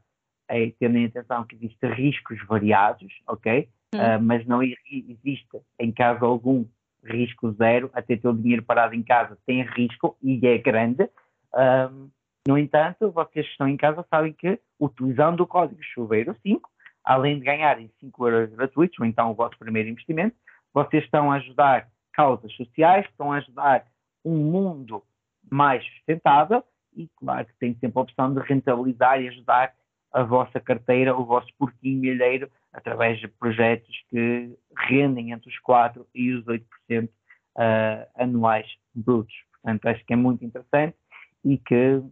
é, 0.48 0.72
tendo 0.78 0.98
em 0.98 1.06
atenção 1.06 1.44
que 1.44 1.54
existem 1.54 1.92
riscos 1.92 2.44
variados, 2.46 3.12
ok? 3.28 3.68
Hum. 3.94 3.98
Uh, 3.98 4.22
mas 4.22 4.44
não 4.46 4.60
existe, 4.62 5.60
em 5.78 5.92
caso 5.92 6.24
algum, 6.24 6.64
risco 7.04 7.52
zero, 7.52 7.90
até 7.92 8.16
ter 8.16 8.26
o 8.26 8.34
dinheiro 8.34 8.62
parado 8.62 8.94
em 8.94 9.02
casa 9.02 9.38
tem 9.46 9.62
risco 9.62 10.16
e 10.22 10.40
é 10.46 10.58
grande. 10.58 11.08
Um, 11.54 12.08
no 12.48 12.58
entanto, 12.58 13.10
vocês 13.10 13.46
que 13.46 13.52
estão 13.52 13.68
em 13.68 13.76
casa 13.76 14.04
sabem 14.10 14.32
que 14.32 14.58
utilizando 14.80 15.40
o 15.40 15.46
código 15.46 15.82
chuveiro 15.82 16.34
5, 16.42 16.68
além 17.04 17.38
de 17.38 17.44
ganharem 17.44 17.90
5 18.00 18.28
euros 18.28 18.54
gratuitos, 18.54 18.98
ou 18.98 19.06
então 19.06 19.30
o 19.30 19.34
vosso 19.34 19.58
primeiro 19.58 19.88
investimento, 19.88 20.36
vocês 20.72 21.04
estão 21.04 21.30
a 21.30 21.36
ajudar 21.36 21.88
causas 22.12 22.52
sociais, 22.54 23.06
estão 23.06 23.32
a 23.32 23.36
ajudar 23.36 23.86
um 24.24 24.36
mundo 24.36 25.02
mais 25.50 25.84
sustentável 25.84 26.64
e, 26.96 27.08
claro, 27.16 27.46
que 27.46 27.54
tem 27.58 27.74
sempre 27.74 27.98
a 27.98 28.02
opção 28.02 28.32
de 28.32 28.40
rentabilizar 28.40 29.20
e 29.20 29.28
ajudar 29.28 29.74
a 30.12 30.22
vossa 30.22 30.60
carteira, 30.60 31.16
o 31.16 31.24
vosso 31.24 31.48
porquinho 31.58 32.00
milheiro, 32.00 32.50
através 32.72 33.18
de 33.18 33.26
projetos 33.26 33.90
que 34.08 34.56
rendem 34.88 35.32
entre 35.32 35.50
os 35.50 35.56
4% 35.60 36.06
e 36.14 36.32
os 36.32 36.44
8% 36.44 36.60
uh, 37.04 37.08
ah, 37.56 38.06
anuais 38.16 38.66
brutos. 38.94 39.34
Portanto, 39.52 39.86
acho 39.86 40.04
que 40.04 40.12
é 40.12 40.16
muito 40.16 40.44
interessante 40.44 40.96
e 41.44 41.58
que 41.58 42.02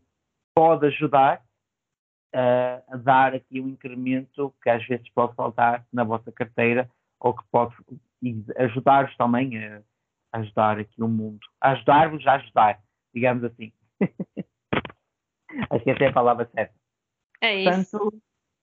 pode 0.54 0.86
ajudar 0.86 1.42
uh, 2.34 2.82
a 2.88 2.96
dar 2.96 3.34
aqui 3.34 3.60
um 3.60 3.68
incremento 3.68 4.54
que 4.62 4.70
às 4.70 4.84
vezes 4.86 5.08
pode 5.10 5.34
faltar 5.34 5.86
na 5.92 6.02
vossa 6.04 6.32
carteira 6.32 6.90
ou 7.20 7.34
que 7.34 7.44
pode 7.50 7.74
ajudar-vos 8.56 9.16
também 9.16 9.58
a, 9.58 9.80
ajudar 10.32 10.78
aqui 10.78 11.02
o 11.02 11.08
mundo. 11.08 11.40
Ajudar-vos 11.60 12.26
a 12.26 12.34
ajudar, 12.34 12.80
digamos 13.14 13.44
assim. 13.44 13.72
acho 15.70 15.84
que 15.84 15.90
essa 15.90 16.04
é 16.04 16.08
a 16.08 16.12
palavra 16.12 16.48
certa. 16.54 16.74
É 17.40 17.54
isso. 17.56 17.98
Portanto, 17.98 18.22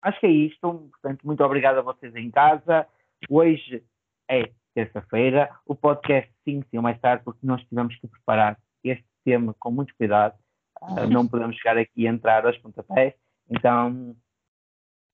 acho 0.02 0.20
que 0.20 0.26
é 0.26 0.30
isto. 0.30 0.90
Portanto, 0.90 1.22
muito 1.24 1.44
obrigado 1.44 1.78
a 1.78 1.82
vocês 1.82 2.14
em 2.14 2.30
casa. 2.30 2.86
Hoje 3.28 3.84
é 4.28 4.50
terça-feira. 4.74 5.50
O 5.66 5.74
podcast 5.74 6.30
sim, 6.44 6.62
sim, 6.70 6.78
mais 6.78 7.00
tarde, 7.00 7.24
porque 7.24 7.46
nós 7.46 7.62
tivemos 7.64 7.96
que 7.96 8.08
preparar 8.08 8.58
este 8.82 9.04
tema 9.24 9.54
com 9.58 9.70
muito 9.70 9.94
cuidado. 9.96 10.34
Uh, 10.82 11.06
não 11.10 11.26
podemos 11.26 11.56
chegar 11.56 11.76
aqui 11.76 12.02
e 12.02 12.06
entrar 12.06 12.46
aos 12.46 12.58
pontapés. 12.58 13.14
Então, 13.50 14.16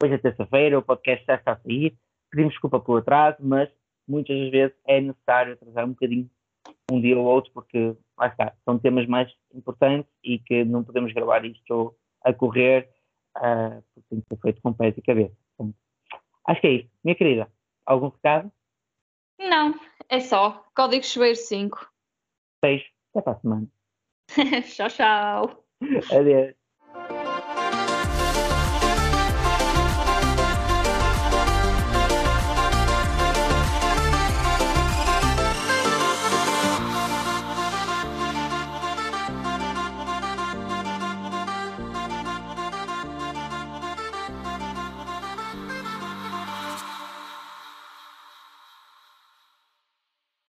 hoje 0.03 0.15
é 0.15 0.19
terça-feira, 0.19 0.79
o 0.79 0.83
podcast 0.83 1.25
já 1.27 1.35
está 1.35 1.53
a 1.53 1.57
sair. 1.57 1.97
Pedimos 2.31 2.53
desculpa 2.53 2.81
pelo 2.81 2.99
atraso, 2.99 3.39
mas 3.41 3.69
muitas 4.07 4.51
vezes 4.51 4.77
é 4.87 5.01
necessário 5.01 5.55
atrasar 5.55 5.85
um 5.85 5.91
bocadinho 5.91 6.31
um 6.91 7.01
dia 7.01 7.19
ou 7.19 7.25
outro, 7.25 7.51
porque 7.53 7.97
lá 8.21 8.27
está, 8.27 8.55
são 8.65 8.79
temas 8.79 9.07
mais 9.07 9.33
importantes 9.55 10.11
e 10.23 10.39
que 10.39 10.63
não 10.65 10.85
podemos 10.85 11.13
gravar 11.13 11.45
isto 11.45 11.97
a 12.23 12.33
correr 12.35 12.91
uh, 13.39 13.83
porque 13.95 14.09
tem 14.11 14.21
que 14.21 14.29
ser 14.29 14.41
feito 14.43 14.63
com 14.63 14.75
pés 14.75 14.95
e 14.97 15.03
cabeça. 15.03 15.35
Então, 15.55 15.75
acho 16.47 16.61
que 16.61 16.67
é 16.67 16.73
isso. 16.73 16.91
Minha 17.03 17.15
querida, 17.15 17.53
algum 17.87 18.09
recado? 18.09 18.53
Não, 19.39 19.75
é 20.09 20.21
só. 20.21 20.67
Código 20.77 21.03
Chuveiro 21.03 21.37
5. 21.37 21.91
6. 22.63 22.83
Até 23.15 23.23
para 23.23 23.33
a 23.33 23.41
semana. 23.41 23.67
tchau, 24.69 24.89
tchau. 24.91 25.65
Adeus. 26.13 26.60